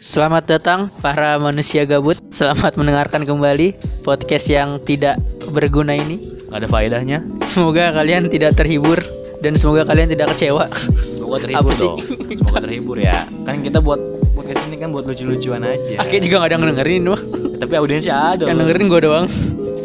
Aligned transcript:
Selamat 0.00 0.48
datang 0.48 0.88
para 0.98 1.36
manusia 1.36 1.84
gabut. 1.84 2.16
Selamat 2.30 2.72
mendengarkan 2.74 3.22
kembali 3.22 3.76
podcast 4.00 4.48
yang 4.48 4.80
tidak 4.80 5.20
berguna 5.46 5.92
ini. 5.92 6.40
Gak 6.48 6.56
ada 6.56 6.68
faedahnya. 6.68 7.18
Semoga 7.46 7.92
kalian 7.92 8.26
tidak 8.26 8.56
terhibur 8.56 8.96
dan 9.38 9.54
semoga 9.54 9.84
kalian 9.84 10.08
tidak 10.08 10.32
kecewa. 10.34 10.66
Semoga 11.04 11.36
terhibur 11.44 11.72
dong. 11.76 11.98
Semoga 12.32 12.58
terhibur 12.60 12.96
ya. 12.96 13.28
Kan 13.44 13.60
kita 13.60 13.78
buat 13.78 14.00
podcast 14.32 14.64
ini 14.66 14.76
kan 14.76 14.88
buat 14.88 15.04
lucu-lucuan 15.04 15.62
aja. 15.62 16.00
Akhirnya 16.00 16.22
juga 16.24 16.36
gak 16.38 16.48
ada 16.48 16.54
yang 16.54 16.64
dengerin 16.72 17.02
mah. 17.04 17.22
Tapi 17.60 17.72
audiensnya 17.76 18.14
ada. 18.16 18.42
Yang 18.42 18.56
loh. 18.56 18.60
dengerin 18.64 18.84
gue 18.86 19.00
doang 19.02 19.26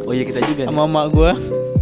Oh 0.06 0.14
iya 0.14 0.24
kita 0.24 0.40
juga. 0.42 0.62
nih. 0.64 0.72
sama 0.72 0.82
emak 0.86 1.06
gue. 1.12 1.32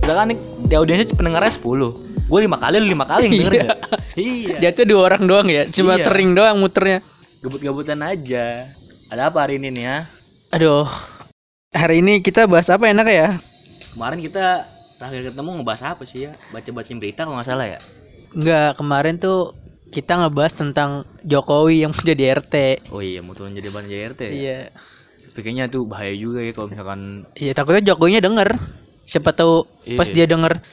Misalkan 0.01 0.25
nih 0.27 0.37
di 0.63 0.73
audiensnya 0.73 1.05
pendengarnya 1.13 1.53
10 1.53 2.01
Gue 2.23 2.39
lima 2.39 2.57
kali 2.57 2.81
lu 2.81 2.87
lima 2.89 3.05
kali 3.05 3.29
yang 3.29 3.33
dengerin 3.37 3.61
ya? 3.61 3.75
Iya 4.15 4.55
Dia 4.57 4.69
tuh 4.73 4.85
dua 4.85 5.01
orang 5.05 5.21
doang 5.23 5.47
ya. 5.47 5.69
Cuma 5.69 5.95
Iya. 5.95 6.09
sering 6.09 6.33
doang 6.33 6.57
muternya. 6.57 7.05
Gebut-gebutan 7.43 7.99
aja 7.99 8.71
Ada 9.11 9.27
apa 9.27 9.43
hari 9.43 9.59
ini 9.59 9.67
nih 9.69 9.83
ya 9.83 9.97
Aduh. 10.49 10.87
Hari 11.73 11.99
ini 11.99 12.21
kita 12.21 12.47
bahas 12.47 12.69
apa 12.69 12.87
enak 12.87 13.03
ya? 13.05 13.29
Kemarin 13.91 14.21
kita 14.21 14.63
terakhir 14.95 15.27
ketemu 15.27 15.49
ngebahas 15.59 15.83
apa 15.91 16.03
sih 16.07 16.25
ya 16.25 16.31
Baca-baca 16.49 16.87
berita 16.95 17.27
kalau 17.27 17.35
nggak 17.35 17.45
salah 17.45 17.67
ya 17.67 17.79
Enggak, 18.31 18.79
kemarin 18.79 19.19
tuh 19.19 19.53
kita 19.91 20.17
ngebahas 20.17 20.53
tentang 20.55 21.05
Jokowi 21.21 21.85
yang 21.85 21.93
menjadi 21.93 22.41
RT. 22.41 22.55
Oh 22.89 22.97
iya 22.97 23.21
mau 23.21 23.37
turun 23.37 23.53
jadi 23.53 23.69
ban 23.69 23.85
JRT 23.85 24.21
ya 24.23 24.31
Iya. 24.33 24.59
Tapi 25.27 25.39
kayaknya 25.39 25.65
tuh 25.67 25.83
bahaya 25.83 26.15
juga 26.15 26.39
ya 26.39 26.49
kalau 26.49 26.71
misalkan 26.71 27.27
Iya 27.35 27.51
takutnya 27.51 27.83
Jokowinya 27.83 28.23
denger 28.23 28.49
Siapa 29.03 29.35
tahu 29.35 29.67
pas 29.93 30.07
Iya. 30.07 30.15
dia 30.15 30.25
denger 30.31 30.63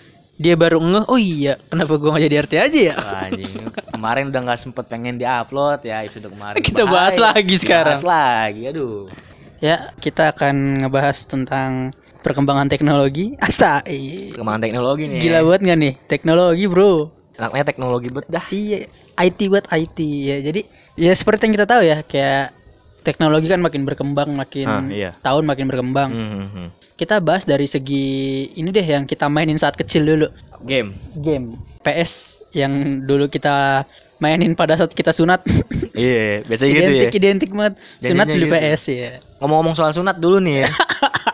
Dia 0.40 0.56
baru 0.56 0.80
ngeh 0.80 1.04
Oh 1.04 1.20
iya 1.20 1.60
kenapa 1.68 2.00
gua 2.00 2.16
gak 2.16 2.24
jadi 2.24 2.36
RT 2.48 2.52
aja 2.56 2.80
ya? 2.80 2.94
Wah, 2.96 3.28
anjing. 3.28 3.52
Kemarin 3.92 4.24
udah 4.32 4.40
nggak 4.48 4.60
sempet 4.64 4.84
pengen 4.88 5.20
diupload 5.20 5.84
ya 5.84 6.00
episode 6.00 6.32
kemarin. 6.32 6.64
Kita 6.72 6.88
bahas 6.88 7.20
lagi 7.20 7.60
sekarang. 7.60 7.92
bahas 7.92 8.00
lagi 8.08 8.62
aduh. 8.72 9.12
Ya 9.60 9.92
kita 10.00 10.32
akan 10.32 10.80
ngebahas 10.80 11.28
tentang 11.28 11.92
Perkembangan 12.20 12.68
teknologi. 12.68 13.37
Asa 13.40 13.80
perkembangan 13.84 14.60
teknologi 14.60 15.04
nih. 15.09 15.20
Gila 15.24 15.40
banget 15.45 15.60
gak 15.73 15.78
nih? 15.80 15.95
Teknologi 16.04 16.65
bro. 16.68 16.93
Anaknya 17.40 17.65
teknologi 17.65 18.09
bet 18.12 18.28
dah. 18.28 18.45
Iya 18.52 18.88
IT 19.16 19.40
buat 19.48 19.65
IT 19.72 19.98
ya. 20.04 20.37
Jadi 20.45 20.60
ya 21.00 21.12
seperti 21.16 21.48
yang 21.48 21.54
kita 21.56 21.66
tahu 21.68 21.82
ya 21.84 22.04
Kayak 22.04 22.59
teknologi 23.01 23.46
kan 23.46 23.59
makin 23.59 23.82
berkembang 23.82 24.32
Makin 24.32 24.65
Ah, 24.65 24.82
iya. 24.87 25.10
tahun 25.18 25.45
makin 25.45 25.66
berkembang 25.66 26.10
Hmm, 26.10 26.46
hmm. 26.46 26.68
Kita 26.95 27.16
bahas 27.16 27.43
dari 27.43 27.65
segi 27.65 28.06
Ini 28.52 28.68
deh 28.68 28.84
yang 28.84 29.04
kita 29.04 29.26
mainin 29.26 29.56
saat 29.56 29.74
kecil 29.74 30.04
dulu 30.04 30.29
game 30.60 30.93
game 31.15 31.56
PS 31.80 32.45
yang 32.52 32.73
dulu 33.01 33.26
kita 33.26 33.88
mainin 34.16 34.52
pada 34.52 34.76
saat 34.76 34.93
kita 34.93 35.09
sunat. 35.10 35.40
iya 35.96 36.45
biasa 36.45 36.62
gitu 36.62 36.76
ya 36.76 37.09
identik 37.09 37.16
identik 37.16 37.51
banget. 37.51 37.74
Sunat 38.01 38.26
dulu 38.28 38.45
gitu. 38.45 38.52
PS 38.54 38.82
ya. 38.90 39.10
ngomong-ngomong 39.38 39.73
soal 39.73 39.90
sunat 39.90 40.15
dulu 40.15 40.37
nih 40.38 40.56
ya 40.60 40.68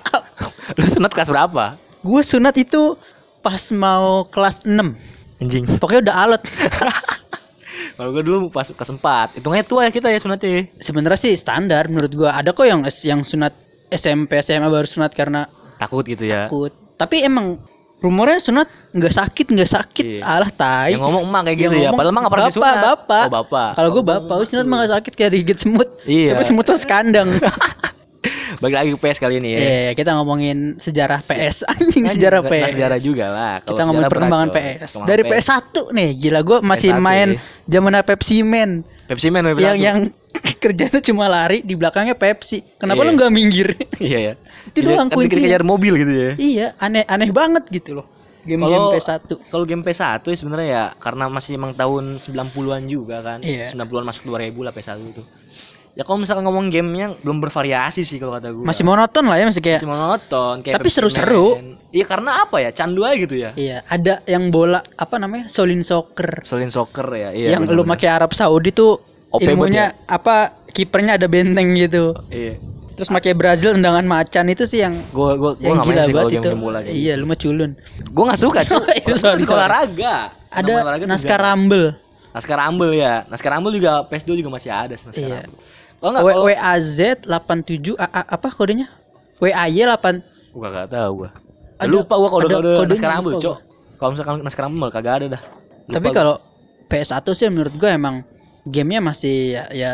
lu 0.79 0.87
sunat 0.87 1.11
kelas 1.11 1.27
berapa 1.27 1.75
Gue 2.01 2.23
sunat 2.23 2.55
itu 2.55 2.95
pas 3.41 3.59
mau 3.73 4.23
kelas 4.25 4.63
6 4.63 4.71
anjing 5.37 5.67
Pokoknya 5.77 6.01
udah 6.05 6.17
alot. 6.21 6.43
kalau 7.95 8.11
gue 8.11 8.23
dulu 8.27 8.37
pas 8.51 8.67
4 8.67 9.39
hitungnya 9.39 9.63
tua 9.63 9.87
ya 9.87 9.91
kita 9.95 10.11
ya 10.11 10.19
sunatnya 10.19 10.67
Sebenarnya 10.83 11.19
sih 11.21 11.33
standar 11.39 11.87
menurut 11.87 12.13
gua. 12.13 12.31
Ada 12.35 12.51
kok 12.51 12.67
yang 12.67 12.83
yang 13.07 13.21
sunat 13.23 13.55
SMP 13.93 14.43
SMA 14.43 14.67
baru 14.67 14.87
sunat 14.87 15.15
karena 15.15 15.47
takut 15.79 16.03
gitu 16.03 16.27
ya 16.27 16.51
takut. 16.51 16.75
Tapi 16.97 17.23
emang 17.23 17.61
rumornya 18.01 18.39
sunat 18.39 18.69
nggak 18.93 19.15
sakit 19.15 19.47
nggak 19.53 19.71
sakit. 19.71 20.05
Iya. 20.05 20.23
Alah 20.23 20.51
tai. 20.53 20.95
Yang 20.95 21.03
ngomong 21.03 21.23
emak 21.27 21.43
kayak 21.49 21.59
gitu 21.59 21.75
Yang 21.77 21.85
ya, 21.85 21.91
padahal 21.93 22.13
emak 22.13 22.21
nggak 22.21 22.35
pernah 22.35 22.47
bapak, 22.47 22.57
disunat. 22.57 22.77
Bapak. 22.83 23.25
Oh, 23.25 23.33
bapak. 23.33 23.71
Kalau 23.77 23.89
gue 23.93 24.05
bapak, 24.05 24.37
sunat 24.47 24.67
mah 24.67 24.77
nggak 24.83 24.93
sakit 25.01 25.13
kayak 25.17 25.31
digigit 25.33 25.59
semut. 25.61 25.89
Iya. 26.05 26.31
Tapi 26.37 26.45
semutnya 26.45 26.77
sekandang. 26.77 27.29
balik 28.63 28.75
lagi 28.75 28.89
ke 28.91 28.99
PS 28.99 29.19
kali 29.19 29.35
ini 29.37 29.49
ya 29.51 29.59
Iya, 29.59 29.93
kita 29.93 30.15
ngomongin 30.15 30.77
sejarah 30.77 31.21
PS 31.21 31.65
anjing 31.73 32.05
sejarah 32.07 32.41
PS. 32.41 32.51
nggak 32.51 32.73
sejarah 32.73 32.99
juga 32.99 33.27
lah 33.29 33.55
Kalau 33.59 33.69
kita 33.69 33.83
ngomongin 33.85 34.09
perkembangan 34.09 34.49
berat, 34.49 34.63
coy. 34.63 34.75
PS. 34.79 34.93
Dari 35.03 35.23
PS. 35.23 35.47
PS1 35.47 35.77
nih, 35.93 36.11
gila 36.17 36.41
gue 36.41 36.59
masih 36.61 36.91
PS1 36.91 37.03
main 37.03 37.29
ya. 37.29 37.41
zaman 37.69 37.93
Pepsi 38.03 38.37
Man. 38.41 38.71
Pepsi 39.07 39.29
Man 39.29 39.45
Pepsi 39.47 39.63
Yang 39.63 39.75
satu. 39.75 39.87
yang 39.87 39.99
kerjanya 40.63 41.01
cuma 41.01 41.25
lari 41.27 41.59
di 41.61 41.75
belakangnya 41.75 42.15
Pepsi. 42.15 42.59
Kenapa 42.77 43.01
Iya. 43.01 43.07
lu 43.07 43.13
nggak 43.15 43.33
minggir? 43.33 43.69
Iya 43.97 44.19
ya 44.21 44.35
Itu 44.69 44.83
doang 44.85 45.07
kan 45.07 45.17
kuncinya. 45.17 45.47
kejar 45.47 45.63
mobil 45.63 45.93
gitu 45.97 46.13
ya 46.13 46.31
iya, 46.37 46.67
aneh 46.77 47.05
aneh 47.05 47.31
banget 47.31 47.65
gitu 47.71 47.95
loh. 47.95 48.07
Game-game 48.43 48.71
Kalau 48.71 48.95
PS1. 48.95 49.21
Kalau 49.51 49.65
game 49.67 49.83
PS1 49.83 50.23
ya 50.23 50.37
sebenarnya 50.37 50.69
ya 50.69 50.85
karena 50.97 51.27
masih 51.27 51.55
emang 51.55 51.75
tahun 51.75 52.15
90-an 52.17 52.83
juga 52.85 53.19
kan. 53.19 53.39
Iya. 53.43 53.67
90-an 53.69 54.07
masuk 54.07 54.23
2000 54.25 54.55
lah 54.61 54.71
PS1 54.71 55.03
itu. 55.05 55.23
Ya 55.97 56.05
kalau 56.05 56.21
misalkan 56.21 56.45
ngomong 56.45 56.69
gamenya 56.69 57.17
belum 57.17 57.41
bervariasi 57.41 58.05
sih 58.05 58.21
kalau 58.21 58.37
kata 58.37 58.53
gue. 58.53 58.61
Masih 58.63 58.85
monoton 58.85 59.25
lah 59.25 59.41
ya 59.41 59.49
masih 59.49 59.65
kayak 59.65 59.81
masih 59.81 59.89
monoton 59.89 60.55
kayak 60.61 60.77
Tapi 60.77 60.89
seru-seru. 60.93 61.57
Iya 61.89 62.05
karena 62.05 62.45
apa 62.45 62.61
ya? 62.61 62.69
Candu 62.69 63.01
aja 63.01 63.17
gitu 63.17 63.33
ya. 63.33 63.57
Iya, 63.57 63.81
ada 63.83 64.21
yang 64.25 64.53
bola 64.53 64.85
apa 64.93 65.17
namanya? 65.17 65.49
Solin 65.49 65.81
Soccer. 65.81 66.45
Solin 66.45 66.69
soccer 66.69 67.09
ya. 67.09 67.33
Iya. 67.33 67.57
yang 67.57 67.65
lu 67.65 67.81
pakai 67.83 68.13
Arab 68.13 68.37
Saudi 68.37 68.71
tuh 68.71 69.01
OP 69.33 69.41
ilmunya 69.41 69.97
apa 70.05 70.53
kipernya 70.69 71.17
ada 71.17 71.25
benteng 71.27 71.73
gitu. 71.75 72.13
Iya. 72.29 72.61
Terus 72.93 73.09
pakai 73.09 73.33
Brazil 73.33 73.73
tendangan 73.73 74.05
macan 74.05 74.53
itu 74.53 74.69
sih 74.69 74.81
yang 74.81 74.93
Gue 75.11 75.33
gue 75.35 75.53
gue 75.55 75.65
yang 75.65 75.81
gila 75.81 76.03
sih 76.03 76.13
banget 76.13 76.33
itu. 76.39 76.49
bola 76.55 76.79
kayak 76.81 76.93
Iya, 76.93 77.13
lu 77.17 77.25
mah 77.25 77.37
culun. 77.37 77.71
Gue 78.05 78.25
nggak 78.29 78.41
suka 78.41 78.61
suka 78.69 79.17
sorry. 79.17 79.49
olahraga. 79.49 80.15
Ada 80.53 80.73
naskah. 81.09 81.41
Rumble. 81.41 81.97
Naskah 82.33 82.57
Rumble 82.59 82.93
ya. 82.93 83.25
Naskah 83.27 83.49
Rumble 83.51 83.73
juga 83.73 84.05
PS2 84.05 84.45
juga 84.45 84.51
masih 84.51 84.69
ada 84.69 84.93
naskah 84.93 85.17
Iya. 85.17 85.41
Rumble. 85.41 85.65
Kalau 85.97 86.11
nggak 86.13 86.23
W 86.23 86.29
kalau 86.29 86.45
WAZ 86.47 86.99
87 87.25 87.97
A- 87.97 88.13
A- 88.15 88.29
apa 88.31 88.49
kodenya? 88.51 88.87
WAY 89.37 89.81
8 89.81 90.23
Gua 90.53 90.69
gak 90.71 90.89
tahu 90.89 91.11
gua. 91.19 91.31
Ada- 91.77 91.89
lupa 91.89 92.15
gua 92.15 92.29
udah 92.33 92.49
kodenya, 92.49 92.89
naskah 92.89 93.11
Rumble, 93.13 93.33
lupa 93.33 93.43
Cok. 93.43 93.57
Kalau 93.97 94.11
misalkan 94.13 94.35
naskah 94.41 94.63
Rumble 94.65 94.91
kagak 94.91 95.15
ada 95.15 95.27
dah. 95.37 95.43
Lupa 95.87 95.95
Tapi 95.95 96.09
kalau 96.11 96.35
PS1 96.87 97.27
sih 97.33 97.47
menurut 97.47 97.75
gua 97.75 97.91
emang 97.93 98.25
gamenya 98.65 99.01
masih 99.01 99.37
ya, 99.53 99.63
ya 99.71 99.91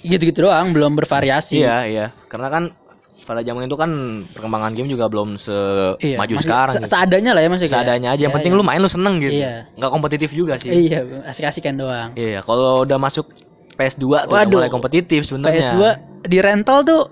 gitu-gitu 0.00 0.44
doang, 0.44 0.70
belum 0.70 0.94
bervariasi. 0.94 1.60
Iya, 1.60 1.76
iya. 1.84 2.06
Karena 2.24 2.48
kan 2.48 2.64
pada 3.24 3.40
zaman 3.40 3.64
itu 3.64 3.74
kan 3.74 3.90
perkembangan 4.30 4.72
game 4.72 4.86
juga 4.86 5.08
belum 5.08 5.36
se 5.36 5.52
Iya, 5.98 6.16
maju 6.16 6.34
masih 6.34 6.44
sekarang. 6.44 6.72
se- 6.72 6.80
gitu. 6.80 6.90
Seadanya 6.90 7.30
lah 7.32 7.40
ya 7.40 7.48
masih 7.48 7.66
kayak- 7.66 7.74
Seadanya 7.80 8.08
aja. 8.10 8.20
Yang 8.20 8.24
Iya, 8.26 8.36
penting 8.36 8.52
iya. 8.52 8.58
lu 8.58 8.64
main 8.64 8.80
lu 8.80 8.90
seneng 8.90 9.14
gitu. 9.18 9.34
Iya. 9.34 9.54
Nggak 9.72 9.90
kompetitif 9.90 10.30
juga 10.30 10.54
sih. 10.56 10.70
Iya, 10.70 10.98
asik-asikan 11.24 11.74
doang. 11.74 12.10
Iya, 12.14 12.40
kalau 12.40 12.84
udah 12.84 12.96
masuk 12.96 13.26
PS2 13.74 14.00
tuh 14.00 14.08
udah 14.08 14.26
Waduh. 14.30 14.58
mulai 14.62 14.70
kompetitif 14.70 15.20
sebenarnya. 15.26 15.74
PS2 15.74 15.82
di 16.24 16.38
rental 16.40 16.78
tuh 16.86 17.02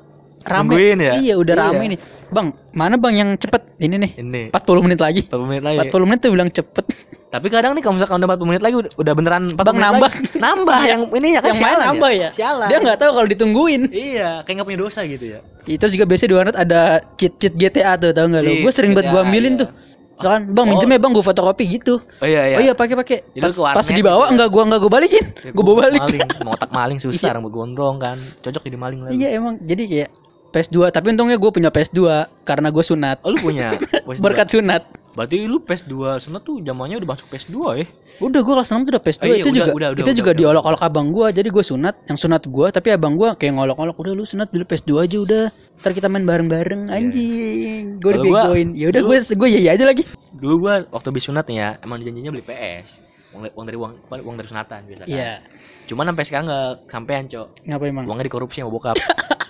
rame. 0.42 0.74
Ya? 0.98 1.14
Iya, 1.18 1.34
udah 1.38 1.54
Iya. 1.54 1.62
rame 1.70 1.84
nih. 1.94 2.00
Bang, 2.32 2.56
mana 2.72 2.96
Bang 2.96 3.12
yang 3.12 3.36
cepet? 3.36 3.76
Ini 3.76 4.00
nih. 4.00 4.10
Ini 4.16 4.42
40 4.48 4.80
menit 4.80 4.98
lagi. 5.04 5.20
40 5.28 5.44
menit 5.44 5.62
lagi. 5.62 5.78
40 5.84 6.08
menit 6.08 6.20
tuh 6.24 6.30
bilang 6.32 6.48
cepet. 6.48 6.84
Tapi 7.32 7.46
kadang 7.52 7.72
nih 7.76 7.80
kalau 7.84 7.96
misalkan 8.00 8.16
udah 8.24 8.28
40 8.36 8.48
menit 8.48 8.62
lagi 8.64 8.74
udah, 8.80 9.12
beneran 9.16 9.42
40 9.52 9.60
Bang 9.60 9.76
menit 9.76 9.84
nambah. 9.84 10.12
lagi. 10.12 10.40
Nambah 10.40 10.80
yang 10.88 11.00
ini 11.12 11.28
ya 11.36 11.40
kan 11.44 11.52
yang 11.52 11.60
main 11.60 11.68
sialan 11.68 11.86
nambah 11.92 12.10
ya. 12.12 12.28
Sialan. 12.32 12.68
Dia 12.72 12.78
nggak 12.80 12.98
tahu 13.04 13.10
kalau 13.12 13.28
ditungguin. 13.28 13.82
Iya, 13.92 14.28
kayak 14.48 14.54
nggak 14.56 14.68
punya 14.72 14.80
dosa 14.80 15.00
gitu 15.04 15.24
ya. 15.28 15.38
Itu 15.68 15.84
juga 15.92 16.04
biasanya 16.08 16.28
di 16.32 16.36
warnet 16.40 16.56
ada 16.56 16.80
cheat-cheat 17.20 17.52
GTA 17.52 17.92
tuh, 18.00 18.10
tau 18.16 18.26
nggak 18.32 18.42
lo? 18.42 18.52
Gue 18.64 18.72
sering 18.72 18.92
buat 18.96 19.06
gua 19.12 19.20
ambilin 19.28 19.54
iya. 19.56 19.60
tuh. 19.64 19.68
Misalkan, 20.22 20.42
bang 20.48 20.64
Oh. 20.64 20.70
minjem 20.70 20.88
ya 20.88 20.98
bang, 20.98 21.12
gue 21.12 21.24
fotokopi 21.24 21.64
gitu. 21.68 21.94
Oh 21.98 22.26
iya 22.26 22.42
iya. 22.46 22.56
Oh 22.56 22.62
iya 22.62 22.72
pakai 22.72 22.94
pakai. 22.94 23.16
Pas, 23.36 23.50
pas 23.50 23.82
dibawa 23.84 24.22
gitu 24.22 24.22
ya? 24.22 24.32
enggak 24.32 24.48
gua 24.48 24.62
enggak 24.64 24.80
gua 24.80 24.92
balikin. 24.92 25.24
Ya, 25.42 25.50
Gua 25.50 25.64
bawa 25.66 25.76
balik. 25.82 26.00
Maling, 26.00 26.20
mau 26.40 26.52
otak 26.54 26.70
maling 26.70 26.98
susah, 26.98 27.28
rambut 27.36 27.50
gondrong 27.50 27.98
kan. 27.98 28.22
Cocok 28.38 28.62
jadi 28.62 28.78
maling 28.78 29.00
lagi. 29.02 29.12
Iya 29.18 29.28
emang 29.34 29.58
jadi 29.60 29.82
kayak 29.84 30.10
PS2 30.52 30.92
tapi 30.92 31.06
untungnya 31.10 31.34
gue 31.34 31.50
punya 31.50 31.68
PS2 31.68 32.00
karena 32.44 32.68
gue 32.68 32.84
sunat. 32.84 33.24
Oh 33.24 33.32
lu 33.32 33.40
punya 33.40 33.80
PS2? 34.06 34.20
Berkat 34.20 34.48
sunat. 34.48 34.84
Berarti 35.12 35.44
lu 35.44 35.60
PS2 35.60 35.92
sana 36.18 36.40
tuh 36.40 36.60
zamannya 36.60 36.96
udah 36.96 37.08
masuk 37.10 37.28
PS2 37.28 37.52
ya? 37.76 37.86
Udah 38.16 38.40
gue 38.40 38.54
kelas 38.54 38.68
6 38.68 38.80
tuh 38.82 38.90
udah 38.92 39.02
PS2 39.02 39.20
Oh 39.20 39.26
iya, 39.26 39.34
itu 39.34 39.48
udah, 39.48 39.56
juga 39.58 39.64
udah, 39.66 39.88
udah, 39.88 39.88
itu 39.92 40.04
udah, 40.04 40.16
juga 40.16 40.32
diolok-olok 40.32 40.82
abang 40.82 41.08
gue 41.08 41.26
jadi 41.32 41.48
gue 41.48 41.64
sunat 41.66 41.94
yang 42.06 42.16
sunat 42.16 42.42
gue 42.44 42.66
tapi 42.68 42.88
abang 42.90 43.16
gue 43.16 43.28
kayak 43.34 43.52
ngolok-olok 43.52 43.96
udah 43.98 44.12
lu 44.14 44.24
sunat 44.24 44.48
dulu 44.48 44.64
PS2 44.64 44.90
aja 44.98 45.16
udah 45.18 45.44
ntar 45.82 45.92
kita 45.92 46.06
main 46.06 46.22
bareng-bareng 46.22 46.88
anjing 46.88 47.98
gue 47.98 48.08
Iya. 48.08 48.14
Kalau 48.14 48.24
gua- 48.24 48.44
dibegoin 48.46 48.68
ya 48.72 48.86
udah 48.88 49.02
gue 49.02 49.16
gue 49.18 49.48
iya 49.50 49.70
aja 49.72 49.84
lagi 49.84 50.04
Dulu 50.32 50.54
gua 50.60 50.74
waktu 50.88 51.06
habis 51.08 51.22
sunat 51.22 51.44
nih 51.44 51.56
ya, 51.56 51.68
emang 51.78 51.98
janjinya 51.98 52.30
beli 52.30 52.42
PS. 52.42 52.88
Uang, 53.30 53.48
uang 53.48 53.64
dari 53.64 53.78
uang 53.78 53.92
uang 54.10 54.36
dari 54.36 54.44
sunatan 54.44 54.80
biasa 54.84 55.02
kan. 55.02 55.08
iya 55.08 55.32
Cuman 55.86 56.04
sampai 56.04 56.24
sekarang 56.24 56.44
nggak 56.46 56.68
sampean, 56.84 57.24
Cok. 57.26 57.46
ngapa 57.64 57.84
emang 57.86 58.04
Uangnya 58.04 58.26
dikorupsi 58.26 58.58
sama 58.58 58.68
bokap. 58.68 58.96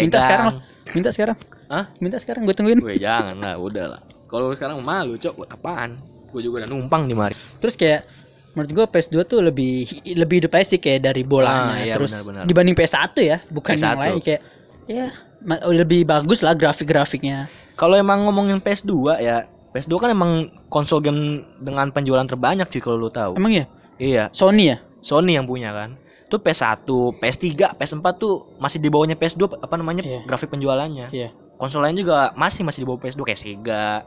minta 0.00 0.18
sekarang 0.18 0.46
lah 0.48 0.62
minta 0.88 1.10
sekarang 1.10 1.36
Hah? 1.66 1.84
minta 1.98 2.16
sekarang 2.16 2.42
gue 2.42 2.52
tungguin 2.52 2.78
Gue 2.78 2.96
jangan 2.96 3.36
lah, 3.36 3.54
udah 3.56 3.86
lah. 3.90 4.00
Kalau 4.24 4.48
sekarang 4.50 4.80
malu, 4.80 5.14
Cok. 5.14 5.44
Apaan? 5.46 6.00
Gue 6.28 6.40
juga 6.40 6.60
udah 6.60 6.68
numpang 6.68 7.04
di 7.04 7.12
mari. 7.12 7.32
terus 7.58 7.74
kayak 7.74 8.08
menurut 8.50 8.70
gue 8.70 8.84
PS2 8.90 9.16
tuh 9.22 9.40
lebih 9.40 9.84
lebih 10.06 10.36
hidup 10.38 10.52
aja 10.52 10.66
sih 10.66 10.78
kayak 10.78 11.00
dari 11.04 11.22
bolanya 11.22 11.72
Ah, 11.72 11.78
iya, 11.78 11.94
terus 11.94 12.10
benar-benar. 12.10 12.42
dibanding 12.44 12.74
PS1 12.74 13.14
ya 13.18 13.36
bukan 13.46 13.72
yang 13.72 13.84
PS1. 13.90 14.00
lain 14.02 14.16
kayak 14.18 14.40
ya 14.86 15.06
ma- 15.40 15.62
lebih 15.62 16.00
bagus 16.02 16.40
lah 16.40 16.52
grafik-grafiknya 16.52 17.46
Kalau 17.74 17.94
emang 17.94 18.24
ngomongin 18.24 18.58
PS2 18.58 18.90
ya, 19.18 19.44
PS2 19.70 19.92
kan 19.98 20.10
emang 20.10 20.32
konsol 20.66 20.98
game 20.98 21.20
dengan 21.56 21.88
penjualan 21.88 22.24
terbanyak 22.24 22.66
cuy 22.66 22.80
kalau 22.80 22.98
lu 22.98 23.08
tahu. 23.08 23.32
emang 23.34 23.52
ya 23.54 23.64
Iya. 23.96 24.24
Sony 24.30 24.64
ya 24.66 24.76
Sony 24.98 25.34
yang 25.34 25.44
punya 25.44 25.70
kan. 25.70 25.94
Tuh 26.28 26.40
PS1, 26.44 26.84
PS3, 27.16 27.44
PS4 27.80 28.06
tuh 28.20 28.56
masih 28.60 28.78
di 28.78 28.88
bawahnya 28.92 29.16
PS2 29.16 29.64
apa 29.64 29.74
namanya 29.80 30.04
Iya. 30.04 30.20
grafik 30.28 30.52
penjualannya. 30.52 31.08
Iya. 31.08 31.32
Konsol 31.56 31.82
lain 31.82 31.96
juga 31.96 32.36
masih 32.36 32.62
masih 32.62 32.84
di 32.84 32.86
bawah 32.86 33.00
PS2 33.00 33.24
kayak 33.24 33.40
Sega 33.40 34.04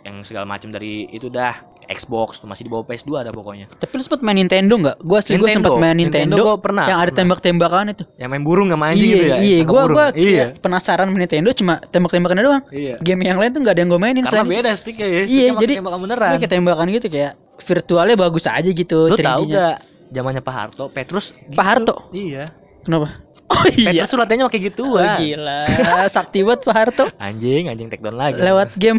yang 0.00 0.24
segala 0.24 0.48
macam 0.48 0.72
dari 0.72 1.06
itu 1.12 1.28
dah 1.28 1.70
Xbox 1.90 2.38
tuh 2.38 2.46
masih 2.46 2.66
di 2.66 2.70
bawah 2.70 2.86
PS2 2.86 3.10
ada 3.18 3.30
pokoknya. 3.34 3.66
Tapi 3.66 3.98
lu 3.98 4.02
sempet 4.06 4.22
main 4.22 4.38
Nintendo 4.38 4.74
nggak? 4.78 4.96
Gua 5.02 5.18
asli 5.18 5.34
gua 5.34 5.50
Nintendo. 5.50 5.74
sempet 5.74 5.82
main 5.82 5.96
Nintendo 5.98 6.34
Nintendo, 6.38 6.44
gua 6.46 6.56
pernah, 6.62 6.84
yang 6.86 7.00
ada 7.02 7.10
tembak-tembakan 7.10 7.84
itu. 7.90 8.04
Yang 8.14 8.30
main 8.30 8.42
burung 8.46 8.68
sama 8.70 8.84
anjing 8.94 9.10
iya, 9.10 9.16
gitu 9.16 9.26
ya. 9.26 9.36
iya, 9.42 9.56
tangkap 9.58 9.70
gua 9.74 9.82
burung. 9.82 9.96
gua 9.98 10.06
iya. 10.14 10.44
penasaran 10.54 11.06
sama 11.10 11.18
Nintendo 11.18 11.50
cuma 11.50 11.74
tembak-tembakannya 11.90 12.44
doang. 12.46 12.62
Iya. 12.70 12.94
Game 13.02 13.20
yang 13.26 13.38
lain 13.42 13.50
tuh 13.50 13.60
nggak 13.66 13.74
ada 13.74 13.80
yang 13.82 13.90
gue 13.90 14.00
mainin 14.00 14.22
Karena 14.22 14.30
selain 14.38 14.50
beda 14.54 14.70
sticknya 14.78 15.08
ya. 15.10 15.22
Iya, 15.26 15.46
jadi 15.58 15.72
tembakan 15.82 15.98
beneran. 16.06 16.30
Kayak 16.38 16.52
tembakan 16.54 16.86
gitu 16.94 17.06
kayak 17.10 17.32
virtualnya 17.58 18.16
bagus 18.16 18.44
aja 18.46 18.70
gitu. 18.70 18.98
Lu 19.10 19.16
3D-nya. 19.18 19.26
tahu 19.26 19.42
gak 19.50 19.76
zamannya 20.10 20.42
Pak 20.42 20.54
Harto, 20.54 20.84
Petrus 20.90 21.32
gitu. 21.32 21.56
Pak 21.56 21.66
Harto? 21.66 21.94
Iya. 22.10 22.50
Kenapa? 22.82 23.22
Oh 23.50 23.64
iya. 23.66 24.02
Petrus 24.02 24.14
latihannya 24.14 24.46
pakai 24.46 24.60
Oh, 24.60 24.66
gituan. 24.66 25.18
gila. 25.18 25.58
Sakti 26.14 26.42
banget 26.42 26.60
Pak 26.62 26.74
Harto. 26.74 27.04
Anjing, 27.16 27.66
anjing 27.66 27.88
take 27.88 28.02
down 28.02 28.14
lagi. 28.14 28.38
Lewat 28.38 28.74
game. 28.74 28.98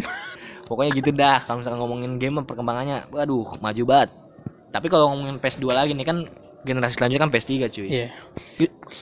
Pokoknya 0.64 0.90
gitu 0.92 1.10
dah. 1.12 1.40
Kalau 1.40 1.60
misalkan 1.60 1.78
ngomongin 1.78 2.16
game 2.16 2.40
perkembangannya, 2.42 3.08
waduh, 3.08 3.44
maju 3.58 3.82
banget. 3.84 4.10
Tapi 4.72 4.86
kalau 4.88 5.12
ngomongin 5.12 5.36
PS2 5.36 5.68
lagi 5.68 5.92
nih 5.92 6.04
kan 6.04 6.18
generasi 6.62 6.94
selanjutnya 6.94 7.22
kan 7.22 7.30
PS3 7.32 7.50
cuy. 7.68 7.88
Iya. 7.90 8.08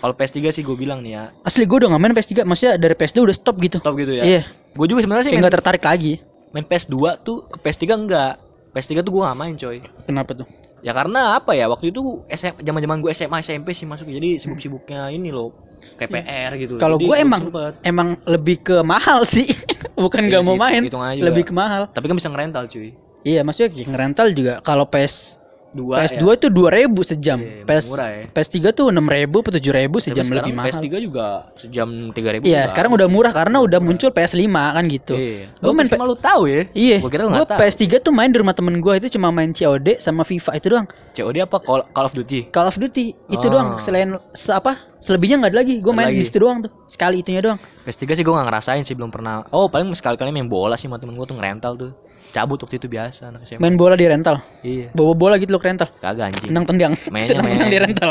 Kalau 0.00 0.14
PS3 0.16 0.50
sih 0.50 0.62
gue 0.62 0.74
bilang 0.74 0.98
nih 0.98 1.12
ya, 1.12 1.24
Asli 1.42 1.62
gue 1.62 1.76
udah 1.76 1.92
gak 1.92 2.00
main 2.00 2.14
PS3 2.14 2.42
Maksudnya 2.42 2.74
dari 2.74 2.94
PS2 2.96 3.18
udah 3.20 3.36
stop 3.36 3.56
gitu 3.58 3.76
stop 3.76 3.94
gitu 3.94 4.16
ya. 4.16 4.22
Iya 4.22 4.42
Gue 4.72 4.86
juga 4.86 5.04
sebenarnya 5.04 5.28
sih 5.28 5.30
Kayak 5.30 5.42
main, 5.42 5.50
gak 5.50 5.56
tertarik 5.60 5.84
lagi 5.84 6.12
main 6.50 6.64
PS2 6.64 6.94
tuh 7.22 7.46
ke 7.46 7.58
PS3 7.60 7.84
enggak. 7.94 8.32
PS3 8.72 9.02
tuh 9.02 9.12
gue 9.12 9.22
gak 9.22 9.38
main 9.38 9.54
coy. 9.54 9.78
Kenapa 10.02 10.30
tuh? 10.34 10.46
Ya 10.80 10.92
karena 10.96 11.36
apa 11.36 11.52
ya 11.52 11.68
waktu 11.68 11.92
itu 11.92 12.24
SM, 12.28 12.60
zaman-zaman 12.60 13.04
gue 13.04 13.12
SMA 13.12 13.38
SMP 13.44 13.76
sih 13.76 13.84
masuk 13.84 14.08
jadi 14.08 14.40
sibuk-sibuknya 14.40 15.12
ini 15.12 15.28
loh 15.28 15.52
kayak 15.96 16.10
PR 16.12 16.52
gitu. 16.60 16.74
Kalau 16.76 17.00
gue 17.00 17.16
emang 17.16 17.48
sempet. 17.48 17.72
Emang 17.84 18.16
lebih 18.28 18.60
ke 18.60 18.76
mahal 18.84 19.24
sih 19.24 19.48
Bukan 19.96 20.28
Iya 20.28 20.40
gak 20.40 20.44
mau 20.48 20.56
main 20.56 20.84
Lebih 21.20 21.48
ke 21.48 21.54
mahal 21.56 21.88
tapi 21.92 22.08
kan 22.08 22.16
bisa 22.16 22.28
ngerental 22.28 22.68
cuy. 22.68 22.92
Iya 23.24 23.44
maksudnya 23.44 23.72
ngerental 23.84 24.32
juga 24.32 24.54
Kalau 24.64 24.88
PS 24.88 25.39
Dua 25.70 25.94
PS2 25.98 26.18
ya. 26.20 26.34
itu 26.34 26.46
2000 26.50 26.90
sejam 27.06 27.38
Iya, 27.38 27.62
PS, 27.62 27.84
murah 27.86 28.08
ya. 28.10 28.22
PS3 28.28 28.56
tuh 28.70 28.86
6000 28.90 28.98
atau 29.22 29.52
7000 29.52 29.62
Tapi 29.86 29.98
sejam 30.02 30.24
sekarang 30.24 30.42
lebih 30.42 30.54
mahal 30.54 30.68
PS3 30.68 30.86
juga 30.98 31.26
sejam 31.54 31.88
3000 32.10 32.42
Iya 32.42 32.62
sekarang 32.66 32.90
udah 32.92 33.06
murah 33.06 33.30
karena 33.30 33.56
udah 33.60 33.78
muncul 33.78 34.10
PS5 34.10 34.40
kan 34.50 34.84
gitu 34.86 35.14
Iya. 35.14 35.46
Gue 35.54 35.70
main 35.70 35.86
sama 35.86 36.04
lu 36.04 36.14
tahu 36.14 36.42
ya? 36.44 36.62
Iya, 36.72 36.96
Gua 36.98 37.06
kira 37.08 37.22
lu 37.22 37.28
gue 37.28 37.34
enggak 37.36 37.50
tahu. 37.50 37.60
PS3 37.62 37.82
tuh 38.00 38.10
main 38.10 38.28
di 38.28 38.38
rumah 38.38 38.50
temen 38.50 38.74
gue 38.76 38.94
itu 38.96 39.08
cuma 39.12 39.30
main 39.30 39.50
COD 39.50 39.88
sama 39.96 40.22
FIFA 40.22 40.50
itu 40.52 40.66
doang. 40.68 40.86
COD 41.12 41.36
apa 41.40 41.56
Call, 41.60 41.80
Call 41.88 42.04
of 42.04 42.14
Duty? 42.14 42.40
Call 42.48 42.66
of 42.66 42.74
Duty 42.74 43.04
itu 43.28 43.38
Oh. 43.40 43.50
doang. 43.50 43.78
Selain 43.78 44.10
se 44.32 44.50
apa? 44.50 44.74
Selebihnya 44.98 45.38
nggak 45.38 45.50
ada 45.50 45.58
lagi. 45.60 45.74
Gue 45.76 45.86
Nggak 45.86 45.96
main 45.96 46.08
lagi. 46.10 46.18
di 46.18 46.26
situ 46.26 46.38
doang 46.38 46.58
tuh. 46.60 46.72
Sekali 46.84 47.22
itunya 47.22 47.40
doang. 47.40 47.58
PS3 47.82 48.10
sih 48.12 48.20
gue 48.20 48.30
gak 48.30 48.44
ngerasain 48.44 48.82
sih 48.82 48.92
belum 48.92 49.08
pernah. 49.08 49.46
Oh 49.48 49.66
paling 49.66 49.88
sekali-kali 49.92 50.28
main 50.28 50.44
bola 50.44 50.74
sih 50.74 50.84
sama 50.84 50.98
temen 50.98 51.14
gue 51.14 51.24
tuh 51.24 51.32
ngerental 51.32 51.72
tuh. 51.74 51.92
Cabut 52.30 52.58
waktu 52.62 52.78
itu 52.78 52.86
biasa 52.86 53.34
anak 53.34 53.42
SMA. 53.42 53.58
Main 53.58 53.74
bola 53.74 53.98
di 53.98 54.06
rental. 54.06 54.38
Iya. 54.62 54.94
Bawa 54.94 55.12
bola 55.18 55.34
gitu 55.36 55.50
loh 55.50 55.58
ke 55.58 55.66
rental. 55.66 55.90
Kagak 55.98 56.30
anjing. 56.30 56.48
Tendang 56.50 56.66
tendang. 56.66 56.92
Mainnya 57.10 57.28
Tendang 57.38 57.46
main. 57.50 57.66
di 57.66 57.78
rental. 57.82 58.10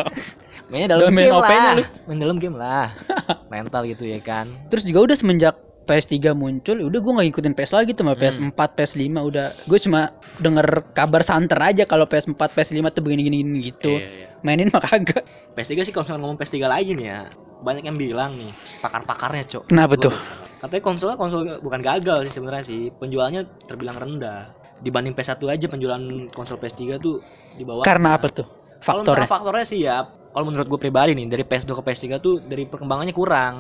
Mainnya 0.68 0.88
dalam 0.92 1.10
main 1.10 1.28
game 1.28 1.40
OP-nya 1.40 1.72
lah. 1.74 1.88
Main 2.06 2.20
dalam 2.20 2.38
game 2.38 2.56
lah. 2.60 2.88
Rental 3.52 3.84
gitu 3.88 4.04
ya 4.06 4.20
kan. 4.20 4.46
Terus 4.70 4.84
juga 4.86 5.00
udah 5.10 5.16
semenjak 5.18 5.56
PS3 5.90 6.38
muncul, 6.38 6.78
ya 6.78 6.86
udah 6.86 7.00
gue 7.02 7.12
nggak 7.18 7.26
ngikutin 7.26 7.54
PS 7.58 7.72
lagi 7.74 7.92
tuh 7.92 8.06
sama 8.06 8.14
Hmm. 8.14 8.22
PS4, 8.22 8.60
PS5 8.78 9.02
udah. 9.26 9.48
Gue 9.66 9.80
cuma 9.82 10.02
denger 10.38 10.68
kabar 10.94 11.26
santer 11.26 11.58
aja 11.58 11.84
kalau 11.84 12.06
PS4, 12.06 12.38
PS5 12.38 12.78
tuh 12.94 13.02
begini-gini 13.02 13.42
gitu. 13.60 13.98
Iya, 13.98 14.06
iya. 14.06 14.28
Mainin 14.40 14.70
mah 14.70 14.80
kagak. 14.80 15.26
PS3 15.52 15.82
sih 15.82 15.90
kalau 15.90 16.06
ngomong 16.14 16.38
PS3 16.38 16.62
lagi 16.64 16.94
nih 16.94 17.08
ya. 17.10 17.20
Banyak 17.60 17.84
yang 17.84 17.98
bilang 17.98 18.38
nih 18.38 18.54
pakar-pakarnya 18.80 19.44
cok. 19.50 19.64
Kenapa 19.68 19.98
tuh? 19.98 20.14
Katanya 20.62 20.84
konsolnya 20.86 21.18
konsol 21.18 21.42
bukan 21.60 21.82
gagal 21.82 22.30
sih 22.30 22.34
sebenarnya 22.38 22.64
sih. 22.64 22.82
Penjualnya 22.94 23.42
terbilang 23.66 23.98
rendah. 23.98 24.54
Dibanding 24.80 25.12
PS1 25.12 25.42
aja 25.44 25.66
penjualan 25.68 26.00
konsol 26.32 26.56
PS3 26.56 27.02
tuh 27.02 27.20
di 27.58 27.66
bawah. 27.66 27.84
Karena 27.84 28.16
apa 28.16 28.30
tuh? 28.30 28.48
Kalau 28.80 29.04
Faktornya. 29.04 29.28
misalnya 29.28 29.28
faktornya 29.28 29.66
sih 29.68 29.80
ya, 29.84 29.98
kalau 30.32 30.46
menurut 30.48 30.72
gue 30.72 30.80
pribadi 30.80 31.12
nih 31.12 31.28
dari 31.28 31.44
PS2 31.44 31.76
ke 31.76 31.84
PS3 31.84 32.06
tuh 32.18 32.40
dari 32.40 32.64
perkembangannya 32.64 33.12
kurang. 33.12 33.56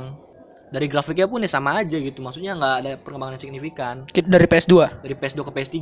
Dari 0.70 0.86
grafiknya 0.86 1.26
pun 1.26 1.42
ya 1.42 1.50
sama 1.50 1.82
aja 1.82 1.98
gitu. 1.98 2.22
Maksudnya 2.22 2.54
nggak 2.54 2.74
ada 2.86 2.92
perkembangan 3.02 3.36
yang 3.38 3.44
signifikan. 3.50 3.96
Dari 4.06 4.46
PS2. 4.46 5.02
Dari 5.02 5.16
PS2 5.18 5.40
ke 5.42 5.52
PS3. 5.52 5.78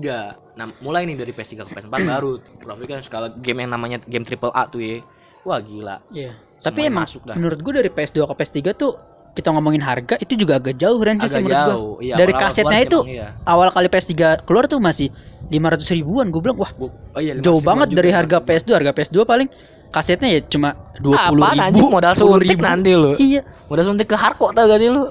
Nah, 0.55 0.65
mulai 0.79 1.03
nih 1.03 1.19
dari 1.19 1.35
PS3 1.35 1.67
ke 1.67 1.71
PS4 1.75 1.91
baru 1.91 2.39
grafiknya 2.63 3.03
skala 3.03 3.27
game 3.35 3.67
yang 3.67 3.71
namanya 3.75 3.97
game 4.07 4.23
triple 4.23 4.51
A 4.55 4.63
tuh 4.67 4.79
ya. 4.79 5.03
Wah 5.43 5.59
gila. 5.59 5.99
Iya. 6.11 6.39
Tapi 6.57 6.87
Semuanya 6.87 6.89
emang 6.89 7.05
masuk 7.05 7.21
dah. 7.27 7.35
menurut 7.37 7.59
gue 7.61 7.73
dari 7.83 7.89
PS2 7.91 8.17
ke 8.25 8.33
PS3 8.33 8.57
tuh 8.73 8.91
kita 9.37 9.53
ngomongin 9.53 9.85
harga 9.85 10.17
itu 10.17 10.33
juga 10.33 10.57
agak 10.57 10.81
jauh 10.81 10.97
range 10.97 11.29
sih 11.29 11.37
Agak 11.37 11.45
menurut 11.45 11.53
gua. 11.61 11.69
jauh. 11.69 11.95
Iya, 12.01 12.15
dari 12.17 12.33
kasetnya 12.33 12.79
itu 12.81 12.99
iya. 13.05 13.27
awal 13.45 13.69
kali 13.69 13.85
PS3 13.85 14.41
keluar 14.49 14.65
tuh 14.65 14.81
masih 14.81 15.13
500 15.47 15.95
ribuan 15.95 16.27
gue 16.27 16.39
bilang 16.39 16.57
wah 16.57 16.71
oh 16.75 16.91
iya, 17.17 17.33
jauh 17.35 17.57
50 17.57 17.65
banget 17.65 17.87
dari 17.91 18.09
harga 18.09 18.37
masih. 18.37 18.47
PS2 18.49 18.69
harga 18.73 18.91
PS2 18.93 19.17
paling 19.23 19.47
kasetnya 19.87 20.29
ya 20.29 20.39
cuma 20.43 20.69
20 20.97 21.15
Apaan 21.15 21.31
ribu 21.31 21.63
anjing 21.63 21.87
modal 21.89 22.11
10 22.11 22.19
suntik 22.19 22.49
ribu. 22.51 22.61
nanti 22.61 22.91
lu. 22.91 23.11
iya 23.17 23.41
Modal 23.65 23.83
suntik 23.85 24.05
ke 24.05 24.15
hardcore 24.15 24.51
tau 24.51 24.65
gak 24.65 24.77
sih 24.77 24.87
lu? 24.87 25.03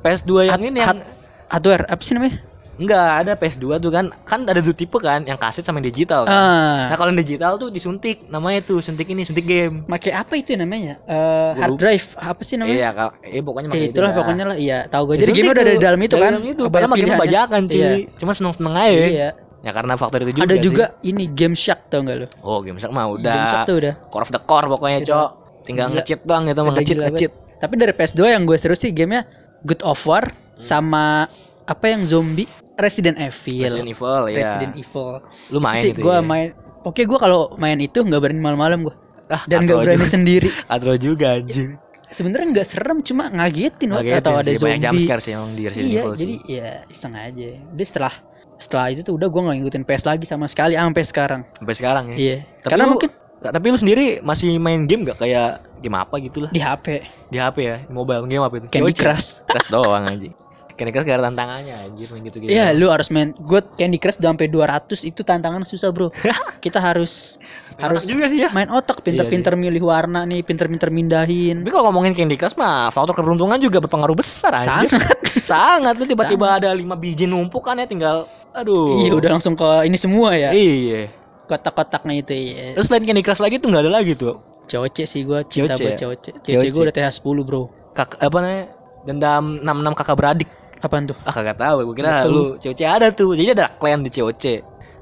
PS2 0.00 0.30
yang 0.44 0.58
ini 0.60 0.76
yang 0.76 0.88
Hard- 0.88 1.06
hardware 1.48 1.84
apa 1.84 2.00
sih 2.00 2.12
namanya 2.12 2.38
enggak 2.72 2.98
ada 3.16 3.32
PS2 3.34 3.62
tuh 3.78 3.90
kan 3.90 4.08
kan 4.22 4.42
ada 4.42 4.58
dua 4.58 4.72
tipe 4.72 4.96
kan 4.96 5.22
yang 5.22 5.36
kaset 5.36 5.60
sama 5.60 5.78
yang 5.78 5.92
digital 5.92 6.24
kan. 6.24 6.32
ah 6.32 6.78
Nah 6.88 6.96
kalau 6.96 7.10
yang 7.10 7.20
digital 7.20 7.52
tuh 7.56 7.68
disuntik 7.68 8.26
namanya 8.26 8.58
tuh 8.60 8.78
suntik 8.78 9.06
ini 9.06 9.22
suntik 9.22 9.44
game. 9.44 9.84
pakai 9.84 10.10
apa 10.12 10.32
itu 10.34 10.54
namanya 10.54 10.98
Eh, 11.04 11.50
Gua 11.52 11.60
hard 11.60 11.76
drive 11.76 12.06
apa 12.16 12.40
sih 12.40 12.56
namanya 12.56 12.74
Iya 12.76 12.88
kak, 12.92 13.10
eh 13.20 13.38
pokoknya 13.40 13.66
Eh, 13.66 13.72
pakai 13.72 13.84
itu 13.84 13.92
itulah 13.92 14.10
pokoknya 14.12 14.44
lah 14.44 14.56
iya 14.56 14.78
tahu 14.84 15.02
gue 15.04 15.14
Ya, 15.14 15.20
jadi 15.20 15.32
game 15.36 15.46
udah 15.48 15.64
dari 15.64 15.78
dalam 15.78 16.00
itu 16.00 16.10
Dari 16.10 16.22
kan 16.22 16.32
dalam 16.32 16.46
itu. 16.48 16.62
Padahal 16.64 16.90
pilihannya. 16.92 17.20
bajakan 17.20 17.60
cuy. 17.66 17.76
Iya. 17.76 17.90
Cuma 18.16 18.32
seneng-seneng 18.32 18.74
aja. 18.74 19.04
iya 19.04 19.28
Ya 19.62 19.70
karena 19.70 19.94
faktor 19.94 20.20
itu 20.20 20.34
juga 20.34 20.44
ada 20.44 20.54
sih. 20.54 20.64
juga 20.64 20.84
ini 21.02 21.24
game 21.28 21.54
shark 21.54 21.86
tau 21.86 22.02
gak 22.02 22.16
lo 22.16 22.26
Oh 22.40 22.58
game 22.60 22.76
Shark 22.76 22.90
mah 22.90 23.06
game 23.14 23.22
shark 23.44 23.62
udah. 23.62 23.62
tuh 23.64 23.76
udah 23.78 23.94
Core 24.08 24.24
of 24.24 24.30
the 24.30 24.40
core 24.40 24.66
pokoknya 24.68 24.98
cok. 25.02 25.30
Tinggal 25.62 25.86
nge-cheat 25.92 26.20
doang 26.22 26.42
gitu, 26.44 26.60
mah 26.60 26.66
Udah 26.68 26.76
nge-cheat. 26.76 26.98
banget. 26.98 27.30
Tapi 27.56 27.74
dari 27.78 27.92
PS2 27.92 28.20
yang 28.28 28.42
gue 28.42 28.56
seru 28.56 28.74
sih 28.74 28.90
gamenya 28.90 29.22
Good 29.62 29.80
of 29.80 30.02
War 30.02 30.34
sama 30.56 31.30
apa 31.62 31.84
yang 31.86 32.02
zombie 32.02 32.50
Resident 32.74 33.14
Evil. 33.16 33.62
Resident 33.64 33.88
Evil 33.88 34.22
ya. 34.26 34.36
Resident 34.36 34.72
Evil. 34.74 35.10
Lu 35.48 35.58
main 35.58 35.78
sih 35.80 35.90
itu 35.92 36.02
gue 36.02 36.10
ya? 36.10 36.18
main. 36.20 36.48
Oke 36.82 37.02
gue 37.02 37.14
kalau 37.16 37.54
main 37.54 37.78
itu 37.78 37.94
nggak 37.96 38.18
berani 38.18 38.40
malam-malam 38.40 38.82
gue. 38.82 38.94
Ah, 39.28 39.46
Dan 39.46 39.62
nggak 39.62 39.78
berani 39.78 40.02
juga. 40.02 40.10
sendiri. 40.10 40.48
Atro 40.74 40.98
juga 40.98 41.38
anjir. 41.38 41.78
Sebenarnya 42.10 42.46
nggak 42.50 42.66
serem 42.66 42.98
cuma 43.00 43.30
ngagetin 43.30 43.88
waktu 43.88 44.10
Ngagetin 44.10 44.20
atau 44.20 44.32
ada 44.34 44.50
sih, 44.50 44.58
banyak 44.58 44.60
zombie. 44.76 44.90
jumpscare 44.98 45.22
sih 45.22 45.32
emang 45.32 45.50
di 45.54 45.62
Resident 45.64 45.88
iya, 45.88 46.00
Evil 46.02 46.12
jadi 46.12 46.34
sih. 46.34 46.50
ya 46.50 46.70
iseng 46.90 47.14
aja. 47.14 47.48
Jadi 47.62 47.84
setelah 47.86 48.14
setelah 48.62 48.94
itu 48.94 49.02
tuh 49.02 49.18
udah 49.18 49.26
gue 49.26 49.40
nggak 49.42 49.56
ngikutin 49.58 49.82
PS 49.82 50.04
lagi 50.06 50.24
sama 50.24 50.46
sekali 50.46 50.78
sampai 50.78 51.02
sekarang. 51.02 51.40
Sampai 51.58 51.74
sekarang 51.74 52.04
ya. 52.14 52.16
Iya. 52.16 52.36
Tapi 52.62 52.70
Karena 52.70 52.84
lu- 52.86 52.92
mungkin 52.94 53.10
Tapi 53.42 53.66
lu 53.68 53.78
sendiri 53.82 54.06
masih 54.22 54.54
main 54.62 54.86
game 54.86 55.02
gak 55.02 55.18
kayak 55.18 55.66
game 55.82 55.98
apa 55.98 56.14
gitu 56.22 56.46
lah 56.46 56.50
di 56.54 56.62
HP 56.62 57.02
di 57.26 57.42
HP 57.42 57.56
ya, 57.58 57.76
di 57.82 57.90
mobile 57.90 58.22
game 58.30 58.38
apa 58.38 58.54
itu? 58.54 58.70
Candy? 58.70 58.94
Crush. 58.94 59.42
Crush 59.50 59.66
doang 59.66 60.06
anjing. 60.06 60.30
Candy 60.78 60.94
Crush 60.94 61.04
gak 61.04 61.18
ada 61.18 61.26
tantangannya 61.26 61.74
anjir 61.74 62.06
main 62.14 62.22
gitu 62.22 62.38
gitu. 62.38 62.50
Iya, 62.54 62.70
lu 62.70 62.86
harus 62.86 63.10
main. 63.10 63.34
Gue 63.34 63.60
Candy 63.74 63.98
Crush 63.98 64.22
udah 64.22 64.30
sampai 64.30 64.46
200 64.46 64.94
itu 65.02 65.20
tantangan 65.20 65.66
susah, 65.66 65.90
Bro. 65.90 66.14
Kita 66.64 66.78
harus 66.78 67.42
harus 67.82 68.06
juga 68.06 68.30
sih 68.30 68.46
ya. 68.46 68.54
main 68.54 68.70
otak, 68.70 69.02
pinter-pinter 69.02 69.58
milih 69.58 69.82
warna 69.82 70.22
nih, 70.22 70.46
pinter-pinter 70.46 70.94
mindahin. 70.94 71.66
Tapi 71.66 71.72
kalau 71.74 71.90
ngomongin 71.90 72.14
Candy 72.14 72.38
Crush 72.38 72.54
mah 72.54 72.94
faktor 72.94 73.18
keberuntungan 73.18 73.58
juga 73.58 73.82
berpengaruh 73.82 74.14
besar 74.14 74.54
anjir. 74.54 74.86
Sangat. 74.86 75.18
Sangat 75.50 75.94
lu 75.98 76.06
tiba-tiba 76.06 76.62
ada 76.62 76.70
5 76.70 76.78
biji 76.94 77.26
numpuk 77.26 77.66
kan 77.66 77.74
ya 77.74 77.90
tinggal 77.90 78.30
aduh. 78.52 79.00
Iya, 79.00 79.12
udah 79.14 79.30
langsung 79.32 79.54
ke 79.54 79.68
ini 79.84 79.96
semua 79.96 80.32
ya. 80.32 80.50
Iya. 80.52 81.08
Kotak-kotaknya 81.44 82.14
itu 82.16 82.32
ya. 82.32 82.72
Terus 82.74 82.86
selain 82.86 83.04
Candy 83.04 83.20
Crush 83.20 83.40
lagi 83.40 83.56
tuh 83.56 83.68
nggak 83.68 83.82
ada 83.84 83.92
lagi 83.92 84.12
tuh. 84.14 84.40
Coce 84.64 85.04
sih 85.04 85.22
gue 85.22 85.40
cinta 85.46 85.74
buat. 85.74 85.96
Coce. 85.96 86.30
Coce 86.38 86.68
gue 86.68 86.82
udah 86.82 86.94
TH10, 86.94 87.36
Bro. 87.42 87.62
Kak 87.92 88.16
apa 88.16 88.36
namanya? 88.38 88.64
Dendam 89.02 89.44
66 89.60 89.98
kakak 89.98 90.16
beradik. 90.16 90.48
Apaan 90.78 91.06
tuh? 91.06 91.16
Ah 91.22 91.30
kagak 91.30 91.58
tahu, 91.58 91.76
gue 91.86 91.94
kira 91.94 92.24
lu 92.24 92.56
COC 92.56 92.80
ada 92.82 93.10
tuh. 93.10 93.34
Jadi 93.34 93.52
ada 93.52 93.70
klan 93.70 94.00
di 94.00 94.10
COC. 94.10 94.44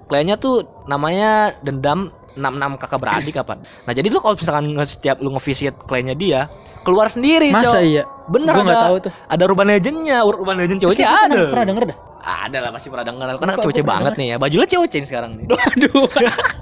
Klannya 0.04 0.37
tuh 0.37 0.66
namanya 0.85 1.54
Dendam 1.61 2.11
66 2.35 2.80
kakak 2.80 2.99
beradik 2.99 3.35
apa. 3.37 3.59
Nah, 3.59 3.92
jadi 3.92 4.07
lu 4.07 4.19
kalau 4.19 4.35
misalkan 4.35 4.64
setiap 4.83 5.19
lu 5.19 5.30
nge-visit 5.30 5.75
klannya 5.85 6.14
dia, 6.14 6.47
keluar 6.83 7.07
sendiri, 7.07 7.50
Masa 7.50 7.76
Cok. 7.76 7.83
iya? 7.83 8.02
Bener 8.26 8.54
Gua 8.54 8.64
ada. 8.64 8.76
tahu 8.87 8.97
tuh. 9.07 9.12
Ada 9.26 9.42
Urban 9.45 9.69
Legend-nya, 9.69 10.16
Ur- 10.23 10.38
Urban 10.40 10.57
Legend 10.57 10.78
COC 10.80 11.00
pernah- 11.00 11.26
ada. 11.26 11.40
Pernah 11.50 11.66
denger 11.66 11.85
dah? 11.90 11.99
Ada 12.31 12.59
lah 12.63 12.71
pasti 12.71 12.89
pernah 12.89 13.07
denger. 13.07 13.27
Karena 13.39 13.55
COC 13.59 13.79
banget 13.83 14.13
nih 14.15 14.27
ya. 14.33 14.37
Baju 14.39 14.55
lu 14.57 14.67
COC 14.67 14.95
sekarang 15.03 15.31
nih. 15.37 15.45
Aduh. 15.51 16.07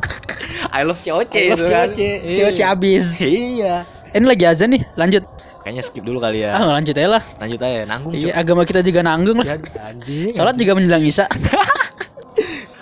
I 0.77 0.81
love 0.85 1.01
COC. 1.01 1.35
I 1.35 1.53
love 1.53 1.61
itu 1.61 1.69
kan. 1.69 1.89
COC. 1.93 2.01
Iya. 2.01 2.35
COC 2.49 2.59
abis. 2.65 3.07
Iya. 3.21 3.75
Ini 4.09 4.25
lagi 4.25 4.45
azan 4.49 4.73
nih, 4.73 4.83
lanjut. 4.97 5.25
Kayaknya 5.61 5.83
skip 5.85 6.01
dulu 6.01 6.17
kali 6.17 6.41
ya. 6.41 6.57
Ah, 6.57 6.81
lanjut 6.81 6.97
aja 6.97 7.21
lah. 7.21 7.23
Lanjut 7.37 7.61
aja, 7.61 7.85
nanggung 7.85 8.17
Iya, 8.17 8.33
agama 8.33 8.65
kita 8.65 8.81
juga 8.81 9.05
nanggung 9.05 9.37
lah. 9.45 9.47
Ya, 9.53 9.57
anjing. 9.85 10.33
Salat 10.33 10.57
juga 10.57 10.73
menjelang 10.73 11.05
Isa. 11.05 11.29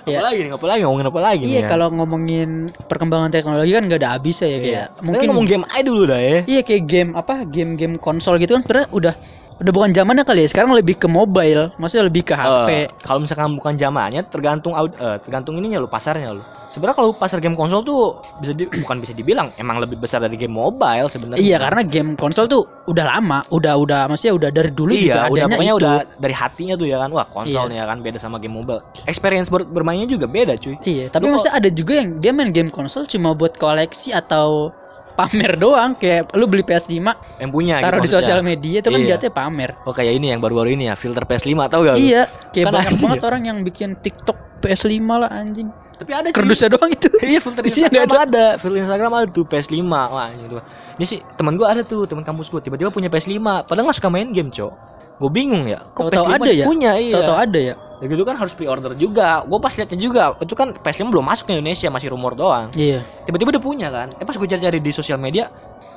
Ya. 0.07 0.15
Apa 0.23 0.31
lagi 0.31 0.39
nih? 0.47 0.53
Apa 0.55 0.67
lagi 0.71 0.81
ngomongin 0.87 1.07
apa 1.11 1.19
lagi 1.19 1.43
nih? 1.43 1.51
Iya 1.51 1.63
ya? 1.67 1.67
kalau 1.67 1.87
ngomongin 1.91 2.71
perkembangan 2.87 3.27
teknologi 3.35 3.75
kan 3.75 3.91
gak 3.91 3.99
ada 4.07 4.15
habisnya 4.15 4.47
ya 4.47 4.55
Iya. 4.55 4.63
kayak 4.63 4.87
mungkin 5.03 5.27
ngomong 5.27 5.47
game 5.51 5.65
aja 5.67 5.83
dulu 5.83 6.03
dah 6.07 6.21
ya. 6.23 6.39
iya 6.47 6.61
kayak 6.63 6.83
game 6.87 7.11
apa 7.19 7.35
game-game 7.43 7.99
konsol 7.99 8.39
gitu 8.39 8.55
kan 8.55 8.63
sebenarnya 8.63 8.89
udah 8.95 9.15
udah 9.57 9.73
bukan 9.73 9.91
zamannya 9.91 10.21
kali 10.23 10.45
ya 10.45 10.49
sekarang 10.49 10.71
lebih 10.71 10.95
ke 10.95 11.07
mobile 11.07 11.73
maksudnya 11.75 12.05
lebih 12.05 12.23
ke 12.23 12.33
HP 12.33 12.69
Eh, 12.69 12.87
kalau 12.99 13.19
misalkan 13.19 13.53
bukan 13.53 13.73
zamannya 13.75 14.21
tergantung 14.23 14.77
eh, 14.77 15.17
tergantung 15.19 15.57
ininya 15.57 15.79
lu 15.79 15.89
pasarnya 15.89 16.31
lu. 16.31 16.45
Sebenarnya 16.67 16.93
kalau 16.95 17.15
pasar 17.15 17.39
game 17.39 17.55
konsol 17.55 17.81
tuh 17.81 18.01
bisa 18.37 18.51
di- 18.51 18.67
bukan 18.67 18.99
bisa 18.99 19.15
dibilang 19.15 19.55
emang 19.55 19.79
lebih 19.79 19.97
besar 19.97 20.19
dari 20.19 20.35
game 20.35 20.51
mobile 20.51 21.07
sebenarnya. 21.07 21.39
iya 21.39 21.57
karena 21.57 21.81
game 21.81 22.13
konsol 22.15 22.45
tuh 22.45 22.67
udah 22.85 23.07
lama 23.09 23.39
udah 23.49 23.75
udah 23.77 24.01
maksudnya 24.07 24.35
udah 24.35 24.51
dari 24.51 24.71
dulu 24.71 24.91
juga 24.91 24.99
iya, 24.99 25.15
udah 25.15 25.25
adanya 25.25 25.47
pokoknya 25.55 25.73
itu. 25.73 25.81
udah 25.81 25.95
dari 26.19 26.35
hatinya 26.35 26.75
tuh 26.75 26.87
ya 26.87 26.97
kan. 26.99 27.11
Wah, 27.11 27.27
konsol 27.27 27.63
Iya. 27.63 27.71
nih 27.71 27.77
ya 27.77 27.85
kan 27.87 27.99
beda 28.03 28.19
sama 28.19 28.37
game 28.37 28.53
mobile. 28.53 28.83
Experience 29.07 29.47
ber- 29.47 29.65
bermainnya 29.65 30.05
juga 30.07 30.27
beda, 30.27 30.59
cuy. 30.59 30.75
Iya, 30.83 31.09
tapi 31.09 31.23
Lu 31.23 31.33
maksudnya 31.33 31.55
ada 31.55 31.71
juga 31.71 31.93
yang 31.97 32.19
dia 32.19 32.33
main 32.35 32.51
game 32.51 32.69
konsol 32.69 33.07
cuma 33.07 33.31
buat 33.31 33.55
koleksi 33.55 34.11
atau 34.11 34.75
pamer 35.17 35.53
doang 35.57 35.91
kayak 35.93 36.29
lu 36.33 36.45
beli 36.45 36.61
PS5 36.61 36.93
Yang 37.39 37.51
punya 37.51 37.75
taruh 37.79 37.99
di 37.99 38.05
gitu 38.05 38.15
maksudnya. 38.15 38.21
sosial 38.21 38.41
media 38.41 38.77
itu 38.79 38.89
kan 38.89 38.99
Iya. 38.99 39.09
jatuhnya 39.13 39.33
pamer. 39.33 39.71
Oh, 39.83 39.91
kayak 39.91 40.13
ini 40.13 40.27
yang 40.29 40.39
baru-baru 40.39 40.71
ini 40.71 40.85
ya, 40.87 40.95
filter 40.95 41.25
PS5 41.25 41.57
tau 41.67 41.81
gak 41.83 41.95
lu? 41.95 42.05
Iya, 42.05 42.23
kayak 42.51 42.65
Kan 42.65 42.73
banyak 42.73 42.87
anjing 42.87 43.03
banget 43.03 43.19
ya. 43.19 43.27
orang 43.27 43.43
yang 43.43 43.59
bikin 43.61 43.89
TikTok 43.97 44.39
PS5 44.59 44.93
lah 45.17 45.31
anjing. 45.31 45.69
Tapi 45.97 46.11
ada. 46.13 46.29
Kerdusnya 46.29 46.69
doang 46.69 46.93
itu. 46.93 47.09
Iya 47.27 47.41
filter 47.41 47.65
Instagram 47.65 48.05
nggak 48.05 48.25
ada. 48.29 48.47
Filter 48.57 48.79
Instagram 48.79 49.11
ada 49.15 49.27
tuh 49.27 49.45
PS5 49.45 49.81
Wah 49.89 50.29
gitu 50.31 50.61
Ini 50.95 51.05
sih 51.07 51.19
teman 51.33 51.57
gua 51.57 51.73
ada 51.73 51.81
tuh 51.81 52.05
Teman 52.05 52.21
kampus 52.21 52.47
gua 52.47 52.61
Tiba-tiba 52.61 52.89
punya 52.89 53.09
PS5 53.09 53.33
Padahal 53.65 53.89
gak 53.89 53.97
suka 53.97 54.09
main 54.09 54.29
game 54.29 54.49
cok 54.49 54.73
Gue 55.17 55.31
bingung 55.31 55.65
ya 55.65 55.89
Kok 55.89 56.07
Tahu-tahu 56.07 56.29
PS5 56.29 56.37
ada 56.39 56.53
ya? 56.53 56.65
punya 56.65 56.91
iya 56.95 57.15
Tahu-tahu 57.17 57.39
ada 57.41 57.59
ya. 57.59 57.75
Ya 57.97 58.07
gitu 58.07 58.23
kan 58.23 58.37
harus 58.37 58.53
pre-order 58.53 58.93
juga 58.93 59.41
Gue 59.43 59.57
pas 59.57 59.73
liatnya 59.73 59.97
juga 59.97 60.23
Itu 60.37 60.53
kan 60.53 60.77
PS5 60.77 61.09
belum 61.09 61.25
masuk 61.25 61.49
ke 61.49 61.53
Indonesia 61.53 61.89
Masih 61.89 62.09
rumor 62.09 62.33
doang 62.33 62.69
Iya. 62.73 63.01
Tiba-tiba 63.25 63.57
udah 63.57 63.63
punya 63.63 63.89
kan 63.89 64.13
Eh 64.15 64.25
pas 64.25 64.37
gue 64.37 64.45
cari-cari 64.45 64.79
di 64.79 64.93
sosial 64.93 65.17
media 65.17 65.49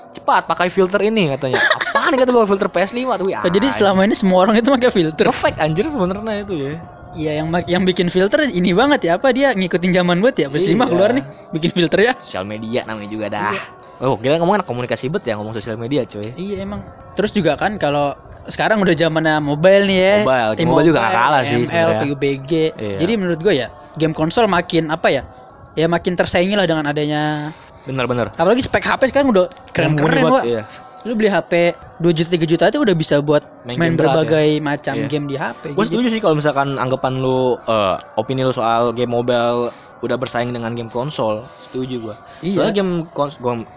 Cepat 0.09 0.47
pakai 0.47 0.71
filter 0.71 0.97
ini 1.03 1.29
katanya 1.29 1.59
Apaan 1.59 2.09
nih 2.09 2.23
kata 2.23 2.31
gue 2.31 2.45
filter 2.47 2.67
PS5 2.67 2.97
tuh 3.15 3.27
ya, 3.29 3.39
jadi 3.45 3.67
selama 3.69 4.01
ini 4.03 4.15
semua 4.15 4.41
orang 4.41 4.57
itu 4.57 4.65
pakai 4.67 4.89
filter. 4.89 5.21
Perfect 5.21 5.57
anjir 5.59 5.85
sebenarnya 5.85 6.41
itu 6.41 6.55
ya 6.55 6.73
Iya, 7.09 7.31
yang 7.41 7.47
yang 7.65 7.83
bikin 7.83 8.07
filter 8.07 8.45
ini 8.45 8.69
banget 8.69 9.01
ya 9.03 9.17
apa 9.17 9.29
dia 9.29 9.49
ngikutin 9.49 9.89
zaman 9.91 10.17
buat 10.17 10.33
ya. 10.33 10.45
PS5 10.45 10.69
Iya. 10.71 10.85
keluar 10.85 11.09
nih 11.09 11.25
bikin 11.51 11.69
filter 11.73 11.99
ya. 11.99 12.13
Sosial 12.21 12.45
media 12.45 12.85
namanya 12.85 13.09
juga 13.09 13.25
dah 13.27 13.53
Oh 13.99 14.15
kita 14.15 14.39
ngomong 14.39 14.63
anak 14.63 14.67
komunikasi 14.67 15.11
bet 15.11 15.27
ya 15.27 15.35
Ngomong 15.35 15.51
sosial 15.51 15.75
media 15.75 16.07
cuy 16.07 16.31
Iya 16.35 16.63
emang. 16.63 16.79
Terus 17.19 17.35
juga 17.35 17.59
kan 17.59 17.75
kalau 17.75 18.15
sekarang 18.49 18.81
udah 18.81 18.95
zamannya 18.97 19.37
mobile 19.43 19.85
nih 19.85 19.99
ya. 19.99 20.15
Mobile. 20.25 20.51
Eh, 20.57 20.65
mobile 20.65 20.87
juga 20.89 20.99
nggak 21.05 21.15
kalah 21.15 21.41
sih 21.45 21.61
sebenarnya. 21.67 22.01
PUBG. 22.01 22.51
Iya. 22.73 22.97
Jadi 23.05 23.13
menurut 23.19 23.39
gue 23.43 23.53
ya 23.53 23.67
game 23.99 24.15
konsol 24.15 24.49
makin 24.49 24.89
apa 24.89 25.07
ya? 25.11 25.23
Ya 25.77 25.85
makin 25.85 26.17
tersaingi 26.17 26.57
lah 26.57 26.65
dengan 26.65 26.89
adanya 26.89 27.53
Bener-bener 27.85 28.33
apalagi 28.35 28.59
spek 28.65 28.83
HP 28.83 29.13
sekarang 29.13 29.31
udah 29.31 29.45
keren-keren 29.71 30.25
iya. 30.43 30.63
Lu 31.07 31.15
beli 31.15 31.31
HP 31.31 31.79
2 32.03 32.11
juta 32.11 32.29
3 32.35 32.43
juta 32.43 32.63
itu 32.67 32.79
udah 32.83 32.91
bisa 32.91 33.15
buat 33.23 33.39
Main 33.63 33.79
main, 33.79 33.95
berat 33.95 34.19
berbagai 34.19 34.59
macam 34.59 34.95
Iya. 34.99 35.07
game 35.07 35.25
di 35.31 35.35
HP. 35.39 35.71
Gue 35.71 35.85
setuju 35.87 36.11
sih 36.11 36.19
kalau 36.19 36.35
misalkan 36.35 36.75
anggapan 36.75 37.23
lu 37.23 37.55
eh, 37.55 37.95
opini 38.19 38.43
lu 38.43 38.51
soal 38.51 38.91
game 38.91 39.07
mobile 39.07 39.71
udah 39.99 40.15
bersaing 40.15 40.51
dengan 40.51 40.71
game 40.73 40.91
konsol, 40.91 41.43
setuju 41.59 41.95
gua. 41.99 42.15
Iya. 42.39 42.55
Soalnya 42.63 42.75
game 42.79 42.91
kons 43.11 43.35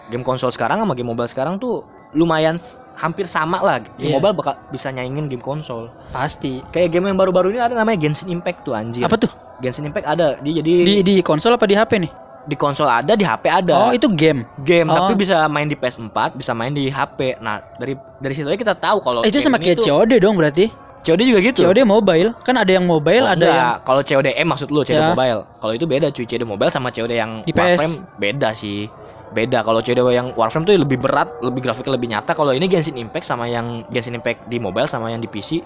game 0.09 0.25
konsol 0.25 0.51
sekarang 0.51 0.79
sama 0.83 0.95
game 0.95 1.11
mobile 1.11 1.27
sekarang 1.27 1.59
tuh 1.59 1.83
lumayan 2.13 2.55
hampir 2.95 3.25
sama 3.27 3.59
lah. 3.65 3.81
Game 3.97 4.13
Iya. 4.13 4.21
mobile 4.21 4.35
bakal 4.37 4.55
bisa 4.71 4.93
nyaingin 4.93 5.27
game 5.27 5.43
konsol. 5.43 5.91
Pasti. 6.13 6.63
Kayak 6.71 6.95
game 6.95 7.11
yang 7.11 7.19
baru-baru 7.19 7.51
ini 7.51 7.61
ada 7.61 7.75
namanya 7.75 7.99
Genshin 7.99 8.31
Impact 8.31 8.63
tuh 8.63 8.77
anjir. 8.77 9.03
Apa 9.03 9.17
tuh? 9.19 9.33
Genshin 9.59 9.89
Impact 9.89 10.07
ada. 10.07 10.39
Dia 10.39 10.53
jadi 10.63 10.73
Di 10.85 10.95
di, 11.01 11.03
di 11.03 11.15
konsol 11.25 11.57
apa 11.57 11.67
di 11.67 11.75
HP 11.75 11.93
nih? 11.99 12.13
konsol 12.59 12.91
ada, 12.91 13.15
di 13.15 13.23
HP 13.23 13.45
ada. 13.47 13.87
Oh, 13.87 13.93
itu 13.95 14.11
game. 14.11 14.43
game 14.67 14.91
Oh. 14.91 14.95
tapi 14.99 15.15
bisa 15.15 15.47
main 15.47 15.71
di 15.71 15.79
PS4, 15.79 16.35
bisa 16.35 16.51
main 16.51 16.75
di 16.75 16.91
HP. 16.91 17.39
Nah, 17.39 17.63
dari 17.79 17.95
dari 18.19 18.35
situ 18.35 18.51
aja 18.51 18.59
kita 18.59 18.75
tahu 18.75 18.99
kalau 18.99 19.21
Eh, 19.23 19.31
itu 19.31 19.39
game 19.39 19.47
sama 19.47 19.63
kayak 19.63 19.79
COD 19.79 20.19
dong 20.19 20.35
berarti. 20.35 20.67
COD 21.03 21.21
juga 21.27 21.41
gitu. 21.43 21.61
COD 21.67 21.83
mobile. 21.83 22.31
Kan 22.43 22.55
ada 22.55 22.71
yang 22.71 22.87
mobile, 22.87 23.27
Oh, 23.27 23.35
ada 23.35 23.43
enggak. 23.43 23.59
yang 23.59 23.71
kalau 23.83 24.03
CODM 24.03 24.47
maksud 24.47 24.69
lu 24.71 24.81
COD 24.83 24.95
Ya. 24.95 25.11
mobile. 25.11 25.41
Kalau 25.59 25.73
itu 25.75 25.85
beda 25.85 26.07
cuy, 26.09 26.25
COD 26.25 26.43
mobile 26.47 26.71
sama 26.71 26.89
COD 26.89 27.13
yang 27.13 27.31
Di 27.43 27.51
PS. 27.51 27.59
Warframe 27.75 27.97
beda 28.17 28.49
sih. 28.55 28.87
Beda 29.33 29.65
kalau 29.65 29.81
COD 29.81 29.99
yang 30.13 30.31
Warframe 30.37 30.65
tuh 30.65 30.75
lebih 30.77 30.99
berat, 31.01 31.29
lebih 31.41 31.65
grafiknya 31.65 31.93
lebih 31.97 32.09
nyata. 32.09 32.33
Kalau 32.33 32.53
ini 32.53 32.69
Genshin 32.69 32.95
Impact 32.95 33.25
sama 33.25 33.49
yang 33.49 33.83
Genshin 33.89 34.15
Impact 34.15 34.47
di 34.47 34.61
mobile 34.61 34.87
sama 34.87 35.09
yang 35.09 35.19
di 35.19 35.27
PC 35.27 35.59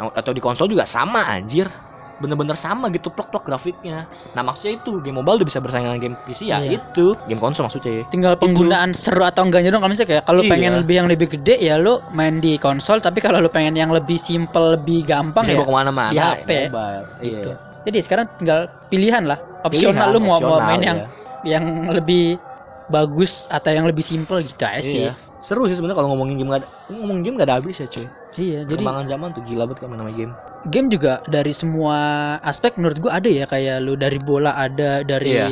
atau 0.00 0.32
di 0.32 0.40
konsol 0.40 0.66
juga 0.66 0.88
sama 0.88 1.28
anjir. 1.28 1.68
Bener-bener 2.20 2.52
sama 2.52 2.86
gitu 2.88 3.08
plok-plok 3.08 3.42
grafiknya. 3.42 4.04
Nah 4.30 4.42
maksudnya 4.42 4.76
itu 4.76 5.00
game 5.00 5.16
mobile 5.16 5.40
udah 5.40 5.48
bisa 5.48 5.58
bersaing 5.58 5.82
dengan 5.82 5.98
game 5.98 6.16
PC 6.22 6.46
ya 6.46 6.60
Iya. 6.60 6.76
itu 6.76 7.16
game 7.24 7.40
konsol 7.40 7.64
maksudnya. 7.64 7.92
ya. 7.92 8.04
tinggal 8.06 8.36
penggunaan 8.36 8.92
seru 8.92 9.24
atau 9.24 9.42
enggaknya 9.42 9.70
dong 9.70 9.80
kalau 9.80 9.90
misalnya 9.90 10.10
kayak 10.10 10.24
kalau 10.24 10.42
Iya. 10.42 10.50
pengen 10.50 10.72
lebih 10.78 10.94
yang 10.94 11.08
lebih 11.08 11.26
gede 11.30 11.56
ya 11.58 11.74
lu 11.74 11.98
main 12.10 12.36
di 12.36 12.54
konsol 12.56 12.98
tapi 12.98 13.18
kalau 13.18 13.40
lu 13.40 13.48
pengen 13.48 13.72
yang 13.72 13.88
lebih 13.88 14.16
simple 14.16 14.76
lebih 14.76 15.02
gampang 15.02 15.42
Bisa 15.42 15.56
ya 15.56 15.64
ke 15.64 15.72
mana-mana 15.72 16.10
di 16.10 16.18
HP. 16.20 16.50
mobile. 16.68 17.04
Iya. 17.18 17.24
gitu. 17.24 17.50
Jadi 17.80 17.98
sekarang 18.04 18.26
tinggal 18.36 18.60
pilihan 18.86 19.24
lah. 19.24 19.38
Opsional 19.60 19.92
Pilihan, 19.96 20.08
lu 20.10 20.18
mau 20.20 20.28
mau 20.28 20.36
opsional, 20.36 20.60
main 20.62 20.80
yang 20.80 20.98
ya. 20.98 21.08
yang 21.56 21.64
lebih 21.90 22.36
bagus 22.90 23.46
atau 23.46 23.70
yang 23.70 23.86
lebih 23.86 24.02
simple 24.02 24.42
gitu 24.42 24.60
aja 24.60 24.82
sih. 24.82 25.06
Iya. 25.06 25.14
Seru 25.38 25.64
sih 25.64 25.72
sebenarnya 25.72 25.96
kalau 25.96 26.12
ngomongin 26.12 26.36
game 26.36 26.50
gak 26.50 26.60
ada, 26.60 26.68
ngomongin 26.90 27.22
game 27.22 27.36
gak 27.36 27.48
ada 27.48 27.56
habis 27.56 27.78
ya 27.78 27.86
cuy. 27.86 28.06
Iya, 28.32 28.58
jadi 28.62 28.78
Perkembangan 28.78 29.06
zaman 29.08 29.28
tuh 29.32 29.42
gila 29.42 29.64
banget 29.64 29.78
kan 29.80 29.88
namanya 29.90 30.16
game. 30.16 30.32
game 30.66 30.88
juga 30.88 31.12
dari 31.24 31.50
semua 31.50 31.96
aspek 32.42 32.76
menurut 32.76 32.98
gua 33.00 33.16
ada 33.16 33.26
ya 33.26 33.42
kayak 33.44 33.80
lu 33.80 33.94
dari 33.94 34.20
bola 34.20 34.52
ada 34.54 35.00
dari 35.00 35.32
Iya, 35.32 35.46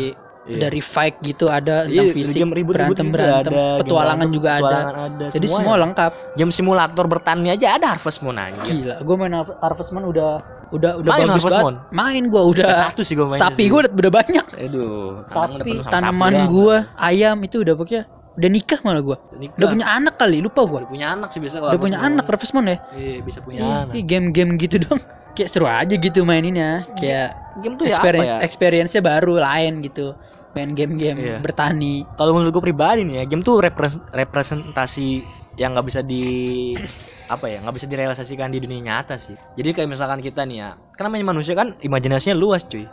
iya. 0.45 0.59
dari 0.61 0.79
fight 0.79 1.17
gitu 1.19 1.49
ada 1.49 1.85
Iya, 1.85 2.05
tentang 2.05 2.15
fisik 2.15 2.37
game 2.37 2.53
ribut-ribut 2.53 2.95
berantem 2.95 3.07
juga 3.09 3.17
berantem 3.19 3.53
ada, 3.53 3.67
petualangan 3.79 4.29
juga 4.29 4.51
petualangan 4.53 4.95
ada. 4.95 5.05
ada, 5.09 5.27
Jadi 5.29 5.47
semua 5.47 5.59
semua 5.59 5.75
ya. 5.75 5.81
lengkap. 5.83 6.13
Game 6.37 6.53
simulator 6.53 7.05
bertani 7.09 7.49
aja 7.49 7.67
ada 7.73 7.87
Harvest 7.89 8.21
Moon 8.21 8.37
aja. 8.37 8.61
Gila, 8.61 8.97
gue 9.01 9.15
main 9.17 9.35
Har- 9.35 9.59
Harvest 9.59 9.91
Moon 9.91 10.05
udah 10.07 10.31
udah 10.69 11.01
udah 11.01 11.11
Main 11.11 11.27
bagus 11.27 11.45
banget. 11.45 11.75
Main 11.91 12.23
gua 12.29 12.43
udah. 12.45 12.67
Satu 12.73 13.01
sih 13.01 13.15
gua 13.15 13.33
main 13.33 13.41
Sapi 13.41 13.67
gue 13.67 13.81
udah, 13.85 13.93
udah 13.93 14.13
banyak. 14.13 14.47
Aduh, 14.55 15.25
Sapi, 15.27 15.73
tanaman 15.85 16.33
sapi 16.35 16.51
gua, 16.51 16.77
ayam 16.95 17.37
itu 17.41 17.61
udah 17.61 17.75
pokoknya 17.75 18.03
udah 18.39 18.49
nikah 18.49 18.81
malah 18.83 19.03
gua. 19.03 19.17
Nikah. 19.35 19.57
Udah 19.57 19.67
punya 19.69 19.87
anak 19.89 20.15
kali, 20.15 20.39
lupa 20.39 20.61
gua. 20.63 20.79
Udah 20.85 20.91
punya 20.91 21.07
anak 21.11 21.29
sih 21.33 21.41
biasa 21.41 21.57
Udah 21.59 21.81
punya 21.81 21.99
anak 21.99 22.25
Harvest 22.25 22.53
Moon 22.53 22.67
ya. 22.67 22.77
Iya, 22.93 23.19
bisa 23.21 23.39
punya 23.41 23.59
Iya, 23.59 23.75
anak. 23.83 23.95
iya, 23.97 24.05
game-game 24.05 24.53
gitu 24.57 24.77
dong. 24.79 25.01
Kayak 25.39 25.51
seru 25.51 25.67
aja 25.67 25.95
gitu 25.95 26.21
maininnya. 26.23 26.83
Kayak 26.95 27.29
Game 27.59 27.75
tuh 27.75 27.87
ya 27.87 27.99
apa 27.99 28.15
ya? 28.15 28.37
experience-nya 28.43 29.03
baru 29.03 29.39
lain 29.39 29.83
gitu. 29.83 30.15
Main 30.55 30.75
game-game 30.75 31.19
Iya. 31.19 31.37
bertani. 31.39 32.07
Kalau 32.15 32.35
menurut 32.35 32.51
gue 32.51 32.65
pribadi 32.65 33.03
nih 33.03 33.23
ya, 33.23 33.25
game 33.27 33.43
tuh 33.43 33.59
repres- 33.59 34.03
representasi 34.11 35.23
yang 35.55 35.75
nggak 35.75 35.87
bisa 35.87 36.01
di 36.03 36.75
apa 37.29 37.45
ya 37.47 37.61
nggak 37.61 37.75
bisa 37.77 37.87
direalisasikan 37.87 38.49
di 38.49 38.59
dunia 38.65 38.81
nyata 38.81 39.21
sih. 39.21 39.37
Jadi 39.55 39.77
kayak 39.77 39.89
misalkan 39.93 40.25
kita 40.25 40.49
nih 40.49 40.65
ya, 40.65 40.71
namanya 40.97 41.25
manusia 41.37 41.53
kan 41.53 41.77
imajinasinya 41.79 42.35
luas 42.35 42.65
cuy. 42.65 42.89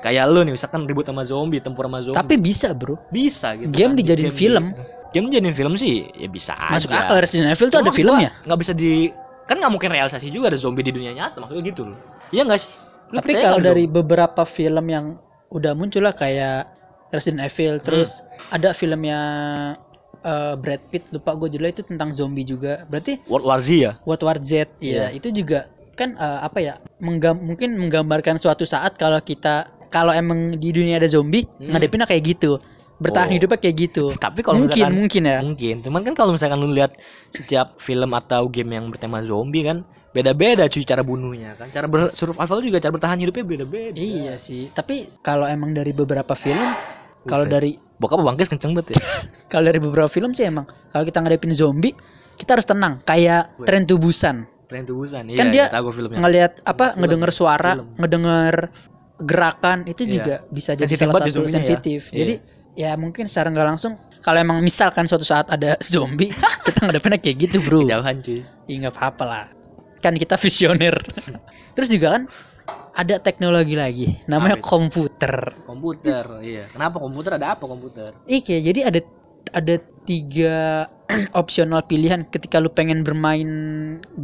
Kayak 0.00 0.32
lu 0.32 0.40
nih 0.46 0.54
misalkan 0.56 0.88
ribut 0.88 1.04
sama 1.04 1.26
zombie, 1.28 1.60
tempur 1.60 1.84
sama 1.84 2.00
zombie. 2.00 2.16
Tapi 2.16 2.34
bisa, 2.40 2.72
Bro. 2.72 2.96
bisa 3.12 3.52
gitu. 3.58 3.68
Game 3.68 3.92
kan. 3.92 4.00
dijadiin 4.00 4.32
film. 4.32 4.64
Game 5.12 5.26
dijadiin 5.28 5.52
film 5.52 5.74
sih 5.76 6.06
ya 6.16 6.30
bisa 6.30 6.54
Masuk 6.70 6.94
aja. 6.94 7.04
akal 7.10 7.20
Resident 7.20 7.52
Evil 7.52 7.68
tuh 7.68 7.80
ada 7.84 7.92
filmnya. 7.92 8.30
nggak 8.46 8.58
bisa 8.62 8.72
di 8.72 9.10
kan 9.44 9.58
nggak 9.58 9.72
mungkin 9.74 9.90
realisasi 9.90 10.30
juga 10.30 10.54
ada 10.54 10.58
zombie 10.62 10.86
di 10.86 10.94
dunia 10.94 11.10
nyata 11.12 11.42
maksudnya 11.42 11.64
gitu 11.66 11.82
loh. 11.90 11.98
Iya 12.30 12.46
nggak 12.46 12.60
sih? 12.62 12.70
Lu 13.10 13.18
Tapi 13.18 13.32
kalau 13.42 13.58
dari 13.58 13.84
zombie? 13.84 13.96
beberapa 13.98 14.42
film 14.46 14.86
yang 14.86 15.18
udah 15.50 15.74
muncul 15.74 16.06
lah 16.06 16.14
kayak 16.14 16.70
Resident 17.10 17.42
Evil, 17.42 17.82
terus 17.82 18.22
ada 18.54 18.70
filmnya 18.70 19.18
eh, 20.22 20.54
Brad 20.54 20.82
Pitt, 20.86 21.08
lupa 21.10 21.32
gue 21.34 21.48
judulnya 21.48 21.72
itu 21.72 21.84
tentang 21.84 22.10
zombie 22.10 22.44
juga. 22.44 22.84
Berarti 22.86 23.20
World 23.26 23.46
War 23.46 23.58
Z 23.58 23.68
ya? 23.70 23.92
World 24.02 24.22
War 24.22 24.38
Z, 24.38 24.52
ya 24.78 25.08
itu 25.10 25.28
juga 25.30 25.66
kan 25.92 26.14
eh, 26.14 26.40
apa 26.40 26.58
ya? 26.58 26.74
menggam 26.98 27.36
mungkin 27.36 27.76
menggambarkan 27.76 28.36
suatu 28.36 28.64
saat 28.64 28.94
kalau 28.94 29.18
kita 29.18 29.68
kalau 29.88 30.12
emang 30.12 30.54
di 30.54 30.70
dunia 30.70 30.96
ada 30.96 31.06
zombie, 31.06 31.48
ngadepinnya 31.58 32.06
kayak 32.06 32.24
gitu. 32.30 32.60
Bertahan 33.00 33.26
Oh. 33.26 33.34
hidupnya 33.34 33.58
kayak 33.58 33.76
gitu. 33.80 34.04
Tapi 34.12 34.44
kalau 34.44 34.60
mungkin 34.60 34.76
misalkan- 34.76 34.92
mungkin 34.94 35.22
ya. 35.24 35.38
Mungkin, 35.40 35.74
cuman 35.80 36.00
kan 36.04 36.14
kalau 36.14 36.36
misalkan 36.36 36.60
lu 36.60 36.68
lihat 36.68 36.92
setiap 37.28 37.80
film 37.80 38.12
atau 38.12 38.44
game 38.46 38.76
yang 38.76 38.86
bertema 38.86 39.24
zombie 39.24 39.64
kan 39.64 39.82
beda-beda 40.12 40.68
cuy 40.68 40.84
cara 40.84 41.00
bunuhnya 41.00 41.56
kan. 41.56 41.72
Cara 41.72 41.88
ber 41.88 42.12
survival 42.12 42.60
juga 42.60 42.76
cara 42.76 42.92
bertahan 42.92 43.16
hidupnya 43.16 43.40
beda-beda. 43.42 43.96
Iya 43.96 44.36
sih. 44.36 44.68
Tapi 44.68 45.16
kalau 45.24 45.48
emang 45.48 45.72
dari 45.72 45.90
beberapa 45.90 46.36
film, 46.36 46.60
kalau 47.24 47.44
dari 47.44 47.76
Bokap 48.00 48.24
bangkis 48.24 48.48
kenceng 48.48 48.72
banget 48.72 48.96
ya. 48.96 49.02
kalau 49.52 49.68
dari 49.68 49.76
beberapa 49.76 50.08
film 50.08 50.32
sih 50.32 50.48
emang 50.48 50.64
kalau 50.88 51.04
kita 51.04 51.20
ngadepin 51.20 51.52
zombie, 51.52 51.92
kita 52.34 52.56
harus 52.56 52.64
tenang. 52.64 53.04
Kayak 53.04 53.52
Tren 53.60 53.84
to 53.84 54.00
Busan. 54.00 54.48
Tren 54.64 54.88
to 54.88 54.96
Busan. 54.96 55.28
Iya, 55.28 55.36
kan 55.36 55.46
dia 55.52 55.68
gua 55.68 55.92
filmnya. 55.92 56.16
ngelihat 56.16 56.64
apa 56.64 56.96
ngedenger 56.96 57.28
suara, 57.28 57.76
film. 57.76 57.92
ngedenger 58.00 58.54
gerakan 59.20 59.84
itu 59.84 60.02
Iya. 60.04 60.12
juga 60.16 60.34
bisa 60.48 60.72
jadi 60.72 60.88
Sensitif 60.88 61.04
salah 61.04 61.20
ya 61.20 61.28
satu 61.28 61.40
ya. 61.44 61.52
sensitif. 61.52 62.00
Iya. 62.08 62.16
Jadi 62.16 62.34
ya 62.72 62.90
mungkin 62.96 63.28
secara 63.28 63.52
nggak 63.52 63.68
langsung 63.68 63.92
kalau 64.20 64.38
emang 64.38 64.64
misalkan 64.64 65.04
suatu 65.04 65.24
saat 65.24 65.52
ada 65.52 65.76
zombie, 65.92 66.32
kita 66.64 66.80
ngadepinnya 66.80 67.20
kayak 67.20 67.36
gitu, 67.38 67.60
Bro. 67.60 67.84
Jauhan 67.84 68.16
cuy. 68.18 68.40
Ya 68.64 68.74
nggak 68.80 68.94
apa-apa 68.96 69.24
lah. 69.26 69.46
Kan 70.00 70.16
kita 70.16 70.40
visioner. 70.40 70.96
Terus 71.76 71.92
juga 71.92 72.16
kan 72.16 72.22
ada 72.92 73.18
teknologi 73.18 73.74
lagi 73.74 74.06
namanya 74.26 74.58
itu? 74.58 74.66
komputer. 74.66 75.34
Komputer, 75.62 76.24
iya. 76.40 76.64
Kenapa 76.68 76.96
komputer 76.96 77.36
ada 77.36 77.54
apa 77.54 77.64
komputer? 77.64 78.14
Iya, 78.24 78.58
jadi 78.62 78.80
ada 78.86 79.00
ada 79.50 79.74
tiga 80.04 80.86
opsional 81.34 81.82
pilihan 81.82 82.22
ketika 82.26 82.58
lu 82.58 82.68
pengen 82.68 83.02
bermain 83.02 83.48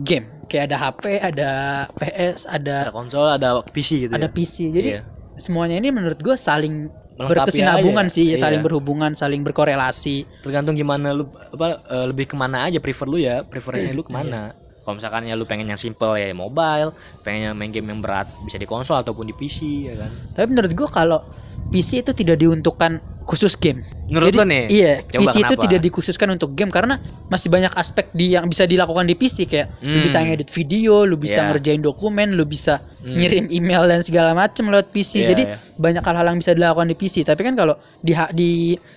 game. 0.03 0.27
Kayak 0.47 0.71
ada 0.71 0.77
HP, 0.79 1.05
ada 1.19 1.51
PS, 1.93 2.47
ada 2.47 2.77
Ada 2.87 2.93
konsol, 2.93 3.27
ada 3.27 3.49
PC 3.65 4.07
gitu 4.07 4.13
ada 4.13 4.27
ya. 4.27 4.33
PC. 4.33 4.57
Jadi 4.71 4.89
Iya. 4.95 5.03
semuanya 5.37 5.77
ini 5.77 5.91
menurut 5.91 6.19
gue 6.19 6.37
saling 6.37 6.87
Melengkapi 7.17 7.49
berkesinambungan 7.49 8.07
aja. 8.07 8.15
sih, 8.15 8.27
saling 8.37 8.61
Iya. 8.61 8.67
berhubungan, 8.69 9.11
saling 9.13 9.41
berkorelasi. 9.41 10.29
Tergantung 10.45 10.77
gimana 10.77 11.11
lu 11.11 11.27
apa 11.33 11.81
eh, 11.83 12.07
lebih 12.07 12.29
ke 12.29 12.37
mana 12.37 12.69
aja 12.69 12.79
prefer 12.79 13.09
lu 13.09 13.19
ya, 13.19 13.43
preferensinya 13.43 13.97
lu 13.97 14.05
ke 14.05 14.13
mana. 14.13 14.53
Kalau 14.87 14.97
misalkan 14.97 15.27
ya 15.27 15.35
lu 15.35 15.43
pengen 15.45 15.67
yang 15.67 15.77
simple 15.77 16.15
ya 16.15 16.31
mobile, 16.31 16.95
pengen 17.21 17.51
yang 17.51 17.55
main 17.55 17.69
game 17.69 17.91
yang 17.91 17.99
berat 17.99 18.31
bisa 18.41 18.55
di 18.55 18.65
konsol 18.65 18.95
ataupun 18.97 19.27
di 19.27 19.35
PC 19.35 19.59
ya 19.85 19.95
kan. 19.99 20.11
Tapi 20.31 20.47
menurut 20.47 20.71
gue 20.71 20.89
kalau 20.89 21.27
PC 21.67 22.07
itu 22.07 22.15
tidak 22.15 22.39
diuntukkan 22.39 23.03
khusus 23.27 23.59
game. 23.59 23.83
Menurut 24.07 24.31
Jadi, 24.31 24.39
lo 24.39 24.45
nih? 24.47 24.65
Iya, 24.71 24.93
Coba 25.03 25.19
PC 25.19 25.35
itu 25.35 25.51
kenapa? 25.51 25.65
tidak 25.67 25.81
dikhususkan 25.83 26.29
untuk 26.31 26.55
game 26.55 26.71
karena 26.71 26.95
masih 27.27 27.51
banyak 27.51 27.75
aspek 27.75 28.15
di 28.15 28.31
yang 28.31 28.47
bisa 28.47 28.63
dilakukan 28.63 29.03
di 29.03 29.19
PC 29.19 29.51
kayak 29.51 29.83
lu 29.83 29.99
Hmm. 29.99 30.05
bisa 30.07 30.23
ngedit 30.23 30.47
video, 30.47 31.03
lu 31.03 31.19
bisa 31.19 31.43
Iya. 31.43 31.47
ngerjain 31.51 31.83
dokumen, 31.83 32.39
lu 32.39 32.47
bisa 32.47 32.79
Hmm. 33.03 33.19
ngirim 33.19 33.51
email 33.51 33.83
dan 33.83 34.07
segala 34.07 34.31
macam 34.31 34.71
lewat 34.71 34.95
PC. 34.95 35.13
Iya, 35.19 35.29
Jadi 35.35 35.43
iya. 35.43 35.59
banyak 35.75 36.07
hal-hal 36.07 36.27
yang 36.29 36.39
bisa 36.39 36.55
dilakukan 36.55 36.87
di 36.87 36.95
PC. 36.95 37.27
Tapi 37.27 37.41
kan 37.43 37.55
kalau 37.59 37.75
di 37.99 38.15
di 38.31 38.51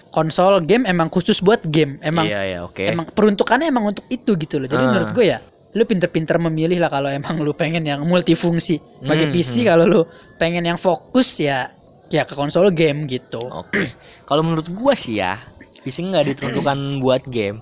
konsol 0.10 0.62
game 0.62 0.86
emang 0.86 1.10
khusus 1.10 1.42
buat 1.42 1.66
game. 1.66 1.98
Emang 2.00 2.30
iya 2.30 2.46
ya, 2.46 2.60
oke. 2.62 2.86
emang 2.86 3.10
peruntukannya 3.10 3.66
emang 3.66 3.90
untuk 3.90 4.06
itu 4.08 4.38
gitu 4.38 4.62
loh. 4.62 4.70
Jadi 4.70 4.78
Ah. 4.78 4.90
menurut 4.94 5.10
gue 5.10 5.26
ya 5.26 5.42
lu 5.70 5.86
pinter-pinter 5.86 6.42
memilih 6.42 6.82
lah 6.82 6.90
kalau 6.90 7.14
emang 7.14 7.38
lu 7.46 7.54
pengen 7.54 7.86
yang 7.86 8.02
multifungsi. 8.02 8.82
Bagi 9.06 9.30
Hmm, 9.30 9.34
PC 9.34 9.54
kalau 9.66 9.86
lu 9.86 10.02
pengen 10.42 10.66
yang 10.66 10.80
fokus 10.82 11.38
ya 11.38 11.70
ya 12.10 12.26
ke 12.26 12.34
konsol 12.34 12.74
game 12.74 13.06
gitu. 13.06 13.38
Oke. 13.38 13.94
Kalau 14.26 14.42
menurut 14.42 14.66
gua 14.74 14.98
sih 14.98 15.22
ya, 15.22 15.38
PC 15.86 16.10
nggak 16.10 16.26
ditentukan 16.34 16.98
buat 16.98 17.22
game. 17.30 17.62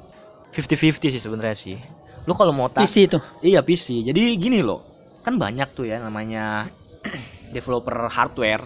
50-50 0.56 1.14
sih 1.14 1.22
sebenarnya 1.22 1.58
sih. 1.58 1.76
Lu 2.24 2.32
kalau 2.32 2.56
mau 2.56 2.72
tak 2.72 2.88
PC 2.88 3.12
itu. 3.12 3.20
Iya 3.44 3.60
PC. 3.60 4.08
Jadi 4.08 4.40
gini 4.40 4.64
loh, 4.64 4.84
kan 5.20 5.36
banyak 5.36 5.68
tuh 5.76 5.92
ya 5.92 6.00
namanya 6.00 6.72
developer 7.56 8.08
hardware 8.08 8.64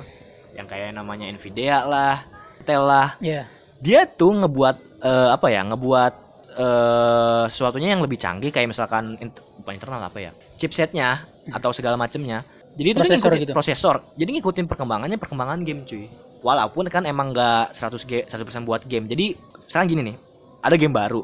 yang 0.54 0.70
kayak 0.70 0.94
namanya 0.94 1.26
Nvidia 1.34 1.82
lah, 1.84 2.22
Intel 2.62 2.84
lah. 2.86 3.18
Ya. 3.18 3.50
Dia 3.82 4.06
tuh 4.06 4.38
ngebuat 4.38 5.02
eh, 5.02 5.30
apa 5.34 5.50
ya? 5.50 5.66
Ngebuat 5.66 6.14
eh 6.52 7.44
sesuatunya 7.48 7.96
yang 7.96 8.02
lebih 8.04 8.20
canggih 8.20 8.52
kayak 8.52 8.68
misalkan 8.68 9.16
bukan 9.60 9.74
internal 9.76 10.04
apa 10.04 10.20
ya? 10.20 10.32
Chipsetnya 10.56 11.24
atau 11.50 11.72
segala 11.72 11.96
macemnya. 11.96 12.44
Jadi 12.72 12.88
itu 12.96 13.00
Prosesor 13.04 13.18
ngikutin- 13.32 13.42
gitu. 13.44 13.52
prosesor. 13.52 13.96
Jadi 14.16 14.30
ngikutin 14.40 14.66
perkembangannya 14.68 15.18
perkembangan 15.20 15.60
game 15.64 15.84
cuy. 15.84 16.08
Walaupun 16.42 16.88
kan 16.88 17.04
emang 17.04 17.36
nggak 17.36 17.76
100 17.76 18.02
ge- 18.08 18.26
100% 18.26 18.64
buat 18.64 18.82
game. 18.88 19.06
Jadi 19.06 19.36
sekarang 19.68 19.88
gini 19.92 20.02
nih, 20.12 20.16
ada 20.64 20.76
game 20.76 20.96
baru. 20.96 21.22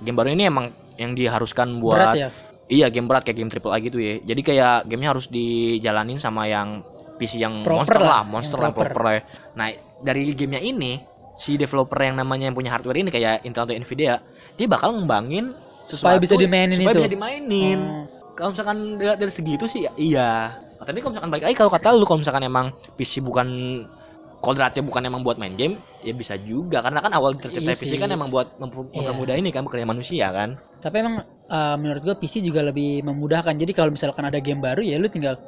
Game 0.00 0.16
baru 0.16 0.30
ini 0.32 0.46
emang 0.46 0.70
yang 0.94 1.12
diharuskan 1.12 1.82
buat 1.82 1.98
Berat 1.98 2.16
ya. 2.16 2.30
Iya 2.64 2.88
game 2.88 3.04
berat 3.04 3.28
kayak 3.28 3.36
game 3.36 3.50
triple 3.52 3.74
A 3.74 3.78
gitu 3.78 4.00
ya. 4.00 4.24
Jadi 4.24 4.40
kayak 4.40 4.88
gamenya 4.88 5.12
harus 5.12 5.28
dijalanin 5.28 6.16
sama 6.16 6.48
yang 6.48 6.80
PC 7.20 7.36
yang 7.36 7.60
Proper 7.60 7.84
monster 7.84 8.00
lah, 8.00 8.08
lah, 8.08 8.20
yang 8.24 8.30
monster 8.32 8.58
lah 8.58 8.70
proper. 8.72 8.88
proper 8.88 9.02
lah. 9.04 9.14
Nah 9.52 9.66
dari 10.00 10.32
gamenya 10.32 10.64
ini 10.64 10.92
si 11.36 11.60
developer 11.60 11.98
yang 12.00 12.16
namanya 12.16 12.48
yang 12.48 12.56
punya 12.56 12.72
hardware 12.72 12.96
ini 12.96 13.12
kayak 13.12 13.44
Intel 13.44 13.68
atau 13.68 13.76
Nvidia, 13.76 14.16
dia 14.54 14.66
bakal 14.66 14.94
ngembangin 14.94 15.52
sesuatu 15.84 16.16
Supaya 16.16 16.18
bisa 16.18 16.34
dimainin 16.38 16.76
supaya 16.78 16.94
itu. 16.94 17.00
bisa 17.04 17.12
dimainin. 17.12 17.80
Oh. 17.82 18.04
Kalau 18.34 18.50
misalkan 18.50 18.98
dari, 18.98 19.14
dari 19.14 19.32
segi 19.32 19.52
itu 19.54 19.66
sih 19.68 19.80
ya, 19.86 19.92
iya. 19.94 20.30
Tapi 20.74 20.98
kalau 20.98 21.14
misalkan 21.14 21.30
balik 21.30 21.44
lagi 21.46 21.56
kalau 21.56 21.70
kata 21.70 21.86
lu 21.94 22.04
kalau 22.04 22.18
misalkan 22.18 22.44
emang 22.44 22.66
PC 22.98 23.22
bukan 23.22 23.46
kodratnya 24.38 24.84
bukan 24.84 25.00
emang 25.08 25.24
buat 25.24 25.40
main 25.40 25.56
game, 25.56 25.80
ya 26.04 26.12
bisa 26.12 26.36
juga 26.36 26.84
karena 26.84 27.00
kan 27.00 27.12
awal 27.16 27.32
tercipta 27.32 27.72
Iya 27.72 27.80
PC 27.80 27.96
kan 27.96 28.12
emang 28.12 28.28
buat 28.28 28.52
Iya. 28.60 28.60
mempermudah 29.00 29.34
ini 29.40 29.48
kan 29.48 29.64
pekerjaan 29.64 29.88
manusia 29.88 30.28
kan. 30.28 30.60
Tapi 30.84 30.96
emang 31.00 31.24
uh, 31.48 31.76
menurut 31.80 32.02
gue 32.04 32.14
PC 32.20 32.44
juga 32.44 32.60
lebih 32.60 33.00
memudahkan. 33.08 33.56
Jadi 33.56 33.72
kalau 33.72 33.88
misalkan 33.88 34.28
ada 34.28 34.36
game 34.42 34.60
baru 34.60 34.84
ya 34.84 35.00
lu 35.00 35.08
tinggal 35.08 35.40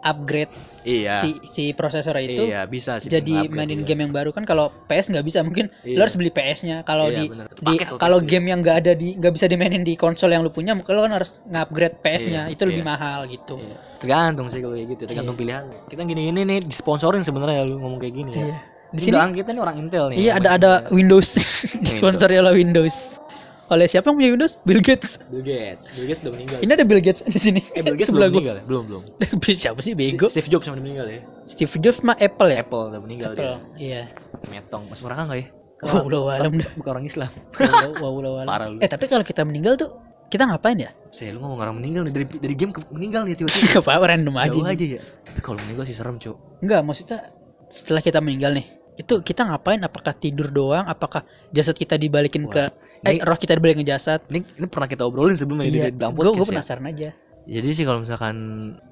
upgrade 0.00 0.52
Iya. 0.80 1.20
si 1.20 1.36
si 1.44 1.64
prosesor 1.76 2.16
itu 2.18 2.48
Iya 2.48 2.64
bisa 2.64 2.96
sih. 2.96 3.12
jadi 3.12 3.52
mainin 3.52 3.84
iya. 3.84 3.92
game 3.92 4.08
yang 4.08 4.12
baru 4.16 4.32
kan 4.32 4.48
kalau 4.48 4.72
PS 4.88 5.12
nggak 5.12 5.26
bisa 5.28 5.44
mungkin 5.44 5.68
Iya. 5.84 6.00
harus 6.00 6.16
beli 6.16 6.32
PS-nya 6.32 6.80
kalau 6.82 7.12
Iya, 7.12 7.20
di, 7.20 7.24
bener. 7.28 7.46
Di 7.52 7.76
kalau 8.00 8.18
game 8.24 8.48
yang 8.48 8.64
nggak 8.64 8.76
ada 8.80 8.92
di 8.96 9.12
nggak 9.12 9.32
bisa 9.36 9.44
dimainin 9.44 9.84
di 9.84 9.92
konsol 9.92 10.32
yang 10.32 10.40
lu 10.40 10.48
punya 10.48 10.72
mungkin 10.72 10.96
lu 10.96 11.04
kan 11.04 11.20
harus 11.20 11.36
ngupgrade 11.44 12.00
PS-nya 12.00 12.48
Iya, 12.48 12.54
itu 12.56 12.62
lebih 12.64 12.80
iya. 12.80 12.88
mahal 12.88 13.20
gitu 13.28 13.60
Iya. 13.60 13.76
Tergantung 14.00 14.48
sih 14.48 14.64
kalau 14.64 14.72
kayak 14.72 14.88
gitu, 14.88 15.02
tergantung 15.04 15.36
pilihan. 15.36 15.64
Kita 15.84 16.00
gini-gini 16.00 16.40
nih 16.48 16.58
disponsorin 16.64 17.20
sebenarnya 17.20 17.68
lu 17.68 17.76
ngomong 17.76 18.00
kayak 18.00 18.14
gini 18.16 18.30
ya. 18.32 18.40
Iya. 18.40 18.56
Di 18.90 18.96
Di 18.96 19.00
sini 19.04 19.16
kita 19.36 19.48
nih 19.52 19.60
orang 19.60 19.76
Intel 19.78 20.04
nih. 20.10 20.16
iya 20.18 20.32
ada 20.34 20.48
ada. 20.56 20.70
Windows 20.88 21.36
disponsori 21.84 22.40
oleh 22.40 22.56
Windows 22.56 23.20
oleh 23.70 23.86
siapa 23.86 24.10
yang 24.10 24.16
punya 24.18 24.30
Windows 24.34 24.54
Bill 24.66 24.82
Gates 24.82 25.22
Bill 25.30 25.46
Gates. 25.46 25.84
Bill 25.94 26.06
Gates 26.10 26.20
udah 26.26 26.32
meninggal. 26.34 26.58
ini 26.58 26.70
ada 26.74 26.84
Bill 26.84 27.00
Gates 27.00 27.22
di 27.22 27.38
sini 27.38 27.60
Eh 27.70 27.80
Bill 27.86 27.94
Gates 27.94 28.10
sebelah 28.10 28.28
belum 28.28 28.42
meninggal 28.42 28.56
ya? 28.58 28.64
Belum, 28.66 28.82
belum. 28.90 29.02
siapa 29.62 29.80
sih 29.80 29.92
bego 29.94 30.26
Steve 30.26 30.50
Jobs 30.50 30.66
sama 30.66 30.82
meninggal 30.82 31.06
ya. 31.06 31.20
Steve 31.46 31.74
Jobs 31.78 32.02
mah 32.02 32.18
Apple 32.18 32.50
ya 32.50 32.66
Apple 32.66 32.82
udah 32.90 33.00
meninggal 33.00 33.30
Apple 33.32 33.46
dia. 33.46 33.58
iya 33.78 34.02
Metong. 34.50 34.90
Masuk 34.90 35.06
neraka 35.06 35.22
enggak 35.30 35.40
ya? 35.40 35.48
Udah 36.08 36.20
alam 36.36 36.52
dah. 36.60 36.70
Bukan 36.76 36.90
orang 36.92 37.06
Islam. 37.08 37.30
Wow, 38.00 38.20
wow. 38.20 38.44
Parah 38.44 38.68
lu. 38.68 38.78
Eh 38.84 38.88
tapi 38.88 39.08
kalau 39.08 39.24
kita 39.24 39.44
meninggal 39.44 39.76
tuh 39.80 39.90
kita 40.30 40.46
ngapain 40.46 40.78
ya? 40.78 40.90
Saya 41.10 41.34
lu 41.34 41.42
ngomong 41.42 41.58
orang 41.58 41.76
meninggal 41.80 42.06
nih 42.06 42.14
dari 42.14 42.26
dari 42.38 42.54
game 42.54 42.70
ke 42.70 42.80
meninggal 42.92 43.26
nih 43.26 43.34
tiba-tiba. 43.34 43.82
Apa 43.82 44.06
random 44.06 44.36
aja. 44.38 44.52
Jauh 44.52 44.62
nih. 44.62 44.72
aja 44.76 44.84
ya. 44.86 45.00
Tapi 45.26 45.40
kalau 45.42 45.58
meninggal 45.66 45.84
sih 45.90 45.96
serem, 45.96 46.16
Cuk. 46.22 46.36
Enggak, 46.62 46.80
maksudnya 46.86 47.18
setelah 47.66 47.98
kita 47.98 48.22
meninggal 48.22 48.54
nih, 48.54 48.66
itu 48.94 49.14
kita 49.26 49.42
ngapain? 49.42 49.82
Apakah 49.82 50.14
tidur 50.14 50.48
doang? 50.54 50.86
Apakah 50.86 51.26
jasad 51.50 51.74
kita 51.74 51.98
dibalikin 51.98 52.46
ke 52.46 52.70
eh 53.02 53.10
ini- 53.10 53.20
roh 53.20 53.34
kita 53.34 53.52
dibalikin 53.54 53.80
ke 53.80 53.88
jasad? 53.88 54.20
Ini 54.26 54.38
ini 54.56 54.66
pernah 54.66 54.86
kita 54.86 55.02
obrolin 55.02 55.34
sebelumnya 55.34 55.66
Iya, 55.66 55.88
di 55.88 55.96
dalam 55.96 56.12
gue 56.12 56.22
podcast 56.22 56.40
ya. 56.42 56.52
penasaran 56.54 56.86
aja. 56.86 57.10
Jadi 57.42 57.68
sih 57.72 57.82
kalau 57.82 57.98
misalkan 57.98 58.36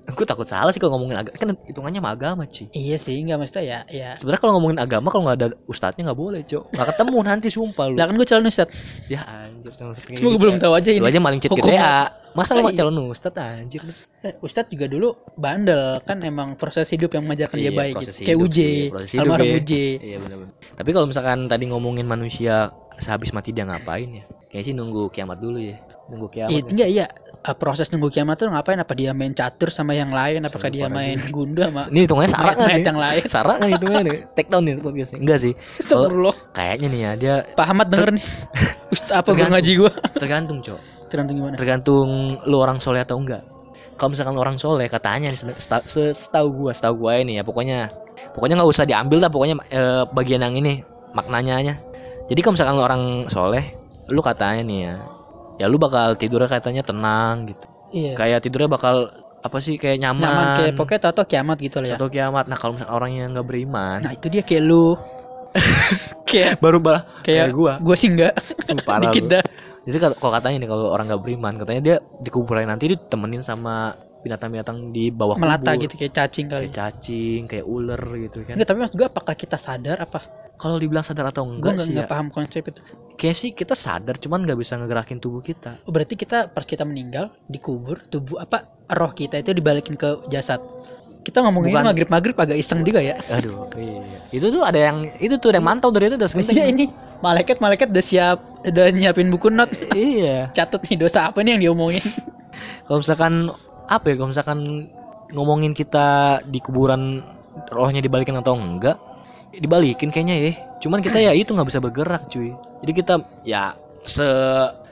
aku 0.03 0.25
takut 0.25 0.43
salah 0.43 0.73
sih 0.73 0.81
kalau 0.81 0.97
ngomongin 0.97 1.21
agama 1.21 1.37
kan 1.37 1.49
hitungannya 1.63 2.01
sama 2.01 2.11
agama 2.11 2.43
cuy. 2.45 2.67
Iya 2.71 2.97
sih, 2.97 3.21
enggak 3.21 3.39
maksudnya 3.39 3.63
ya, 3.63 3.79
ya. 3.87 4.11
Sebenarnya 4.17 4.41
kalau 4.41 4.53
ngomongin 4.57 4.79
agama 4.81 5.09
kalau 5.09 5.23
nggak 5.25 5.37
ada 5.37 5.49
ustadznya 5.65 6.09
nggak 6.09 6.19
boleh 6.19 6.41
cok. 6.43 6.65
Nggak 6.73 6.87
ketemu 6.91 7.17
nanti 7.23 7.49
sumpah 7.49 7.85
lu. 7.87 7.95
Lah 7.95 8.05
kan 8.09 8.15
gue 8.17 8.27
calon 8.27 8.49
ustad. 8.49 8.69
Ya 9.07 9.21
anjir 9.23 9.71
calon 9.71 9.93
kayak 9.95 10.17
Cuma 10.17 10.27
gue 10.27 10.33
gitu 10.33 10.43
belum 10.43 10.57
ya. 10.57 10.61
tahu 10.65 10.73
aja 10.75 10.89
ini. 10.91 10.99
Lu 10.99 11.07
aja 11.07 11.21
maling 11.21 11.41
Hukum- 11.45 11.61
GTA. 11.61 11.97
Masa 12.29 12.51
lu 12.55 12.61
Iya. 12.65 12.77
calon 12.79 12.97
ustadz 13.07 13.39
anjir. 13.39 13.81
Eh, 14.19 14.35
Ustadz 14.41 14.71
juga 14.71 14.87
dulu 14.87 15.09
bandel 15.35 16.01
kan 16.03 16.19
emang 16.21 16.55
proses 16.55 16.89
hidup 16.89 17.11
yang 17.11 17.23
mengajarkan 17.23 17.55
dia 17.55 17.71
Iya, 17.71 17.77
baik 17.77 17.95
gitu. 18.01 18.11
Kayak 18.25 18.39
sih, 19.05 19.15
hidup 19.15 19.23
almarhum 19.23 19.47
ya. 19.47 19.57
Uje. 19.61 19.87
Iya 20.01 20.17
benar-benar. 20.19 20.55
Tapi 20.75 20.91
kalau 20.91 21.07
misalkan 21.07 21.39
tadi 21.47 21.65
ngomongin 21.67 22.05
manusia 22.05 22.73
sehabis 22.99 23.31
mati 23.33 23.51
dia 23.51 23.65
ngapain 23.65 24.09
ya? 24.11 24.25
Kayaknya 24.49 24.65
sih 24.65 24.75
nunggu 24.75 25.03
kiamat 25.09 25.39
dulu 25.39 25.59
ya. 25.59 25.77
Nunggu 26.09 26.27
kiamat. 26.29 26.51
Iya, 26.53 26.61
enggak 26.67 26.91
iya. 26.91 27.07
Eh, 27.39 27.55
proses 27.55 27.87
nunggu 27.95 28.11
kiamat 28.11 28.35
tuh 28.37 28.51
ngapain? 28.51 28.77
Apa 28.77 28.93
dia 28.93 29.15
main 29.15 29.31
catur 29.31 29.71
sama 29.71 29.95
yang 29.95 30.11
lain? 30.11 30.43
Apakah 30.43 30.69
dia 30.69 30.91
main 30.91 31.17
gundu 31.31 31.63
sama 31.63 31.87
Ini 31.87 32.01
hitungannya 32.05 32.31
kan 32.35 32.57
mayat 32.59 32.59
nih? 32.59 32.87
yang 32.89 32.99
lain? 32.99 33.21
Kan 33.23 33.69
hitungannya 33.71 34.03
nih? 34.05 34.19
Take 34.37 34.49
down 34.51 34.63
nih 34.67 34.75
podcastnya. 34.83 35.19
Enggak 35.23 35.39
sih. 35.39 35.53
Kalau 35.55 36.09
Astagfirullah. 36.09 36.37
kayaknya 36.51 36.89
nih 36.91 37.01
ya 37.01 37.13
dia 37.15 37.35
Pak 37.55 37.67
Ahmad 37.67 37.87
denger 37.93 38.11
nih. 38.19 38.25
Ustaz 38.95 39.13
apa 39.15 39.29
gue 39.33 39.47
ngaji 39.47 39.73
gue? 39.79 39.93
tergantung 40.19 40.59
cok. 40.61 40.81
Tergantung 41.09 41.37
gimana? 41.41 41.57
tergantung 41.57 42.09
lu 42.45 42.57
orang 42.61 42.77
soleh 42.77 43.01
atau 43.01 43.17
enggak 43.17 43.41
kalau 43.97 44.13
misalkan 44.15 44.37
lu 44.37 44.45
orang 44.45 44.61
soleh 44.61 44.87
katanya 44.87 45.33
nih 45.33 45.41
seta- 45.57 45.89
se- 45.89 46.13
setahu 46.15 46.53
gua 46.55 46.73
setahu 46.77 47.09
gua 47.09 47.19
ini 47.19 47.41
ya 47.41 47.43
pokoknya 47.43 47.89
pokoknya 48.37 48.61
nggak 48.61 48.71
usah 48.71 48.85
diambil 48.85 49.19
lah 49.25 49.31
pokoknya 49.33 49.57
eh, 49.73 50.05
bagian 50.13 50.45
yang 50.45 50.55
ini 50.55 50.85
maknanya 51.17 51.55
aja 51.59 51.75
jadi 52.29 52.39
kalau 52.39 52.55
misalkan 52.55 52.75
lu 52.75 52.85
orang 52.85 53.03
soleh 53.27 53.65
lu 54.09 54.21
katanya 54.21 54.63
nih 54.63 54.79
ya 54.83 54.95
ya 55.59 55.67
lu 55.67 55.77
bakal 55.77 56.15
tidurnya 56.15 56.47
katanya 56.47 56.83
tenang 56.83 57.49
gitu 57.49 57.67
Iya. 57.89 58.13
kayak 58.15 58.45
tidurnya 58.45 58.69
bakal 58.69 59.09
apa 59.39 59.59
sih 59.59 59.81
kayak 59.81 59.97
nyaman, 59.97 60.21
Nyaman 60.21 60.47
kayak 60.57 60.73
pokoknya 60.77 61.01
tau 61.09 61.25
kiamat 61.25 61.57
gitu 61.57 61.81
lah 61.81 61.89
ya. 61.89 61.97
atau 61.97 62.07
kiamat 62.07 62.45
nah 62.47 62.59
kalau 62.59 62.77
misalkan 62.77 62.93
orang 62.93 63.11
yang 63.15 63.29
nggak 63.33 63.47
beriman 63.47 63.99
Nah, 64.03 64.13
itu 64.13 64.27
dia 64.29 64.43
kayak 64.45 64.61
lu. 64.61 64.93
kayak 66.29 66.61
baru 66.61 66.79
balah 66.79 67.03
kayak 67.25 67.49
kayak 67.49 67.57
gua 67.57 67.73
Gue 67.81 67.97
sih 67.97 68.13
enggak. 68.13 68.37
parah 68.85 69.09
Dikit 69.09 69.25
lu. 69.25 69.31
dah. 69.33 69.43
Jadi 69.89 69.97
kalau 69.97 70.15
kalau 70.21 70.33
katanya 70.37 70.57
nih 70.61 70.69
kalau 70.69 70.87
orang 70.93 71.07
nggak 71.09 71.23
beriman, 71.25 71.53
katanya 71.57 71.81
dia 71.81 71.97
di 72.21 72.29
kuburan 72.29 72.69
nanti 72.69 72.93
ditemenin 72.93 73.41
sama 73.41 73.97
binatang-binatang 74.19 74.91
di 74.91 75.09
bawah 75.09 75.39
Melata 75.39 75.73
kubur. 75.73 75.83
gitu 75.87 75.95
kayak 75.97 76.13
cacing 76.13 76.47
kali. 76.47 76.67
Kayak 76.67 76.75
cacing, 76.75 77.41
kayak 77.47 77.65
ular 77.65 78.03
gitu 78.19 78.39
kan. 78.43 78.55
Enggak, 78.55 78.67
tapi 78.67 78.79
maksud 78.83 78.97
gue 78.97 79.07
apakah 79.07 79.35
kita 79.35 79.57
sadar 79.57 79.97
apa? 79.99 80.21
Kalau 80.55 80.75
dibilang 80.75 81.07
sadar 81.07 81.31
atau 81.31 81.47
enggak 81.47 81.79
enggak, 81.79 81.87
sih 81.87 81.91
ya. 81.91 81.95
enggak 82.03 82.11
paham 82.11 82.29
konsep 82.29 82.63
itu. 82.67 82.81
Kayak 83.15 83.37
sih 83.37 83.51
kita 83.53 83.75
sadar 83.75 84.19
cuman 84.19 84.43
nggak 84.43 84.59
bisa 84.59 84.75
ngegerakin 84.75 85.19
tubuh 85.19 85.39
kita. 85.39 85.79
Oh, 85.87 85.91
berarti 85.91 86.15
kita 86.15 86.51
pas 86.51 86.67
kita 86.67 86.83
meninggal 86.83 87.31
dikubur, 87.47 88.03
tubuh 88.05 88.39
apa 88.39 88.67
roh 88.91 89.11
kita 89.11 89.39
itu 89.39 89.55
dibalikin 89.55 89.95
ke 89.95 90.27
jasad. 90.27 90.59
Kita 91.19 91.45
ngomongin 91.45 91.75
Bukan- 91.75 91.87
maghrib 91.87 92.09
maghrib 92.09 92.35
agak 92.35 92.57
iseng 92.57 92.83
juga 92.83 92.99
ya. 92.99 93.15
Aduh, 93.29 93.71
iya. 93.75 94.19
Itu 94.31 94.49
tuh 94.49 94.63
ada 94.63 94.79
yang 94.81 95.07
itu 95.19 95.35
tuh 95.37 95.51
ada 95.51 95.59
yang 95.59 95.67
mantau 95.67 95.91
dari 95.91 96.09
itu 96.09 96.17
udah 96.17 96.25
Iya 96.25 96.33
segenting. 96.33 96.67
ini 96.73 96.85
malaikat 97.19 97.57
malaikat 97.59 97.89
udah 97.91 98.05
siap 98.05 98.39
udah 98.65 98.85
nyiapin 98.91 99.29
buku 99.29 99.51
not 99.51 99.71
iya. 99.93 100.51
catat 100.51 100.83
nih 100.83 100.99
dosa 100.99 101.29
apa 101.29 101.39
nih 101.41 101.55
yang 101.55 101.63
diomongin 101.71 102.03
Kalau 102.83 102.99
misalkan 102.99 103.53
apa 103.89 104.05
ya? 104.07 104.15
Kalau 104.15 104.31
misalkan 104.31 104.59
ngomongin 105.29 105.73
kita 105.73 106.07
di 106.45 106.57
kuburan 106.59 107.21
rohnya 107.69 107.99
dibalikin 107.99 108.33
atau 108.35 108.55
enggak 108.55 108.97
ya 109.51 109.59
dibalikin 109.59 110.09
kayaknya 110.09 110.37
ya 110.39 110.53
cuman 110.79 111.01
kita 111.01 111.19
ya 111.19 111.33
itu 111.33 111.51
nggak 111.51 111.67
bisa 111.67 111.81
bergerak 111.81 112.29
cuy 112.29 112.53
jadi 112.81 112.93
kita 112.95 113.15
ya 113.43 113.75
se 114.05 114.25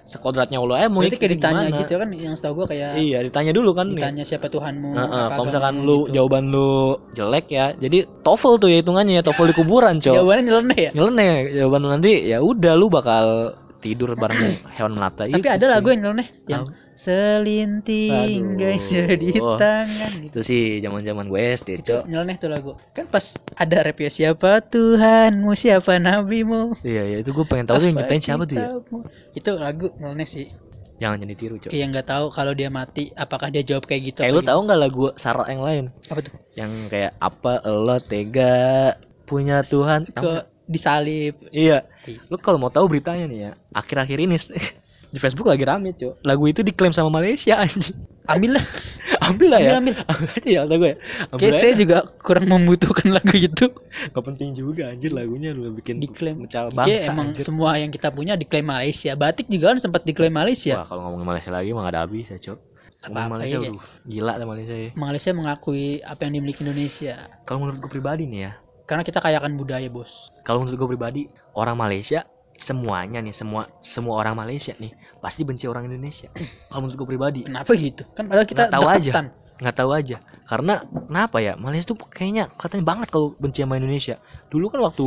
sekodratnya 0.02 0.58
Allah 0.58 0.82
eh 0.82 0.88
mau 0.88 1.00
Berarti 1.00 1.16
kayak 1.16 1.32
ditanya 1.34 1.62
gimana. 1.66 1.80
gitu 1.82 1.94
kan 1.96 2.08
yang 2.12 2.34
setahu 2.34 2.52
gua 2.54 2.66
kayak 2.68 2.94
iya 2.96 3.18
ditanya 3.20 3.50
dulu 3.50 3.70
kan 3.72 3.86
nih. 3.88 3.98
ditanya 3.98 4.22
siapa 4.22 4.46
Tuhanmu. 4.46 4.90
Heeh, 4.92 5.22
apa 5.26 5.34
kalau 5.34 5.46
misalkan 5.46 5.74
lu 5.82 5.96
gitu. 5.98 6.14
jawaban 6.14 6.44
lu 6.46 6.70
jelek 7.12 7.46
ya 7.48 7.66
jadi 7.74 7.98
TOEFL 8.22 8.54
tuh 8.56 8.68
ya 8.68 8.76
hitungannya 8.80 9.14
ya 9.14 9.22
TOEFL 9.22 9.46
di 9.46 9.54
kuburan 9.54 9.94
cok 9.98 10.14
Jawabannya 10.14 10.42
nyeleneh 10.44 10.78
ya. 10.78 10.90
nyeleneh 10.94 11.30
jawaban 11.54 11.80
lu 11.80 11.88
nanti 11.90 12.10
ya 12.22 12.38
udah 12.38 12.72
lu 12.74 12.86
bakal 12.86 13.24
tidur 13.78 14.14
bareng 14.14 14.38
hewan 14.76 14.92
melata 14.94 15.24
Tapi 15.24 15.38
itu, 15.38 15.48
ada 15.48 15.66
lagu 15.70 15.86
yang 15.90 16.00
nyeleneh 16.02 16.28
yang 16.46 16.62
selinting 16.96 18.42
Aduh. 18.42 18.58
gajah 18.58 19.08
di 19.22 19.30
Wah. 19.36 19.56
tangan 19.56 20.12
gitu. 20.18 20.32
itu 20.32 20.40
sih 20.42 20.64
zaman 20.80 21.00
zaman 21.00 21.24
gue 21.26 21.40
SD 21.54 21.68
Itu 21.76 21.84
cok 21.86 22.02
nyeleneh 22.06 22.36
tuh 22.36 22.48
lagu. 22.48 22.72
Kan 22.90 23.06
pas 23.06 23.22
ada 23.52 23.76
rap 23.80 23.96
ya 23.96 24.08
siapa 24.08 24.64
Tuhanmu, 24.64 25.52
siapa 25.54 25.96
nabimu. 25.96 26.74
iya 26.82 27.04
iya 27.04 27.16
itu 27.20 27.30
gue 27.30 27.44
pengen 27.44 27.66
tahu 27.66 27.78
tuh 27.78 27.86
yang 27.86 27.96
nyiptain 27.96 28.18
siapa 28.18 28.42
tuh 28.42 28.56
ya. 28.56 28.66
Itu 29.32 29.50
lagu 29.54 29.92
nyeleneh 29.96 30.26
sih. 30.26 30.48
jangan 30.96 31.20
jadi 31.20 31.34
tiru 31.36 31.54
cok 31.58 31.70
Iya 31.70 31.84
nggak 31.86 32.06
tahu 32.06 32.26
kalau 32.30 32.52
dia 32.52 32.72
mati 32.72 33.12
apakah 33.12 33.52
dia 33.52 33.60
jawab 33.60 33.84
kayak 33.84 34.02
gitu. 34.06 34.18
kayak 34.18 34.32
atau 34.32 34.40
lu 34.40 34.48
tahu 34.48 34.60
nggak 34.64 34.80
lagu 34.80 35.04
Sarah 35.14 35.44
yang 35.44 35.60
lain 35.60 35.84
apa 36.08 36.20
tuh? 36.24 36.32
yang 36.56 36.72
kayak 36.88 37.12
apa 37.20 37.52
lo 37.66 38.00
tega 38.00 38.96
punya 39.22 39.60
Tuhan? 39.60 40.08
Ke 40.08 40.48
disalib. 40.64 41.36
iya 41.52 41.84
lu 42.26 42.34
kalau 42.36 42.56
mau 42.56 42.72
tahu 42.72 42.88
beritanya 42.88 43.28
nih 43.28 43.38
ya 43.38 43.50
akhir-akhir 43.70 44.18
ini 44.18 44.40
di 45.10 45.18
Facebook 45.22 45.48
lagi 45.48 45.64
rame 45.64 45.94
cok 45.94 46.22
lagu 46.26 46.44
itu 46.46 46.60
diklaim 46.66 46.94
sama 46.94 47.08
Malaysia 47.08 47.58
anjing 47.58 47.96
Ambil 48.26 48.58
lah. 48.58 48.64
ambil 49.30 49.48
lah 49.54 49.60
ya 49.62 49.70
Ambil, 49.78 49.94
ambil 50.02 50.28
aja 50.34 50.48
ya 50.50 50.60
kata 50.66 50.74
gue 50.76 50.92
ambil 51.30 51.52
saya 51.54 51.72
juga 51.78 51.96
kurang 52.18 52.46
membutuhkan 52.50 53.08
lagu 53.14 53.34
itu. 53.38 53.66
Gak 54.10 54.24
penting 54.26 54.50
juga 54.54 54.90
anjir 54.90 55.14
lagunya 55.14 55.54
lu 55.54 55.70
bikin 55.78 56.02
Diklaim. 56.02 56.42
Kayak 56.46 56.74
bangsa 56.74 57.10
emang 57.14 57.30
anjir. 57.30 57.42
semua 57.46 57.78
yang 57.78 57.90
kita 57.94 58.10
punya 58.10 58.34
diklaim 58.34 58.66
Malaysia. 58.66 59.14
Batik 59.14 59.46
juga 59.46 59.74
kan 59.74 59.78
sempat 59.78 60.02
diklaim 60.02 60.34
Malaysia. 60.34 60.82
Wah 60.82 60.86
kalau 60.86 61.06
ngomongin 61.06 61.26
Malaysia 61.26 61.50
lagi 61.54 61.70
mah 61.70 61.86
gak 61.86 61.94
ada 61.94 62.00
habis 62.06 62.26
ya 62.30 62.38
cok 62.38 62.58
Apa-apa 63.06 63.38
Malaysia 63.38 63.56
iya. 63.62 63.70
gila 64.02 64.34
lah 64.34 64.46
Malaysia 64.50 64.74
ya 64.74 64.90
Malaysia 64.98 65.30
mengakui 65.30 66.02
apa 66.02 66.20
yang 66.26 66.32
dimiliki 66.42 66.60
Indonesia. 66.66 67.14
Kalau 67.46 67.58
menurut 67.62 67.78
gue 67.78 67.90
pribadi 67.90 68.26
nih 68.26 68.40
ya 68.50 68.52
Karena 68.86 69.02
kita 69.02 69.18
kayakan 69.18 69.58
budaya, 69.58 69.86
Bos. 69.90 70.30
Kalau 70.46 70.62
menurut 70.62 70.78
gue 70.78 70.88
pribadi 70.94 71.22
orang 71.54 71.74
Malaysia 71.78 72.26
semuanya 72.56 73.20
nih 73.22 73.32
semua 73.36 73.68
semua 73.84 74.18
orang 74.18 74.34
Malaysia 74.34 74.72
nih 74.80 74.92
pasti 75.20 75.44
benci 75.44 75.68
orang 75.68 75.86
Indonesia. 75.86 76.28
Kalau 76.72 76.80
menurut 76.84 76.96
gue 76.98 77.08
pribadi 77.08 77.40
Kenapa 77.44 77.70
gitu? 77.76 78.02
Kan 78.16 78.26
padahal 78.26 78.46
kita 78.48 78.66
Nggak 78.66 78.74
tahu 78.74 78.88
aja. 78.88 79.12
nggak 79.56 79.72
tahu 79.72 79.90
aja 79.96 80.16
karena 80.44 80.74
kenapa 80.84 81.36
ya 81.40 81.56
Malaysia 81.56 81.88
tuh 81.88 81.96
kayaknya 82.12 82.44
katanya 82.60 82.84
banget 82.84 83.08
kalau 83.08 83.32
benci 83.40 83.64
sama 83.64 83.80
Indonesia. 83.80 84.20
Dulu 84.52 84.68
kan 84.68 84.80
waktu 84.84 85.06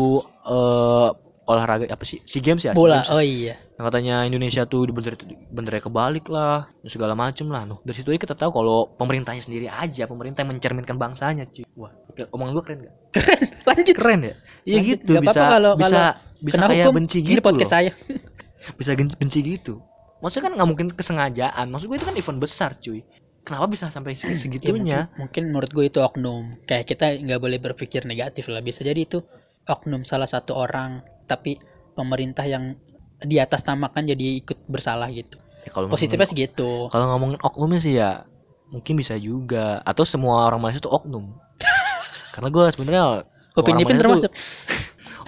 eh, 0.49 1.09
olahraga 1.49 1.89
apa 1.89 2.05
sih 2.05 2.21
SEA 2.21 2.39
Games 2.39 2.61
ya? 2.61 2.71
Bola. 2.71 3.01
Games. 3.01 3.09
Oh 3.09 3.17
iya. 3.17 3.57
Yang 3.73 3.85
katanya 3.89 4.15
Indonesia 4.23 4.61
tuh 4.63 4.85
di 4.85 4.93
bendera 4.93 5.17
benderanya 5.49 5.83
kebalik 5.83 6.25
lah, 6.27 6.69
segala 6.85 7.17
macem 7.17 7.49
lah. 7.49 7.65
Nuh, 7.65 7.81
dari 7.81 7.97
situ 7.97 8.13
aja 8.13 8.21
kita 8.21 8.35
tahu 8.35 8.51
kalau 8.53 8.85
pemerintahnya 8.93 9.41
sendiri 9.41 9.65
aja, 9.65 10.05
pemerintah 10.05 10.43
yang 10.43 10.53
mencerminkan 10.53 10.95
bangsanya, 10.95 11.49
cuy. 11.49 11.65
Wah, 11.73 11.89
omongan 12.29 12.51
gua 12.53 12.63
keren 12.63 12.79
gak? 12.85 12.95
Lanjut. 13.67 13.95
Keren 13.97 14.19
ya? 14.21 14.33
Iya 14.61 14.79
gitu, 14.85 15.11
Nggak 15.11 15.23
bisa 15.25 15.31
apa-apa 15.33 15.49
kalau- 15.51 15.75
bisa 15.75 15.97
kalau 15.97 16.39
bisa 16.39 16.61
kayak 16.65 16.85
benci 16.93 17.17
gitu 17.19 17.41
podcast 17.41 17.65
loh. 17.65 17.73
saya. 17.73 17.91
Bisa 18.75 18.91
benci 18.91 19.39
gitu. 19.39 19.79
Maksudnya 20.19 20.51
kan 20.51 20.53
nggak 20.59 20.67
mungkin 20.67 20.87
kesengajaan. 20.91 21.71
Maksud 21.71 21.87
gue 21.87 21.95
itu 21.95 22.03
kan 22.03 22.15
event 22.15 22.39
besar, 22.39 22.75
cuy. 22.75 22.99
Kenapa 23.39 23.65
bisa 23.65 23.87
sampai 23.87 24.13
seg- 24.13 24.35
Ya, 24.35 24.37
segitunya? 24.37 24.97
mungkin, 25.07 25.15
mungkin 25.17 25.43
menurut 25.47 25.71
gue 25.71 25.85
itu 25.87 26.03
oknum. 26.03 26.59
Kayak 26.67 26.85
kita 26.85 27.05
nggak 27.17 27.39
boleh 27.39 27.55
berpikir 27.57 28.03
negatif 28.03 28.51
lah. 28.51 28.59
Bisa 28.59 28.83
jadi 28.83 28.99
itu 28.99 29.23
oknum 29.63 30.03
salah 30.03 30.27
satu 30.27 30.53
orang, 30.53 30.99
tapi 31.29 31.61
pemerintah 31.93 32.43
yang 32.43 32.73
di 33.19 33.37
atas 33.37 33.61
namakan 33.61 34.07
jadi 34.07 34.41
ikut 34.41 34.65
bersalah 34.65 35.05
gitu. 35.09 35.37
Ya, 35.61 35.69
kalau 35.69 35.85
Positifnya 35.87 36.23
ngomongin- 36.23 36.33
sih 36.33 36.47
gitu. 36.49 36.69
kalau 36.87 37.05
ngomongin 37.13 37.37
oknumnya 37.37 37.79
sih 37.79 37.93
ya 37.93 38.23
mungkin 38.69 38.93
bisa 38.95 39.13
juga 39.15 39.81
atau 39.81 40.01
semua 40.03 40.43
orang 40.43 40.57
Malaysia 40.57 40.79
tuh 40.79 40.91
oknum. 40.91 41.35
Karena 42.33 42.49
gue 42.49 42.63
sebenarnya 42.69 43.03
Upin 43.53 43.75
Ipin 43.77 43.97
termasuk. 43.97 44.31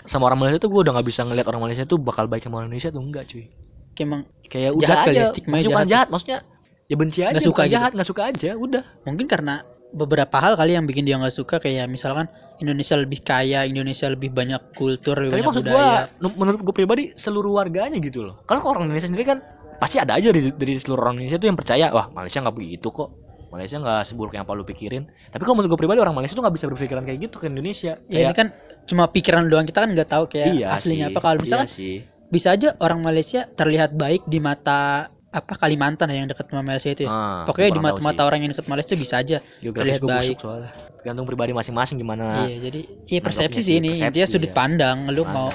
sama 0.04 0.26
orang 0.26 0.40
Malaysia 0.40 0.58
tuh 0.58 0.70
gue 0.70 0.82
udah 0.82 0.94
nggak 0.94 1.08
bisa 1.08 1.22
ngeliat 1.22 1.46
orang 1.46 1.62
Malaysia 1.62 1.84
tuh 1.84 2.00
bakal 2.00 2.26
baik 2.26 2.42
sama 2.42 2.58
orang 2.58 2.70
Indonesia 2.70 2.90
tuh 2.90 3.02
enggak 3.02 3.28
cuy 3.28 3.46
Kayak 3.92 4.08
emang 4.08 4.22
kayak 4.48 4.72
udah 4.72 4.88
kali 4.98 5.10
aja 5.10 5.20
ya, 5.20 5.26
stigma 5.28 5.56
jahat. 5.60 5.86
jahat 5.86 6.08
maksudnya 6.08 6.40
ya 6.88 6.96
benci 6.96 7.20
aja 7.22 7.34
Nggak 7.34 7.44
suka 7.46 7.62
gitu. 7.62 7.74
jahat 7.76 7.92
nggak 7.92 8.08
suka 8.08 8.22
aja 8.26 8.50
udah 8.56 8.84
mungkin 9.04 9.26
karena 9.28 9.56
beberapa 9.92 10.40
hal 10.40 10.56
kali 10.56 10.74
yang 10.74 10.88
bikin 10.88 11.04
dia 11.04 11.20
nggak 11.20 11.36
suka 11.36 11.60
kayak 11.60 11.88
misalkan 11.88 12.32
Indonesia 12.58 12.96
lebih 12.96 13.20
kaya, 13.22 13.68
Indonesia 13.68 14.08
lebih 14.08 14.32
banyak 14.32 14.72
kultur, 14.74 15.18
lebih 15.18 15.32
tapi 15.32 15.42
banyak 15.42 15.48
maksud 15.52 15.64
budaya. 15.66 16.02
gue 16.08 16.30
menurut 16.38 16.60
gue 16.62 16.76
pribadi 16.76 17.04
seluruh 17.14 17.52
warganya 17.58 17.98
gitu 17.98 18.24
loh. 18.24 18.36
Kalau 18.46 18.62
orang 18.70 18.88
Indonesia 18.88 19.10
sendiri 19.10 19.26
kan 19.26 19.38
pasti 19.82 19.98
ada 19.98 20.14
aja 20.16 20.30
dari, 20.30 20.54
dari 20.54 20.74
seluruh 20.78 21.02
orang 21.02 21.18
Indonesia 21.20 21.42
tuh 21.42 21.48
yang 21.50 21.58
percaya 21.58 21.86
wah 21.90 22.08
Malaysia 22.14 22.40
nggak 22.40 22.56
begitu 22.56 22.88
kok. 22.90 23.10
Malaysia 23.52 23.76
nggak 23.84 24.02
seburuk 24.08 24.32
yang 24.32 24.48
apa 24.48 24.56
lu 24.56 24.64
pikirin. 24.64 25.04
Tapi 25.28 25.42
kalau 25.44 25.60
menurut 25.60 25.76
gue 25.76 25.80
pribadi 25.84 26.00
orang 26.00 26.16
Malaysia 26.16 26.38
tuh 26.38 26.44
nggak 26.46 26.56
bisa 26.56 26.66
berpikiran 26.72 27.04
kayak 27.04 27.20
gitu 27.28 27.36
ke 27.36 27.46
Indonesia. 27.52 28.00
Ya 28.08 28.24
ini 28.24 28.32
Kayak- 28.32 28.38
kan 28.38 28.48
cuma 28.88 29.04
pikiran 29.12 29.44
doang 29.52 29.68
kita 29.68 29.84
kan 29.84 29.90
nggak 29.92 30.10
tahu 30.10 30.24
kayak 30.32 30.48
iya 30.56 30.68
aslinya 30.72 31.10
sih, 31.10 31.12
apa. 31.12 31.20
Kalau 31.20 31.36
iya 31.36 31.44
misalkan 31.44 31.68
sih. 31.68 31.96
bisa 32.32 32.48
aja 32.56 32.80
orang 32.80 33.04
Malaysia 33.04 33.44
terlihat 33.52 33.92
baik 33.92 34.24
di 34.24 34.40
mata 34.40 35.12
apa 35.32 35.54
Kalimantan 35.56 36.12
ya 36.12 36.18
yang 36.18 36.28
dekat 36.28 36.44
sama 36.46 36.60
Malaysia 36.62 36.92
itu 36.92 37.08
ya. 37.08 37.10
Ah, 37.10 37.42
Pokoknya 37.48 37.72
di 37.72 37.80
mata-mata 37.80 38.22
orang 38.22 38.44
yang 38.44 38.52
dekat 38.52 38.68
Malaysia 38.68 38.94
bisa 38.94 39.16
aja 39.18 39.40
geografis 39.58 39.96
terlihat 39.96 40.00
gue 40.00 40.10
baik. 40.10 40.20
busuk 40.28 40.38
soalnya 40.38 40.72
tergantung 40.94 41.26
pribadi 41.26 41.52
masing-masing 41.52 41.96
gimana 41.98 42.44
Iya, 42.44 42.58
jadi 42.62 42.82
iya 43.08 43.20
persepsi 43.20 43.62
sih 43.64 43.76
ini. 43.80 43.90
persepsi, 43.90 44.12
Intinya 44.12 44.28
sudut 44.28 44.52
ya. 44.52 44.56
pandang. 44.56 44.98
Lu 45.08 45.24
Pandang. 45.24 45.32
mau 45.34 45.50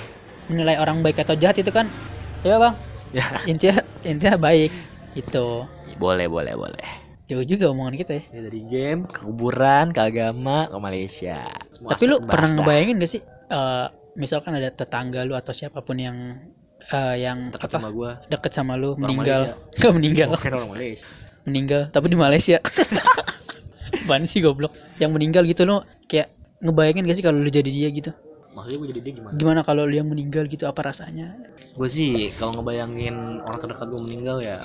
menilai 0.48 0.76
orang 0.76 1.00
baik 1.00 1.20
atau 1.20 1.36
jahat 1.36 1.56
itu 1.56 1.68
kan 1.68 1.84
ya 2.40 2.56
bang. 2.56 2.74
Ya. 3.12 3.24
Intinya 3.44 3.76
intinya 4.02 4.36
baik 4.36 4.72
itu. 5.14 5.46
boleh 5.96 6.26
boleh 6.26 6.52
boleh 6.52 6.88
Jauh 7.26 7.42
juga 7.42 7.68
omongan 7.68 7.96
kita 7.96 8.12
ya. 8.16 8.22
Ya, 8.30 8.40
dari 8.44 8.60
game 8.64 9.00
ke 9.04 9.18
kuburan 9.22 9.90
ke 9.90 10.00
agama 10.00 10.68
ke 10.68 10.78
Malaysia 10.78 11.42
Semua 11.66 11.92
Tapi 11.92 12.04
lu 12.06 12.22
pernah 12.22 12.48
ngebayangin 12.54 12.96
gak 12.96 13.10
sih 13.10 13.20
eh, 13.50 13.86
misalkan 14.14 14.54
ada 14.54 14.70
tetangga 14.70 15.20
lu 15.22 15.34
atau 15.34 15.50
siapa 15.50 15.82
pun 15.82 15.98
yang 15.98 16.16
eh, 16.92 17.16
yang 17.18 17.50
dekat 17.50 17.68
apa, 17.70 17.76
sama 17.78 17.88
gua. 17.90 18.10
Deket 18.26 18.52
sama 18.54 18.72
lu 18.78 18.94
Orang 18.94 19.02
meninggal. 19.02 19.40
Nggak 19.78 19.92
meninggal. 19.94 20.28
Bukan 20.34 20.52
orang 20.54 20.70
Malaysia. 20.70 21.06
Meninggal 21.46 21.80
tapi 21.90 22.06
di 22.10 22.18
Malaysia. 22.18 22.58
Apaan 24.06 24.26
sih 24.26 24.42
goblok? 24.42 24.74
Yang 24.98 25.10
meninggal 25.14 25.42
gitu 25.46 25.62
lo 25.66 25.82
kayak 26.06 26.30
ngebayangin 26.62 27.06
gak 27.06 27.16
sih 27.18 27.24
kalau 27.26 27.38
lu 27.38 27.50
jadi 27.50 27.66
dia 27.66 27.88
gitu? 27.90 28.10
Maksudnya 28.54 28.78
gue 28.80 28.88
jadi 28.94 29.00
dia 29.02 29.12
gimana? 29.18 29.32
Gimana 29.34 29.60
kalau 29.62 29.82
lu 29.84 29.94
yang 29.94 30.08
meninggal 30.08 30.46
gitu 30.46 30.64
apa 30.66 30.80
rasanya? 30.80 31.36
Gue 31.74 31.90
sih 31.90 32.30
kalau 32.34 32.56
ngebayangin 32.58 33.42
orang 33.42 33.58
terdekat 33.60 33.86
gue 33.86 34.00
meninggal 34.00 34.38
ya 34.40 34.62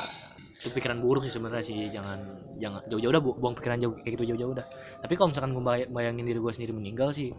itu 0.61 0.69
pikiran 0.69 1.01
buruk 1.01 1.25
sih 1.25 1.33
sebenarnya 1.33 1.65
sih. 1.65 1.89
Jangan 1.89 2.17
jangan 2.57 2.81
jauh-jauh 2.85 3.13
dah 3.13 3.21
bu- 3.21 3.37
buang 3.37 3.53
pikiran 3.57 3.77
jauh 3.81 3.93
kayak 3.97 4.13
gitu 4.15 4.33
jauh-jauh 4.33 4.53
dah. 4.55 4.65
Tapi 5.01 5.13
kalau 5.17 5.29
misalkan 5.33 5.51
gue 5.53 5.63
bayangin 5.89 6.25
diri 6.25 6.39
gue 6.39 6.53
sendiri 6.53 6.73
meninggal 6.73 7.11
sih 7.11 7.29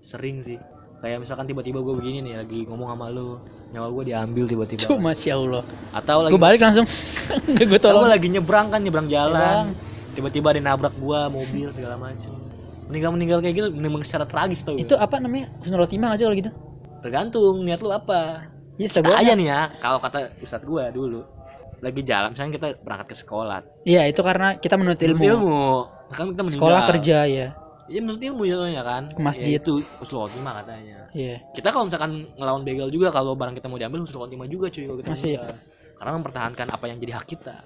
sering 0.00 0.44
sih 0.44 0.60
kayak 1.04 1.18
misalkan 1.22 1.44
tiba-tiba 1.44 1.78
gue 1.84 1.94
begini 1.94 2.18
nih 2.24 2.34
lagi 2.40 2.64
ngomong 2.66 2.88
sama 2.94 3.06
lu 3.12 3.36
nyawa 3.74 3.88
gue 3.92 4.04
diambil 4.14 4.44
tiba-tiba. 4.48 4.80
Cuma 4.86 5.12
masya 5.12 5.36
Allah. 5.36 5.62
Atau 5.92 6.24
lagi 6.24 6.32
gue 6.32 6.40
balik 6.40 6.60
langsung. 6.62 6.86
Gue 7.70 7.80
tolong. 7.82 8.06
Gue 8.06 8.12
lagi 8.14 8.28
nyebrang 8.30 8.66
kan 8.72 8.80
nyebrang 8.80 9.08
jalan. 9.10 9.76
Tiba-tiba 10.16 10.48
ada 10.56 10.60
nabrak 10.64 10.96
gua 10.96 11.28
mobil 11.28 11.68
segala 11.76 12.00
macem. 12.00 12.32
Meninggal 12.88 13.12
meninggal 13.12 13.38
kayak 13.44 13.54
gitu 13.60 13.68
meninggal 13.68 14.00
secara 14.00 14.24
tragis 14.24 14.64
tau 14.64 14.80
itu 14.80 14.96
apa 14.96 15.20
namanya? 15.20 15.52
Husnul 15.60 15.84
khotimah 15.84 16.08
nggak 16.08 16.18
sih 16.18 16.24
kalau 16.24 16.36
gitu? 16.40 16.50
Tergantung 17.04 17.54
niat 17.68 17.80
lu 17.84 17.92
apa. 17.92 18.48
Setahu 18.80 19.12
gua 19.12 19.20
aja 19.20 19.36
nih 19.36 19.46
ya 19.52 19.60
kalau 19.76 20.00
kata 20.00 20.32
ustadz 20.40 20.64
gua 20.64 20.88
dulu 20.88 21.20
lagi 21.84 22.00
jalan 22.00 22.32
misalnya 22.32 22.52
kita 22.56 22.68
berangkat 22.80 23.06
ke 23.12 23.16
sekolah. 23.20 23.60
Iya 23.84 24.08
itu 24.08 24.20
karena 24.24 24.56
kita 24.56 24.80
menuntut 24.80 25.04
ilmu. 25.04 25.20
Menurut 25.20 25.36
ilmu. 25.36 25.64
Kan 26.16 26.24
kita 26.32 26.42
meninggal. 26.48 26.60
Sekolah 26.64 26.80
kerja 26.88 27.18
ya. 27.28 27.48
Iya 27.86 28.00
menurut 28.02 28.18
ilmu 28.18 28.42
ya 28.46 28.82
kan 28.82 29.06
Ke 29.06 29.22
masjid. 29.22 29.56
Ya, 29.56 29.62
itu 29.62 29.74
usul 30.02 30.18
khotimah 30.26 30.62
katanya 30.62 31.06
Iya. 31.14 31.38
kita 31.54 31.70
kalau 31.70 31.86
misalkan 31.86 32.26
ngelawan 32.34 32.62
begal 32.66 32.88
juga 32.90 33.08
kalau 33.14 33.38
barang 33.38 33.54
kita 33.54 33.66
mau 33.70 33.78
diambil 33.78 34.02
usul 34.02 34.18
khotimah 34.18 34.50
juga 34.50 34.66
cuy 34.68 34.84
kalau 34.84 34.98
kita 34.98 35.10
Masih 35.14 35.32
ya? 35.38 35.46
karena 35.96 36.12
mempertahankan 36.18 36.66
apa 36.68 36.84
yang 36.90 36.98
jadi 36.98 37.12
hak 37.16 37.26
kita 37.26 37.56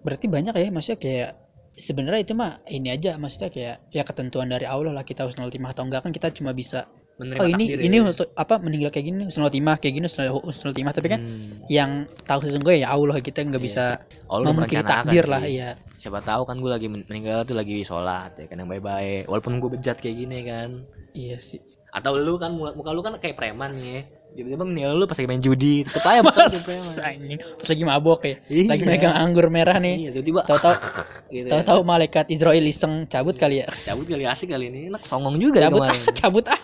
Berarti 0.00 0.26
banyak 0.26 0.54
ya 0.54 0.68
maksudnya 0.70 0.98
kayak 0.98 1.30
sebenarnya 1.76 2.20
itu 2.24 2.32
mah 2.32 2.64
ini 2.66 2.88
aja 2.88 3.20
maksudnya 3.20 3.52
kayak 3.52 3.76
ya 3.92 4.02
ketentuan 4.02 4.48
dari 4.48 4.64
Allah 4.64 4.96
lah 4.96 5.04
kita 5.04 5.28
husnul 5.28 5.52
khotimah 5.52 5.76
atau 5.76 5.84
enggak 5.84 6.00
kan 6.02 6.12
kita 6.14 6.32
cuma 6.32 6.56
bisa 6.56 6.88
menerima 7.16 7.40
oh 7.40 7.48
ini 7.48 7.64
takdir 7.66 7.78
ini 7.82 7.96
ya. 7.98 8.12
apa 8.34 8.54
meninggal 8.56 8.90
kayak 8.90 9.06
gini 9.06 9.22
husnul 9.24 9.46
khotimah 9.46 9.76
kayak 9.76 9.94
gini 9.94 10.06
husnul 10.06 10.70
khotimah 10.70 10.92
tapi 10.92 11.08
kan 11.08 11.16
Hmm. 11.18 11.64
yang 11.66 11.90
tahu 12.22 12.38
sesungguhnya 12.40 12.78
ya 12.82 12.88
Allah 12.90 13.16
kita 13.18 13.40
nggak 13.40 13.56
Iya. 13.56 13.66
bisa 13.66 13.84
udah 14.26 14.46
memungkiri 14.46 14.84
takdir 14.84 15.24
sih. 15.24 15.32
lah 15.32 15.42
iya. 15.42 15.70
siapa 15.96 16.20
tahu 16.20 16.42
kan 16.44 16.56
gue 16.56 16.68
lagi 16.68 16.86
men- 16.86 17.04
meninggal 17.04 17.42
tuh 17.42 17.56
lagi 17.56 17.80
sholat 17.80 18.36
ya 18.36 18.44
kan 18.44 18.56
yang 18.56 18.68
baik-baik 18.68 19.24
walaupun 19.24 19.56
gue 19.56 19.70
bejat 19.72 19.96
kayak 19.96 20.16
gini 20.18 20.38
kan 20.42 20.70
Iya 21.10 21.40
sih. 21.40 21.60
atau 21.88 22.12
lu 22.14 22.36
kan 22.36 22.52
muka 22.52 22.92
lu 22.92 23.00
kan 23.00 23.16
kayak 23.16 23.34
preman 23.34 23.72
nih 23.74 24.04
tiba-tiba 24.36 24.62
nih 24.62 24.84
lu 24.90 25.04
pas 25.04 25.16
lagi 25.16 25.26
main 25.26 25.40
judi 25.40 25.80
tetep 25.80 26.04
aja 26.04 26.20
Mas, 26.20 26.52
gitu 26.52 26.72
anjing. 26.98 27.38
Pas 27.40 27.66
lagi 27.66 27.82
mabok 27.82 28.20
ya. 28.22 28.34
Iya. 28.46 28.68
Lagi 28.68 28.84
megang 28.84 29.14
anggur 29.14 29.48
merah 29.48 29.76
nih. 29.76 29.94
iya 29.98 30.10
tiba-tiba 30.12 30.40
Tahu-tahu 30.44 30.74
gitu 31.32 31.46
ya. 31.46 31.52
tahu-tahu 31.56 31.80
malaikat 31.82 32.28
Israel 32.28 32.60
iseng 32.62 33.06
cabut 33.06 33.34
kali 33.34 33.60
ya. 33.60 33.66
cabut 33.82 34.04
kali 34.04 34.22
asik 34.22 34.48
kali 34.48 34.68
ini 34.68 34.80
enak 34.86 35.02
songong 35.02 35.34
juga 35.36 35.58
ya 35.58 35.66
Cabut 35.66 35.82
ah, 35.82 35.96
cabut 36.20 36.44
ah. 36.46 36.60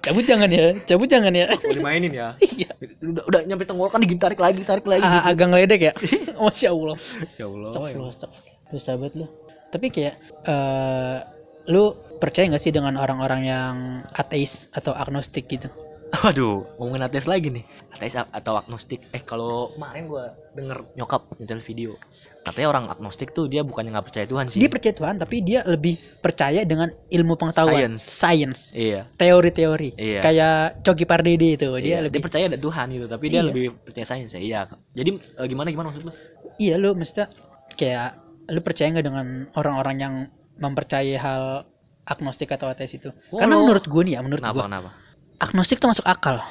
cabut 0.00 0.24
jangan 0.24 0.48
ya. 0.48 0.74
Cabut 0.84 1.08
jangan 1.08 1.32
ya. 1.32 1.46
Mau 1.54 1.72
dimainin 1.72 2.10
ya 2.10 2.28
Iya. 2.50 2.70
udah 3.00 3.22
udah 3.24 3.40
nyampe 3.46 3.64
tenggorokan 3.64 3.98
digigit 3.98 4.20
tarik 4.20 4.36
lagi 4.36 4.60
tarik 4.60 4.84
lagi 4.84 5.00
Ah, 5.00 5.24
agak 5.24 5.46
ngeledek 5.48 5.80
ya. 5.80 5.92
Masya 6.34 6.68
Allah. 6.68 6.96
ya 7.34 7.46
Allah 7.46 7.68
Astagfirullah, 7.70 8.10
astagfirullah. 8.10 8.68
Lu 8.68 8.78
sahabat 8.78 9.12
lu. 9.14 9.26
Tapi 9.70 9.86
kayak 9.88 10.14
eh 10.44 11.18
lu 11.64 11.82
percaya 12.14 12.44
gak 12.46 12.60
sih 12.60 12.70
dengan 12.70 12.94
orang-orang 12.94 13.42
yang 13.42 13.74
ateis 14.12 14.68
atau 14.70 14.92
agnostik 14.92 15.44
gitu? 15.46 15.72
Waduh, 16.16 16.62
ngomongin 16.76 17.02
ateis 17.02 17.24
lagi 17.24 17.50
nih. 17.50 17.64
Ateis 17.90 18.14
atau 18.14 18.54
agnostik. 18.54 19.02
Eh, 19.10 19.20
kalau 19.20 19.72
kemarin 19.72 20.04
gua 20.04 20.24
denger 20.52 20.84
nyokap 20.94 21.26
nyetel 21.36 21.58
video. 21.60 21.98
Katanya 22.40 22.68
orang 22.68 22.84
agnostik 22.86 23.32
tuh 23.32 23.48
dia 23.48 23.64
bukannya 23.64 23.88
nggak 23.90 24.04
percaya 24.04 24.26
Tuhan 24.28 24.46
sih. 24.46 24.60
Dia 24.60 24.68
percaya 24.68 24.92
Tuhan 24.92 25.16
tapi 25.16 25.40
dia 25.40 25.64
lebih 25.64 25.96
percaya 26.20 26.60
dengan 26.62 26.92
ilmu 27.08 27.34
pengetahuan, 27.34 27.96
Science. 27.96 28.04
science, 28.04 28.60
Iya. 28.70 29.08
teori-teori. 29.16 29.96
Iya. 29.96 30.20
Kayak 30.20 30.54
Coki 30.82 31.04
Pardede 31.04 31.56
itu, 31.56 31.68
Dia, 31.72 31.80
dia 31.80 31.88
dia 31.90 31.98
lebih 32.04 32.20
percaya 32.20 32.44
ada 32.46 32.60
Tuhan 32.60 32.86
gitu, 32.92 33.06
tapi 33.08 33.24
dia 33.26 33.40
Iya. 33.40 33.48
lebih 33.48 33.64
percaya 33.80 34.04
sains 34.04 34.28
ya. 34.28 34.38
Iya. 34.38 34.60
Jadi 34.92 35.10
eh, 35.16 35.46
gimana 35.46 35.72
gimana 35.72 35.88
maksud 35.88 36.04
lu? 36.04 36.12
Iya 36.54 36.76
lu 36.76 36.92
maksudnya 36.92 37.32
kayak 37.72 38.08
lu 38.46 38.60
percaya 38.60 38.92
nggak 38.92 39.06
dengan 39.08 39.26
orang-orang 39.56 39.96
yang 39.96 40.14
mempercayai 40.54 41.16
hal 41.16 41.64
agnostik 42.04 42.52
atau 42.52 42.68
ateis 42.68 42.92
itu? 42.92 43.08
Oh, 43.32 43.40
Karena 43.40 43.56
lo- 43.56 43.64
menurut 43.64 43.88
gue 43.88 44.02
nih 44.04 44.14
ya, 44.14 44.20
menurut 44.20 44.44
Kenapa 44.44 44.54
gue 44.54 44.68
kenapa? 44.68 44.90
Agnostik 45.38 45.80
tuh 45.82 45.90
masuk 45.90 46.06
akal. 46.06 46.42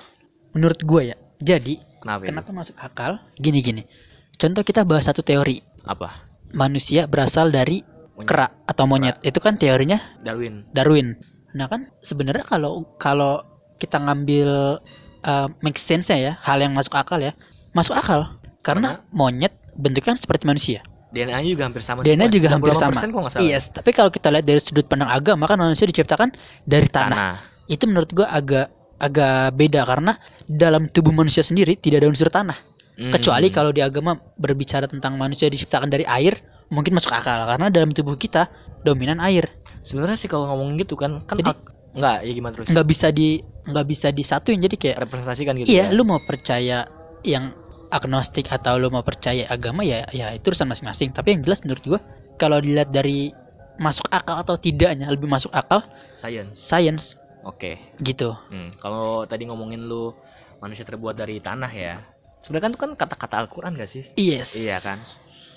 Menurut 0.54 0.80
gue 0.84 1.02
ya. 1.13 1.17
Jadi 1.43 1.82
Kenapa? 2.04 2.28
kenapa 2.28 2.50
masuk 2.52 2.76
akal? 2.80 3.19
Gini-gini. 3.39 3.88
Contoh 4.36 4.63
kita 4.65 4.84
bahas 4.84 5.08
satu 5.08 5.24
teori. 5.24 5.63
Apa? 5.88 6.28
Manusia 6.52 7.08
berasal 7.08 7.50
dari 7.50 7.82
Monyet. 8.13 8.28
kera 8.30 8.48
atau 8.67 8.86
monyet. 8.86 9.17
Itu 9.26 9.39
kan 9.41 9.58
teorinya 9.58 9.98
Darwin. 10.22 10.67
Darwin. 10.76 11.17
Nah 11.56 11.65
kan 11.72 11.89
sebenarnya 12.04 12.46
kalau 12.46 12.86
kalau 13.02 13.41
kita 13.82 13.98
ngambil 13.98 14.80
uh, 15.26 15.48
make 15.65 15.80
sense 15.82 16.12
ya, 16.13 16.38
hal 16.43 16.62
yang 16.62 16.76
masuk 16.76 16.93
akal 16.93 17.17
ya, 17.17 17.34
masuk 17.74 17.98
akal. 17.98 18.38
Karena 18.62 19.04
monyet 19.12 19.56
bentuknya 19.76 20.13
kan 20.13 20.19
seperti 20.19 20.43
manusia. 20.46 20.82
DNA-nya 21.13 21.50
juga 21.54 21.63
hampir 21.69 21.82
sama 21.86 22.02
DNA 22.02 22.26
juga 22.26 22.48
hampir 22.58 22.74
98% 22.74 23.13
sama. 23.13 23.30
salah. 23.30 23.46
Yes, 23.46 23.69
tapi 23.69 23.93
kalau 23.93 24.10
kita 24.10 24.34
lihat 24.34 24.50
dari 24.50 24.58
sudut 24.58 24.89
pandang 24.89 25.13
agama 25.13 25.46
kan 25.46 25.62
manusia 25.62 25.86
diciptakan 25.86 26.34
dari 26.65 26.89
tanah. 26.89 27.13
Tanah. 27.13 27.52
Itu 27.65 27.88
menurut 27.88 28.12
gua 28.12 28.28
agak 28.30 28.67
agak 28.97 29.54
beda 29.54 29.84
karena 29.84 30.15
dalam 30.45 30.88
tubuh 30.88 31.12
manusia 31.12 31.43
sendiri 31.43 31.76
tidak 31.76 32.04
ada 32.04 32.08
unsur 32.08 32.30
tanah. 32.30 32.56
Hmm. 32.93 33.10
Kecuali 33.10 33.49
kalau 33.49 33.73
di 33.73 33.82
agama 33.82 34.13
berbicara 34.38 34.86
tentang 34.86 35.17
manusia 35.17 35.49
diciptakan 35.49 35.89
dari 35.89 36.06
air, 36.06 36.39
mungkin 36.69 36.93
masuk 36.93 37.10
akal 37.12 37.43
karena 37.49 37.67
dalam 37.67 37.89
tubuh 37.89 38.15
kita 38.15 38.47
dominan 38.82 39.17
air. 39.19 39.49
Sebenarnya 39.82 40.15
sih 40.15 40.30
kalau 40.30 40.47
ngomong 40.47 40.78
gitu 40.78 40.93
kan 40.93 41.26
kan 41.26 41.39
Jadi- 41.41 41.52
ak- 41.52 41.71
nggak 41.93 42.17
ya 42.26 42.32
gimana 42.34 42.54
terus? 42.58 42.67
nggak 42.73 42.88
bisa 42.89 43.08
di 43.13 43.38
nggak 43.69 43.86
bisa 43.86 44.08
disatuin 44.10 44.58
jadi 44.58 44.76
kayak 44.82 44.97
representasikan 45.06 45.54
gitu 45.62 45.69
iya 45.69 45.86
ya. 45.88 45.93
lu 45.93 46.02
mau 46.02 46.17
percaya 46.26 46.89
yang 47.21 47.54
agnostik 47.93 48.49
atau 48.49 48.82
lu 48.82 48.89
mau 48.89 49.06
percaya 49.06 49.45
agama 49.45 49.86
ya 49.86 50.02
ya 50.10 50.34
itu 50.34 50.41
urusan 50.49 50.65
masing-masing 50.65 51.13
tapi 51.13 51.38
yang 51.38 51.45
jelas 51.45 51.62
menurut 51.62 51.86
gua 51.86 51.99
kalau 52.41 52.58
dilihat 52.58 52.89
dari 52.89 53.30
masuk 53.78 54.10
akal 54.10 54.41
atau 54.41 54.58
tidaknya 54.58 55.06
lebih 55.06 55.30
masuk 55.30 55.54
akal 55.54 55.86
Science. 56.17 56.58
science 56.58 57.06
Oke. 57.43 57.79
gitu 57.99 58.32
Hmm, 58.47 58.71
kalau 58.79 59.23
tadi 59.23 59.43
ngomongin 59.45 59.84
lu 59.84 60.15
manusia 60.60 60.84
terbuat 60.84 61.13
dari 61.13 61.38
tanah 61.38 61.69
ya. 61.69 61.99
Sebenarnya 62.39 62.63
kan 62.63 62.71
itu 62.71 62.79
kan 62.79 62.91
kata-kata 62.95 63.36
Al-Qur'an 63.39 63.75
gak 63.75 63.88
sih? 63.88 64.03
yes 64.15 64.56
Iya 64.56 64.79
kan? 64.79 64.99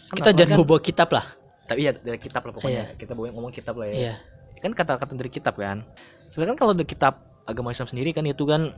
Kan 0.07 0.17
kita 0.19 0.31
jangan 0.35 0.59
kan, 0.59 0.67
bawa 0.67 0.81
kitab 0.81 1.11
lah 1.11 1.27
tapi 1.67 1.83
iya 1.83 1.91
dari 1.91 2.19
kitab 2.19 2.47
lah 2.47 2.55
pokoknya. 2.55 2.95
Kita 2.95 3.13
bawa 3.13 3.27
ngomong 3.31 3.51
kitab 3.51 3.75
lah 3.75 3.91
ya. 3.91 3.95
iya 3.95 4.15
Kan 4.63 4.71
kata-kata 4.71 5.13
dari 5.13 5.31
kitab 5.31 5.59
kan. 5.59 5.83
Sebenarnya 6.31 6.55
kan 6.55 6.59
kalau 6.59 6.73
dari 6.75 6.87
kitab 6.87 7.15
agama 7.43 7.71
Islam 7.71 7.87
sendiri 7.87 8.11
kan 8.11 8.23
itu 8.23 8.43
kan 8.43 8.75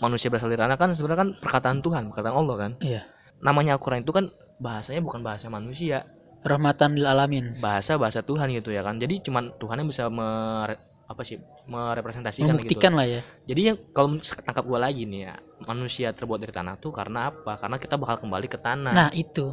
manusia 0.00 0.28
berasal 0.28 0.48
dari 0.48 0.60
tanah 0.60 0.76
kan 0.76 0.92
sebenarnya 0.92 1.20
kan 1.20 1.30
perkataan 1.38 1.78
Tuhan, 1.80 2.02
perkataan 2.08 2.34
Allah 2.34 2.56
kan. 2.56 2.72
iya 2.80 3.04
Namanya 3.40 3.76
Al-Qur'an 3.76 4.00
itu 4.00 4.12
kan 4.12 4.32
bahasanya 4.56 5.00
bukan 5.00 5.20
bahasa 5.20 5.48
manusia, 5.48 6.08
rahmatan 6.40 6.96
lil 6.96 7.04
alamin 7.04 7.58
bahasa 7.60 8.00
bahasa 8.00 8.20
Tuhan 8.20 8.48
gitu 8.50 8.72
ya 8.72 8.80
kan. 8.80 8.96
Jadi 8.96 9.20
cuman 9.20 9.52
Tuhan 9.56 9.76
yang 9.80 9.88
bisa 9.88 10.08
mere- 10.08 10.91
apa 11.04 11.22
sih 11.22 11.36
merepresentasikan 11.66 12.46
gitu. 12.46 12.52
membuktikan 12.54 12.92
lah 12.92 13.04
ya 13.04 13.20
Jadi 13.44 13.60
yang 13.62 13.76
kalau 13.90 14.16
tangkap 14.20 14.64
gua 14.64 14.80
lagi 14.80 15.04
nih 15.04 15.20
ya, 15.24 15.34
manusia 15.62 16.08
terbuat 16.10 16.38
dari 16.38 16.50
tanah 16.50 16.76
tuh 16.76 16.88
karena 16.88 17.28
apa? 17.28 17.56
Karena 17.56 17.76
kita 17.76 17.94
bakal 17.94 18.16
kembali 18.18 18.46
ke 18.46 18.56
tanah. 18.56 18.92
nah 18.92 19.08
itu 19.10 19.52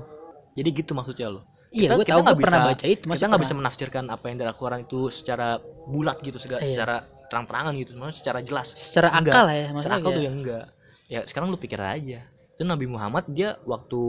Jadi 0.54 0.70
gitu 0.74 0.92
maksudnya 0.94 1.28
lo. 1.30 1.44
iya 1.70 1.86
Kita- 1.86 1.96
gue 1.96 2.06
kita 2.06 2.20
nggak 2.20 2.40
bisa- 2.40 2.60
baca 2.64 2.86
itu 2.86 3.04
Kita 3.06 3.26
nggak 3.28 3.42
bisa 3.42 3.56
menafsirkan 3.56 4.04
apa 4.08 4.26
yang 4.26 4.38
dari 4.38 4.50
Al-Quran 4.50 4.80
itu 4.84 5.00
secara 5.10 5.58
bulat 5.86 6.18
gitu, 6.20 6.38
segala, 6.38 6.62
Iya. 6.62 6.70
secara 6.72 6.96
terang-terangan 7.30 7.74
gitu, 7.78 7.92
maksudnya 7.94 8.18
secara 8.18 8.40
jelas. 8.42 8.68
secara 8.72 9.14
Enggak. 9.14 9.34
akal 9.34 9.44
lah 9.46 9.54
ya 9.54 9.62
Secara 9.62 9.74
maksudnya 9.76 9.98
akal 10.00 10.12
tuh 10.12 10.24
yang 10.24 10.36
enggak. 10.36 10.66
Ya 11.06 11.20
sekarang 11.26 11.48
lu 11.48 11.58
pikir 11.58 11.78
aja. 11.78 12.20
Itu 12.56 12.64
Nabi 12.64 12.86
Muhammad 12.86 13.24
dia 13.28 13.54
waktu 13.64 14.02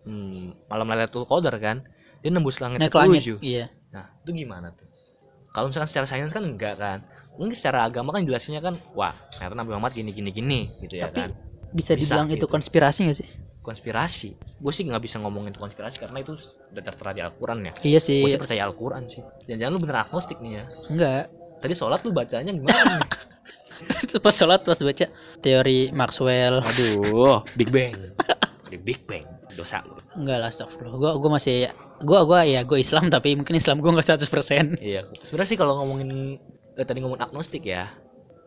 hmm, 0.00 0.66
malam 0.66 0.86
Lailatul 0.86 1.22
Qadar 1.22 1.54
kan, 1.56 1.84
dia 2.18 2.30
nembus 2.30 2.58
langit 2.58 2.78
naik 2.78 2.90
ke 2.90 2.98
langit 2.98 3.20
ketujuh. 3.20 3.38
iya 3.40 3.66
Nah, 3.90 4.06
itu 4.18 4.30
gimana 4.36 4.70
tuh? 4.70 4.86
Kalau 5.50 5.66
misalkan 5.66 5.90
secara 5.90 6.06
sains 6.06 6.30
kan 6.30 6.42
enggak 6.42 6.78
kan. 6.78 6.98
Mungkin 7.34 7.56
secara 7.56 7.82
agama 7.82 8.12
kan 8.12 8.22
jelasnya 8.22 8.60
kan, 8.60 8.76
wah, 8.92 9.16
ternyata 9.32 9.54
Nabi 9.56 9.70
Muhammad 9.72 9.96
gini 9.96 10.10
gini 10.12 10.30
gini 10.30 10.60
gitu 10.78 11.00
ya 11.00 11.08
Tapi 11.08 11.16
kan. 11.16 11.30
bisa 11.72 11.94
Bisa 11.96 12.18
dibilang 12.18 12.28
itu 12.28 12.36
gitu. 12.36 12.46
konspirasi 12.46 12.98
gak 13.06 13.18
sih 13.18 13.28
Konspirasi. 13.60 14.30
Gue 14.56 14.72
sih 14.72 14.84
nggak 14.84 15.00
bisa 15.00 15.16
ngomongin 15.20 15.52
itu 15.52 15.60
konspirasi 15.60 16.00
karena 16.00 16.20
itu 16.20 16.32
udah 16.70 16.82
tertera 16.82 17.10
di 17.12 17.20
Al-Quran 17.20 17.58
ya. 17.64 17.72
iya 17.82 18.00
sih 18.00 18.20
Gue 18.20 18.32
sih 18.32 18.40
percaya 18.40 18.64
Al-Quran 18.64 19.04
sih. 19.04 19.20
Jangan-jangan 19.46 19.72
lu 19.72 19.80
bener 19.80 19.96
agnostik 20.00 20.38
nih 20.40 20.52
ya. 20.52 20.64
enggak 20.88 21.24
Tadi 21.60 21.74
sholat 21.76 22.00
lu 22.00 22.10
bacanya 22.10 22.52
gimana? 22.52 23.04
pas 24.24 24.34
sholat 24.34 24.60
pas 24.60 24.76
baca 24.76 25.06
teori 25.40 25.88
Maxwell 25.92 26.60
Aduh, 26.60 27.40
Big 27.56 27.68
Bang. 27.68 27.96
Di 28.68 28.76
Big 28.76 29.00
Bang. 29.04 29.24
Dosa 29.60 29.84
lu. 29.84 30.00
enggak 30.16 30.38
lah 30.40 30.48
astagfirullah. 30.48 30.96
Gua 30.96 31.10
gua 31.20 31.30
masih 31.36 31.68
gua 32.00 32.24
gua 32.24 32.40
ya 32.48 32.64
gua 32.64 32.78
Islam 32.80 33.12
tapi 33.12 33.36
mungkin 33.36 33.60
Islam 33.60 33.84
gua 33.84 33.92
nggak 34.00 34.16
100% 34.24 34.80
Iya. 34.80 35.04
Sebenarnya 35.20 35.50
sih 35.52 35.58
kalau 35.60 35.76
ngomongin 35.84 36.40
eh, 36.80 36.86
tadi 36.88 36.98
ngomong 37.04 37.20
agnostik 37.20 37.68
ya, 37.68 37.92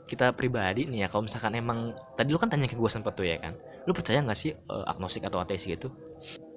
kita 0.03 0.35
pribadi 0.35 0.89
nih 0.89 1.05
ya 1.05 1.07
kalau 1.07 1.23
misalkan 1.29 1.53
emang 1.55 1.93
tadi 2.17 2.33
lu 2.33 2.37
kan 2.41 2.51
tanya 2.51 2.67
ke 2.67 2.75
gue 2.75 2.91
sempet 2.91 3.13
tuh 3.15 3.23
ya 3.23 3.39
kan 3.39 3.55
lu 3.87 3.95
percaya 3.95 4.19
nggak 4.19 4.37
sih 4.37 4.51
eh, 4.51 4.83
agnostik 4.89 5.23
atau 5.23 5.39
ateis 5.39 5.63
gitu? 5.63 5.93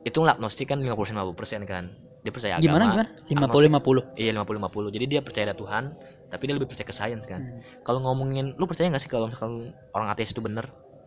Itu 0.03 0.23
agnostik 0.25 0.71
kan 0.71 0.79
50 0.83 1.15
50% 1.15 1.63
kan 1.67 1.85
dia 2.27 2.35
percaya 2.35 2.59
gimana 2.59 2.85
agama 2.91 3.07
gimana 3.31 3.47
50 3.55 4.11
50 4.11 4.19
iya 4.19 4.35
50 4.35 4.59
50 4.59 4.95
jadi 4.99 5.05
dia 5.07 5.21
percaya 5.23 5.45
ada 5.47 5.55
Tuhan 5.55 5.85
tapi 6.27 6.43
dia 6.51 6.55
lebih 6.59 6.67
percaya 6.67 6.87
ke 6.91 6.95
sains 6.95 7.23
kan. 7.23 7.39
Hmm. 7.39 7.63
kalau 7.87 8.03
ngomongin 8.03 8.59
lu 8.59 8.67
percaya 8.67 8.91
nggak 8.91 8.99
sih 8.99 9.07
kalau 9.07 9.31
misalkan 9.31 9.71
orang 9.95 10.11
ateis 10.11 10.35
itu 10.35 10.43
bener? 10.43 10.67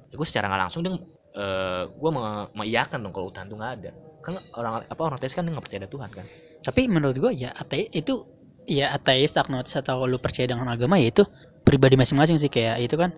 Ya 0.09 0.15
gue 0.15 0.27
secara 0.27 0.47
nggak 0.47 0.61
langsung 0.63 0.79
dia 0.81 0.95
eh 1.29 1.83
gue 1.85 2.11
mengiyakan 2.53 2.97
dong 3.01 3.13
kalau 3.13 3.29
Tuhan 3.29 3.45
tuh 3.45 3.57
nggak 3.57 3.73
ada. 3.81 3.91
Kan 4.19 4.33
orang 4.53 4.83
apa 4.83 5.01
orang 5.01 5.17
ateis 5.17 5.33
kan 5.33 5.45
nggak 5.45 5.63
percaya 5.63 5.79
ada 5.85 5.89
Tuhan 5.89 6.09
kan? 6.11 6.25
Tapi 6.59 6.81
menurut 6.85 7.15
gua 7.15 7.31
ya 7.31 7.53
ateis 7.53 7.87
itu 7.93 8.25
ya 8.67 8.91
ateis 8.91 9.33
agnostis 9.33 9.79
atau 9.79 10.03
lu 10.03 10.17
percaya 10.17 10.45
dengan 10.45 10.67
agama 10.67 10.99
ya 10.99 11.07
itu 11.07 11.23
pribadi 11.63 11.95
masing-masing 11.95 12.35
sih 12.35 12.51
kayak 12.51 12.83
itu 12.83 12.99
kan 12.99 13.13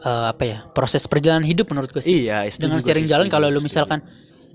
eh, 0.00 0.26
apa 0.32 0.42
ya 0.42 0.58
proses 0.72 1.04
perjalanan 1.04 1.44
hidup 1.44 1.68
menurut 1.70 1.92
gua 1.92 2.02
sih. 2.02 2.24
Iya 2.24 2.48
dengan 2.56 2.80
sering 2.80 3.04
jalan 3.04 3.28
kalau 3.28 3.50
lu 3.50 3.60
misalkan 3.60 4.00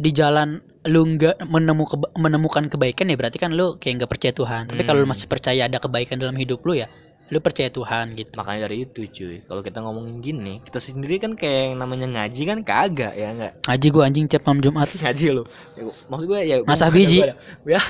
di 0.01 0.09
jalan 0.09 0.57
lu 0.89 1.05
nggak 1.05 1.45
menemu 1.45 1.83
keba- 1.85 2.11
menemukan 2.17 2.65
kebaikan 2.65 3.05
ya 3.05 3.15
berarti 3.19 3.37
kan 3.37 3.53
lu 3.53 3.77
kayak 3.77 4.01
nggak 4.01 4.11
percaya 4.11 4.33
Tuhan. 4.33 4.63
Tapi 4.73 4.81
kalau 4.81 5.03
lu 5.03 5.05
Hmm. 5.05 5.13
masih 5.13 5.27
percaya 5.29 5.69
ada 5.69 5.77
kebaikan 5.77 6.17
dalam 6.17 6.33
hidup 6.33 6.65
lu 6.65 6.73
ya 6.73 6.89
lu 7.31 7.39
percaya 7.39 7.71
Tuhan 7.71 8.11
gitu. 8.13 8.35
Makanya 8.35 8.67
dari 8.67 8.83
itu 8.83 9.07
cuy. 9.07 9.39
Kalau 9.41 9.63
kita 9.63 9.79
ngomongin 9.79 10.19
gini 10.19 10.59
kita 10.61 10.77
sendiri 10.77 11.15
kan 11.15 11.31
kayak 11.33 11.71
yang 11.71 11.79
namanya 11.79 12.07
ngaji 12.11 12.41
kan 12.43 12.59
kagak 12.61 13.15
ya 13.15 13.31
nggak? 13.31 13.53
Ngaji 13.63 13.87
gua 13.87 14.03
anjing 14.05 14.25
tiap 14.27 14.43
malam 14.43 14.59
Jumat. 14.59 14.87
Ngaji 15.07 15.25
lo 15.31 15.43
ya, 15.73 15.81
gua- 15.81 15.97
maksud 16.11 16.25
gue 16.27 16.39
ya 16.43 16.55
Masa 16.61 16.85
gua- 16.85 16.93
biji? 16.93 17.17
gua 17.17 17.27
ada- 17.31 17.39
ya 17.65 17.81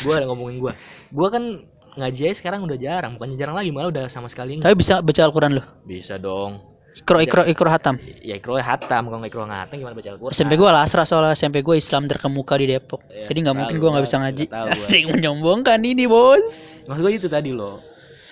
gue 0.00 0.14
ada 0.16 0.26
ngomongin 0.26 0.56
gue 0.58 0.72
gue 1.10 1.28
kan 1.28 1.44
ngaji 1.90 2.20
aja 2.26 2.34
sekarang 2.34 2.64
udah 2.64 2.74
jarang 2.74 3.14
bukannya 3.14 3.36
jarang 3.36 3.52
lagi 3.52 3.70
malah 3.70 3.90
udah 3.90 4.04
sama 4.06 4.26
sekali 4.26 4.56
nggak. 4.56 4.64
tapi 4.64 4.74
bisa 4.74 4.98
baca 4.98 5.20
Al-Quran 5.22 5.50
lu? 5.54 5.62
Bisa 5.84 6.16
dong. 6.16 6.66
Ikro 6.90 7.18
ikro 7.18 7.42
ikro 7.46 7.68
hatam? 7.70 7.94
Ya 8.20 8.34
ikro 8.34 8.58
hatam. 8.58 9.06
Kalau 9.06 9.22
ikro 9.22 9.46
nggak 9.46 9.60
hatam 9.64 9.76
gimana 9.78 9.94
baca 9.94 10.10
Al-Quran? 10.10 10.32
SMP 10.32 10.52
gua 10.54 10.70
lasra 10.72 11.02
soalnya 11.04 11.32
SMP 11.32 11.62
gua 11.62 11.74
Islam 11.74 12.06
terkemuka 12.06 12.58
di 12.58 12.66
Depok. 12.66 13.00
Ya, 13.06 13.24
jadi 13.26 13.38
nggak 13.46 13.56
mungkin 13.56 13.76
gua 13.78 13.90
nggak 13.94 14.06
bisa 14.10 14.16
ngaji. 14.18 14.44
gua. 14.48 14.70
asing 14.70 15.04
menyombongkan 15.08 15.78
ini 15.80 16.04
bos. 16.04 16.42
Maksud 16.86 17.02
gue 17.02 17.12
itu 17.14 17.28
tadi 17.28 17.50
loh 17.50 17.78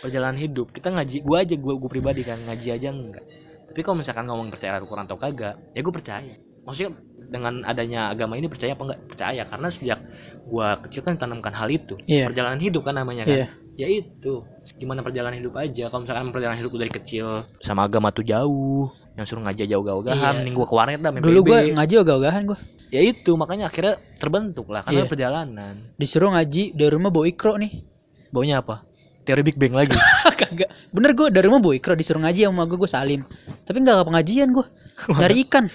perjalanan 0.00 0.36
hidup 0.36 0.70
kita 0.70 0.88
ngaji 0.88 1.16
gue 1.20 1.36
aja 1.36 1.54
gue 1.54 1.74
gue 1.74 1.90
pribadi 1.90 2.22
kan 2.22 2.38
ngaji 2.40 2.68
aja 2.70 2.88
enggak 2.88 3.24
tapi 3.66 3.80
kalau 3.80 3.96
misalkan 3.96 4.24
ngomong 4.24 4.48
percaya 4.48 4.76
Al-Quran 4.76 5.04
atau 5.04 5.16
kagak 5.16 5.54
ya 5.70 5.80
gue 5.80 5.92
percaya 5.92 6.34
maksudnya 6.60 6.90
dengan 7.20 7.60
adanya 7.62 8.08
agama 8.08 8.34
ini 8.34 8.46
percaya 8.46 8.72
apa 8.72 8.82
enggak 8.84 9.00
percaya 9.06 9.42
karena 9.42 9.68
sejak 9.68 9.98
gue 10.42 10.68
kecil 10.84 11.00
kan 11.02 11.12
ditanamkan 11.14 11.52
hal 11.52 11.68
itu 11.68 11.94
Iya. 12.04 12.24
perjalanan 12.26 12.58
hidup 12.58 12.82
kan 12.82 12.94
namanya 12.94 13.22
kan 13.22 13.36
Iya. 13.36 13.46
ya 13.76 13.86
itu 13.90 14.32
gimana 14.74 15.00
perjalanan 15.00 15.36
hidup 15.36 15.54
aja 15.54 15.86
kalau 15.86 16.02
misalkan 16.02 16.30
perjalanan 16.30 16.58
hidup 16.58 16.72
dari 16.74 16.90
kecil 16.90 17.44
sama 17.58 17.84
agama 17.84 18.08
tuh 18.08 18.22
jauh 18.22 18.88
yang 19.12 19.24
suruh 19.24 19.42
ngaji 19.42 19.60
aja 19.62 19.76
ogah-ogahan 19.76 20.16
Iya. 20.16 20.38
mending 20.40 20.54
gua 20.54 20.64
ke 20.64 20.74
warnet 20.74 21.00
dah 21.00 21.12
Dulu 21.12 21.38
gue 21.44 21.58
ngaji 21.74 21.94
ogah-ogahan 21.98 22.42
gue. 22.46 22.58
ya 22.88 23.00
itu 23.02 23.30
makanya 23.34 23.66
akhirnya 23.66 24.00
terbentuk 24.16 24.64
lah 24.66 24.80
karena 24.80 25.04
Iya. 25.04 25.06
perjalanan 25.06 25.74
Disuruh 25.94 26.30
ngaji 26.30 26.72
dari 26.72 26.90
rumah 26.90 27.10
bawa 27.10 27.26
ikro 27.26 27.54
nih. 27.54 27.84
baunya 28.28 28.58
apa 28.58 28.87
teori 29.28 29.42
Big 29.44 29.60
Bang 29.60 29.76
lagi 29.76 29.92
Kagak. 30.40 30.72
Bener 30.88 31.12
gue 31.12 31.28
dari 31.28 31.44
rumah 31.44 31.60
bawa 31.60 31.76
ikro 31.76 31.92
disuruh 31.92 32.24
ngaji 32.24 32.48
sama 32.48 32.64
gue 32.64 32.78
gue 32.78 32.88
salim. 32.88 33.20
Tapi 33.68 33.76
nggak 33.78 34.08
pengajian 34.08 34.48
gue. 34.50 34.64
Nyari 34.98 35.46
ikan. 35.46 35.68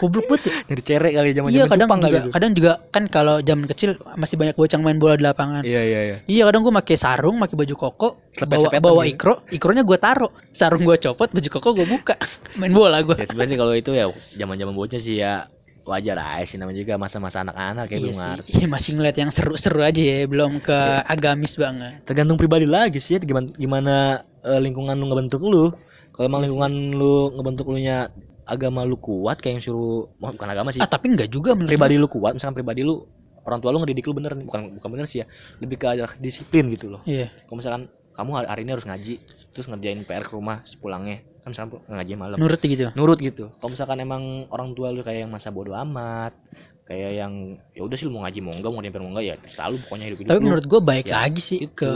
Goblok 0.00 0.26
banget 0.26 0.42
ya. 0.48 0.52
jadi 0.74 0.82
cerek 0.82 1.12
kali 1.14 1.28
zaman 1.30 1.48
Iya 1.52 1.64
kadang 1.68 1.86
Jepang 1.86 2.00
juga, 2.02 2.18
itu 2.18 2.28
kadang 2.32 2.52
juga 2.56 2.72
kan 2.90 3.04
kalau 3.06 3.34
zaman 3.38 3.64
kecil 3.68 3.90
masih 4.16 4.34
banyak 4.34 4.54
bocah 4.56 4.78
main 4.80 4.98
bola 4.98 5.14
di 5.14 5.22
lapangan. 5.22 5.62
iya 5.62 5.82
iya 5.84 6.00
iya 6.02 6.16
Iya 6.26 6.42
kadang 6.50 6.66
gue 6.66 6.72
pakai 6.82 6.96
sarung, 6.98 7.38
pakai 7.38 7.54
baju 7.54 7.74
koko, 7.76 8.08
bawa, 8.18 8.34
Selepet-sepetan 8.34 8.82
bawa 8.82 9.02
gitu. 9.06 9.12
ikro, 9.14 9.34
ikronya 9.52 9.82
gue 9.86 9.94
taruh, 9.94 10.32
sarung 10.50 10.82
gue 10.82 10.96
copot, 10.98 11.30
baju 11.30 11.48
koko 11.54 11.68
gue 11.70 11.86
buka, 11.86 12.14
main 12.58 12.74
bola 12.74 12.98
gue. 12.98 13.14
ya 13.14 13.26
sebenarnya 13.30 13.50
sih 13.54 13.58
kalau 13.62 13.72
itu 13.74 13.90
ya 13.94 14.10
zaman-zaman 14.34 14.74
bocah 14.74 14.98
sih 14.98 15.22
ya 15.22 15.46
wajar 15.84 16.16
aja 16.16 16.44
sih 16.48 16.56
namanya 16.56 16.80
juga 16.80 16.94
masa-masa 16.96 17.44
anak-anak 17.44 17.92
kayak 17.92 18.00
Iya 18.00 18.04
belum 18.08 18.16
ngerti 18.16 18.50
iya 18.56 18.66
masih 18.66 18.90
ngeliat 18.96 19.16
yang 19.20 19.30
seru-seru 19.30 19.80
aja 19.84 20.00
ya, 20.00 20.24
belum 20.24 20.64
ke 20.64 20.78
agamis 21.04 21.54
banget. 21.60 22.00
tergantung 22.08 22.40
pribadi 22.40 22.64
lagi 22.64 22.98
sih 22.98 23.20
gimana 23.20 23.52
gimana 23.54 23.94
eh, 24.40 24.60
lingkungan 24.64 24.96
lu 24.96 25.04
ngebentuk 25.12 25.44
lu 25.44 25.70
kalau 26.14 26.26
emang 26.30 26.42
lingkungan 26.48 26.72
lu 26.96 27.36
ngebentuk 27.36 27.68
lu 27.68 27.78
nya 27.78 28.08
agama 28.48 28.84
lu 28.84 28.96
kuat 29.00 29.40
kayak 29.40 29.60
yang 29.60 29.62
suruh 29.64 30.08
oh, 30.08 30.30
bukan 30.32 30.48
agama 30.48 30.72
sih 30.72 30.80
Ah 30.80 30.88
tapi 30.88 31.12
enggak 31.12 31.28
juga 31.32 31.52
menurut 31.52 31.68
pribadi 31.72 31.96
lu 32.00 32.08
kuat 32.08 32.36
misalkan 32.36 32.56
pribadi 32.56 32.80
lu 32.84 33.04
orang 33.44 33.60
tua 33.60 33.70
lu 33.72 33.84
ngedidik 33.84 34.08
lu 34.08 34.16
bener 34.16 34.32
nih. 34.36 34.46
bukan 34.48 34.80
bukan 34.80 34.88
bener 34.88 35.06
sih 35.08 35.20
ya 35.24 35.26
lebih 35.60 35.76
ke 35.76 36.16
disiplin 36.20 36.64
gitu 36.72 36.88
loh. 36.88 37.04
Iya. 37.04 37.28
kalau 37.44 37.60
misalkan 37.60 37.82
kamu 38.14 38.30
hari, 38.40 38.46
hari 38.48 38.60
ini 38.64 38.72
harus 38.72 38.86
ngaji 38.88 39.14
terus 39.52 39.66
ngerjain 39.68 40.00
PR 40.06 40.24
ke 40.24 40.32
rumah 40.32 40.62
sepulangnya 40.64 41.26
kan 41.44 41.52
misalkan 41.52 41.76
ngaji 41.84 42.12
malam 42.16 42.36
Nurut 42.40 42.56
gitu. 42.58 42.88
nurut 42.96 43.18
gitu 43.20 43.44
kalau 43.54 43.70
misalkan 43.70 44.00
emang 44.00 44.22
orang 44.48 44.72
tua 44.72 44.88
lu 44.88 45.04
kayak 45.04 45.28
yang 45.28 45.30
masa 45.30 45.52
bodoh 45.52 45.76
amat 45.76 46.32
kayak 46.84 47.10
yang 47.14 47.32
ya 47.72 47.80
udah 47.80 47.96
sih 47.96 48.04
lu 48.04 48.12
mau 48.12 48.24
ngaji 48.24 48.40
mau 48.40 48.52
enggak 48.52 48.70
mau 48.70 48.80
nyamper 48.80 49.00
mau 49.00 49.12
enggak 49.12 49.24
ya 49.24 49.34
selalu 49.46 49.74
pokoknya 49.84 50.04
hidup 50.08 50.18
hidup 50.18 50.30
Tapi 50.32 50.40
menurut 50.40 50.64
gue 50.64 50.80
baik 50.82 51.04
Ya, 51.06 51.14
lagi 51.20 51.40
sih 51.40 51.58
itu. 51.62 51.72
ke 51.74 51.90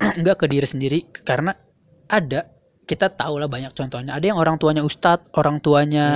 enggak 0.20 0.36
ke 0.40 0.46
diri 0.48 0.64
sendiri 0.64 0.98
karena 1.20 1.52
ada 2.08 2.48
kita 2.84 3.08
tahu 3.08 3.40
lah 3.40 3.48
banyak 3.48 3.72
contohnya. 3.72 4.12
Ada 4.12 4.28
yang 4.28 4.36
orang 4.36 4.60
tuanya 4.60 4.84
ustadz, 4.84 5.32
orang 5.32 5.56
tuanya 5.56 6.06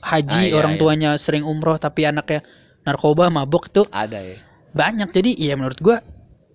haji, 0.00 0.32
Ah, 0.32 0.48
iya, 0.48 0.56
orang 0.56 0.72
iya. 0.72 0.80
tuanya 0.80 1.10
sering 1.20 1.44
umroh 1.44 1.76
tapi 1.76 2.08
anaknya 2.08 2.40
narkoba, 2.82 3.28
mabok 3.28 3.68
tuh 3.68 3.84
ada 3.92 4.16
ya 4.16 4.40
banyak. 4.72 5.12
Jadi 5.12 5.36
ya 5.36 5.60
menurut 5.60 5.76
gua 5.76 6.00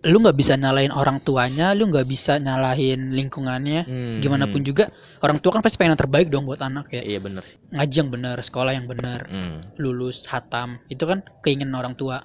lu 0.06 0.22
nggak 0.22 0.38
bisa 0.38 0.54
nyalahin 0.54 0.90
orang 0.90 1.18
tuanya, 1.18 1.74
lu 1.74 1.90
nggak 1.90 2.06
bisa 2.06 2.38
nyalahin 2.38 3.10
lingkungannya. 3.10 3.82
Hmm, 3.84 4.16
Gimana 4.22 4.46
pun 4.46 4.62
juga 4.62 4.94
orang 5.20 5.38
tua 5.38 5.52
kan 5.52 5.62
pasti 5.62 5.76
pengen 5.76 5.94
yang 5.94 6.02
terbaik 6.02 6.30
dong 6.30 6.46
buat 6.46 6.62
anak 6.62 6.88
ya. 6.90 7.02
iya 7.02 7.18
bener 7.18 7.42
sih 7.42 7.58
Ngaji 7.70 7.96
yang 7.98 8.10
benar, 8.10 8.38
sekolah 8.40 8.72
yang 8.72 8.86
benar, 8.86 9.26
Hmm. 9.26 9.66
lulus 9.76 10.26
hatam 10.26 10.78
itu 10.88 11.04
kan 11.04 11.26
keinginan 11.42 11.74
orang 11.74 11.94
tua. 11.94 12.22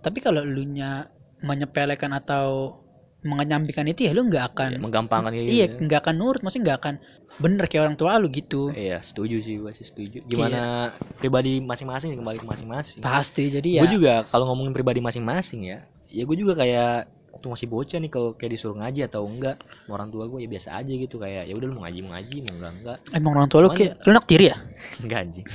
Tapi 0.00 0.18
kalau 0.18 0.42
lu 0.42 0.64
nya 0.64 1.06
menyepelekan 1.40 2.10
atau 2.12 2.76
mengenyampikan 3.20 3.84
itu 3.84 4.08
ya 4.08 4.16
lu 4.16 4.24
nggak 4.26 4.44
akan 4.50 4.70
Ya, 4.72 4.80
menggampangkan 4.80 5.30
kayak 5.30 5.44
gitu 5.44 5.52
iya 5.54 5.66
ya. 5.66 5.76
nggak 5.78 6.00
akan 6.00 6.14
nurut, 6.16 6.40
maksudnya 6.40 6.64
nggak 6.66 6.78
akan 6.80 6.94
bener 7.36 7.64
kayak 7.68 7.82
orang 7.84 7.96
tua 7.96 8.16
lu 8.16 8.26
gitu. 8.28 8.72
Iya 8.72 9.04
setuju 9.04 9.36
sih 9.38 9.54
gue 9.54 9.72
sih 9.76 9.84
setuju. 9.84 10.18
Gimana 10.24 10.90
pribadi 11.14 11.60
masing-masing 11.60 12.16
kembali 12.16 12.40
ke 12.40 12.46
masing-masing. 12.48 12.98
Pasti 12.98 13.52
jadi 13.52 13.68
ya. 13.76 13.80
Gue 13.84 13.92
juga 13.92 14.24
kalau 14.26 14.48
ngomongin 14.48 14.72
pribadi 14.72 14.98
masing-masing 14.98 15.68
ya, 15.68 15.78
ya 16.08 16.24
gue 16.24 16.32
juga 16.34 16.56
kayak 16.56 17.19
waktu 17.30 17.46
masih 17.46 17.66
bocah 17.70 17.98
nih 18.02 18.10
kalau 18.10 18.30
kayak 18.34 18.52
disuruh 18.58 18.76
ngaji 18.78 19.00
atau 19.06 19.22
enggak 19.24 19.56
orang 19.86 20.08
tua 20.10 20.26
gue 20.26 20.44
ya 20.44 20.48
biasa 20.50 20.68
aja 20.82 20.92
gitu 20.92 21.16
kayak 21.16 21.46
ya 21.46 21.54
udah 21.54 21.66
lu 21.70 21.74
mau 21.78 21.82
ngaji 21.86 21.98
mau 22.02 22.12
ngaji 22.18 22.36
mau 22.42 22.52
enggak 22.58 22.72
enggak 22.82 22.98
Emang 23.14 23.32
orang 23.38 23.48
tua 23.48 23.60
lu 23.64 23.70
kayak 23.70 23.92
lu 24.04 24.10
nak 24.12 24.26
tiri 24.26 24.46
ya? 24.50 24.56
enggak 25.04 25.18
anjing. 25.24 25.46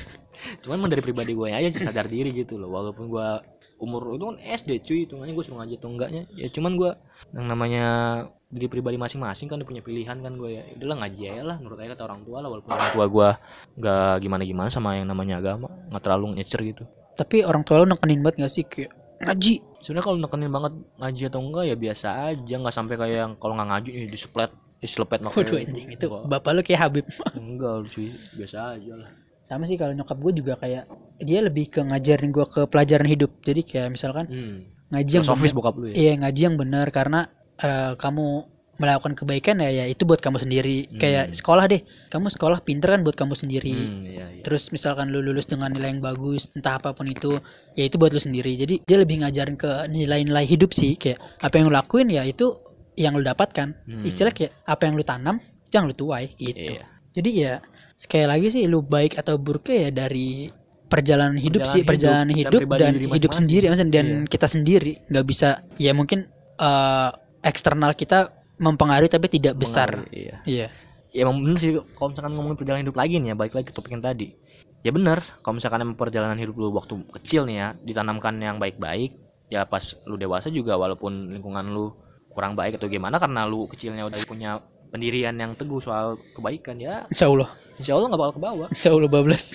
Cuman 0.64 0.76
emang 0.80 0.92
dari 0.92 1.04
pribadi 1.04 1.32
gue 1.32 1.48
aja 1.52 1.70
sih 1.72 1.84
sadar 1.84 2.08
diri 2.08 2.32
gitu 2.36 2.60
loh 2.60 2.72
walaupun 2.72 3.08
gue 3.08 3.28
umur 3.76 4.16
itu 4.16 4.24
kan 4.24 4.38
SD 4.40 4.72
cuy 4.88 5.00
hitungannya 5.04 5.34
gue 5.36 5.44
suruh 5.44 5.60
ngaji 5.60 5.76
atau 5.76 5.90
enggaknya 5.92 6.22
ya 6.32 6.48
cuman 6.48 6.80
gue 6.80 6.92
yang 7.36 7.48
namanya 7.52 7.86
diri 8.48 8.72
pribadi 8.72 8.96
masing-masing 8.96 9.52
kan 9.52 9.60
punya 9.68 9.84
pilihan 9.84 10.16
kan 10.24 10.34
gue 10.40 10.50
ya 10.56 10.64
udahlah 10.80 10.98
ngaji 11.04 11.22
aja 11.28 11.44
lah 11.44 11.58
menurut 11.60 11.78
aja 11.84 11.90
kata 11.98 12.04
orang 12.08 12.22
tua 12.24 12.38
lah 12.40 12.50
walaupun 12.50 12.72
orang 12.72 12.92
tua 12.96 13.06
gue 13.12 13.30
nggak 13.84 14.14
gimana-gimana 14.24 14.70
sama 14.72 14.96
yang 14.96 15.12
namanya 15.12 15.44
agama 15.44 15.68
nggak 15.92 16.04
terlalu 16.04 16.40
nyecer 16.40 16.62
gitu 16.64 16.84
Tapi 17.16 17.48
orang 17.48 17.64
tua 17.64 17.84
lu 17.84 17.96
nekenin 17.96 18.20
banget 18.20 18.44
gak 18.44 18.52
sih 18.52 18.64
kayak 18.68 18.92
ngaji? 19.30 19.54
sebenarnya 19.86 20.06
kalau 20.06 20.18
nekenin 20.18 20.52
banget 20.52 20.74
ngaji 20.98 21.24
atau 21.30 21.40
enggak 21.46 21.64
ya 21.70 21.76
biasa 21.78 22.08
aja 22.34 22.54
nggak 22.58 22.76
sampai 22.76 22.96
kayak 22.98 23.18
yang 23.22 23.34
kalau 23.38 23.54
nggak 23.54 23.70
ngaji 23.70 23.90
nih 23.94 24.08
diseplet 24.10 24.52
diselepet 24.82 25.20
Waduh 25.22 25.30
makanya 25.34 25.62
anjing 25.66 25.88
itu 25.94 26.06
bapak 26.10 26.52
lu 26.54 26.62
kayak 26.66 26.82
Habib. 26.82 27.06
enggak 27.38 27.76
sih 27.94 28.10
biasa 28.34 28.58
aja 28.78 28.94
lah 28.98 29.10
Sama 29.46 29.70
sih 29.70 29.78
kalau 29.78 29.94
nyokap 29.94 30.18
gue 30.18 30.34
juga 30.42 30.54
kayak 30.58 30.90
dia 31.22 31.40
lebih 31.46 31.70
ke 31.70 31.78
ngajarin 31.86 32.34
gue 32.34 32.46
ke 32.50 32.66
pelajaran 32.66 33.06
hidup. 33.06 33.30
Jadi 33.46 33.62
kayak 33.62 33.94
misalkan 33.94 34.26
hmm. 34.26 34.90
ngaji 34.90 35.12
yang 35.22 35.26
bener- 35.26 35.54
bokap 35.54 35.76
lu 35.78 35.86
ya 35.86 35.94
Iya 35.94 36.14
ngaji 36.18 36.42
yang 36.50 36.56
benar 36.58 36.88
karena 36.90 37.30
eh, 37.62 37.94
kamu 37.94 38.26
melakukan 38.76 39.16
kebaikan 39.16 39.64
ya 39.64 39.72
ya 39.72 39.86
itu 39.88 40.04
buat 40.04 40.20
kamu 40.20 40.44
sendiri. 40.44 40.92
Kayak 41.00 41.32
sekolah 41.36 41.66
deh. 41.72 41.82
Kamu 42.12 42.28
sekolah 42.28 42.60
pinter 42.64 42.92
kan 42.96 43.02
buat 43.08 43.16
kamu 43.16 43.34
sendiri. 43.36 43.72
hmm, 43.72 44.04
iya, 44.04 44.26
iya. 44.40 44.44
Terus 44.44 44.72
misalkan 44.76 45.12
lu 45.12 45.24
lulus 45.24 45.48
dengan 45.48 45.72
nilai 45.72 45.96
yang 45.96 46.04
bagus, 46.04 46.52
entah 46.56 46.76
apa 46.80 46.92
pun 46.92 47.08
itu, 47.08 47.40
ya 47.76 47.88
itu 47.88 47.96
buat 47.96 48.12
lu 48.12 48.20
sendiri. 48.20 48.60
Jadi 48.60 48.84
dia 48.84 48.98
lebih 49.00 49.24
ngajarin 49.24 49.56
ke 49.56 49.88
nilai-nilai 49.88 50.44
hidup 50.44 50.76
sih, 50.76 51.00
kayak 51.00 51.20
apa 51.40 51.54
yang 51.56 51.72
lu 51.72 51.74
lakuin 51.74 52.08
ya 52.12 52.28
itu 52.28 52.60
yang 53.00 53.16
lu 53.16 53.24
dapatkan. 53.24 53.76
Istilah 54.04 54.32
kayak 54.36 54.52
apa 54.68 54.82
yang 54.88 54.94
lu 55.00 55.04
tanam, 55.04 55.36
itu 55.40 55.74
yang 55.76 55.86
lu 55.88 55.96
tuai 55.96 56.36
gitu. 56.36 56.76
Iya. 56.80 56.84
Jadi 57.16 57.30
ya 57.32 57.54
sekali 57.96 58.28
lagi 58.28 58.48
sih 58.52 58.68
lu 58.68 58.84
baik 58.84 59.16
atau 59.16 59.40
buruknya 59.40 59.88
ya 59.88 59.90
dari 60.04 60.52
perjalanan 60.86 61.40
hidup 61.40 61.64
Perjalanan 61.64 61.74
sih, 61.74 61.82
hidup 61.82 61.90
perjalanan 61.90 62.28
dan 62.28 62.38
hidup 62.38 62.62
dan, 62.78 62.92
diri 62.94 63.06
hidup 63.10 63.32
sendiri, 63.34 63.64
maksudnya 63.72 63.94
dan 63.96 64.08
Iya. 64.08 64.30
kita 64.30 64.48
sendiri 64.48 64.92
nggak 65.10 65.26
bisa 65.26 65.50
ya 65.80 65.92
mungkin 65.96 66.20
eh, 66.56 67.10
eksternal 67.44 67.94
kita 67.98 68.32
mempengaruhi 68.58 69.12
tapi 69.12 69.28
tidak 69.28 69.60
besar. 69.60 70.08
Iya 70.12 70.42
Iya. 70.48 70.68
ya 71.16 71.22
emang 71.24 71.40
bener 71.48 71.56
sih 71.56 71.72
kalau 71.96 72.12
misalkan 72.12 72.32
ngomongin 72.36 72.58
perjalanan 72.60 72.84
hidup 72.84 72.98
lagi 73.00 73.16
nih 73.24 73.32
ya 73.32 73.36
balik 73.40 73.56
lagi 73.56 73.72
ke 73.72 73.76
topik 73.76 73.96
yang 73.96 74.04
tadi 74.04 74.36
ya 74.84 74.92
bener 74.92 75.24
kalau 75.40 75.56
misalkan 75.56 75.80
emang 75.80 75.96
perjalanan 75.96 76.36
hidup 76.36 76.60
lu 76.60 76.76
waktu 76.76 76.92
kecil 77.16 77.48
nih 77.48 77.56
ya 77.56 77.68
ditanamkan 77.80 78.36
yang 78.38 78.60
baik-baik 78.60 79.16
ya 79.48 79.64
pas 79.64 79.96
lu 80.04 80.20
dewasa 80.20 80.52
juga 80.52 80.76
walaupun 80.76 81.32
lingkungan 81.32 81.72
lu 81.72 81.96
kurang 82.28 82.60
baik 82.60 82.76
atau 82.76 82.92
gimana 82.92 83.16
karena 83.16 83.48
lu 83.48 83.64
kecilnya 83.72 84.04
udah 84.04 84.20
punya 84.28 84.60
pendirian 84.92 85.40
yang 85.40 85.56
teguh 85.56 85.80
soal 85.80 86.20
kebaikan 86.36 86.76
ya 86.84 87.08
Insya 87.08 87.32
Allah, 87.32 87.48
insya 87.76 87.94
Allah 87.94 88.08
nggak 88.08 88.22
bakal 88.22 88.34
ke 88.34 88.42
bawah 88.42 88.68
Insya 88.76 88.90
Allah 88.90 89.10
bablas. 89.10 89.46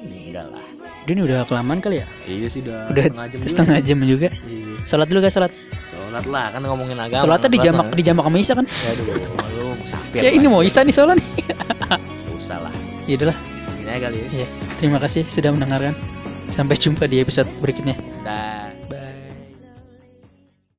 enggak 0.00 0.46
lah 0.46 0.64
Ini 1.04 1.20
udah 1.20 1.42
kelamaan 1.42 1.78
kali 1.78 1.98
ya? 1.98 2.06
iya 2.22 2.46
sih 2.46 2.62
udah, 2.62 2.86
Udah 2.86 3.02
setengah 3.02 3.26
jam 3.26 3.38
juga. 3.38 3.50
setengah 3.50 3.78
jam 3.82 3.98
juga. 4.00 4.28
Iya. 4.42 4.74
Salat 4.82 5.06
dulu 5.06 5.18
guys, 5.20 5.34
salat. 5.34 5.52
sholat 5.82 6.24
lah 6.24 6.46
kan 6.50 6.60
ngomongin 6.62 6.94
agama 6.96 7.20
Salatnya 7.20 7.50
di 7.50 7.58
jamak 7.60 7.86
di 7.90 8.02
jamak 8.02 8.24
sama 8.24 8.36
Isa 8.38 8.52
kan? 8.54 8.66
aduh 8.66 9.04
lu 9.50 9.64
musafir 9.76 10.20
Ya 10.20 10.30
ini 10.30 10.46
mau 10.46 10.62
Isa 10.62 10.80
nih 10.80 10.92
soalnya 10.92 11.18
nih. 11.18 11.28
Usah 12.32 12.58
lah 12.62 12.72
Ya 13.04 13.14
udahlah. 13.16 13.38
ini 13.74 13.88
aja 13.88 14.00
kali 14.06 14.16
ya 14.20 14.28
Ya, 14.40 14.46
terima 14.76 14.98
kasih 14.98 15.26
sudah 15.26 15.50
mendengarkan. 15.50 15.98
Sampai 16.50 16.74
jumpa 16.74 17.04
di 17.04 17.18
episode 17.18 17.50
berikutnya. 17.58 17.94
dah 18.22 18.69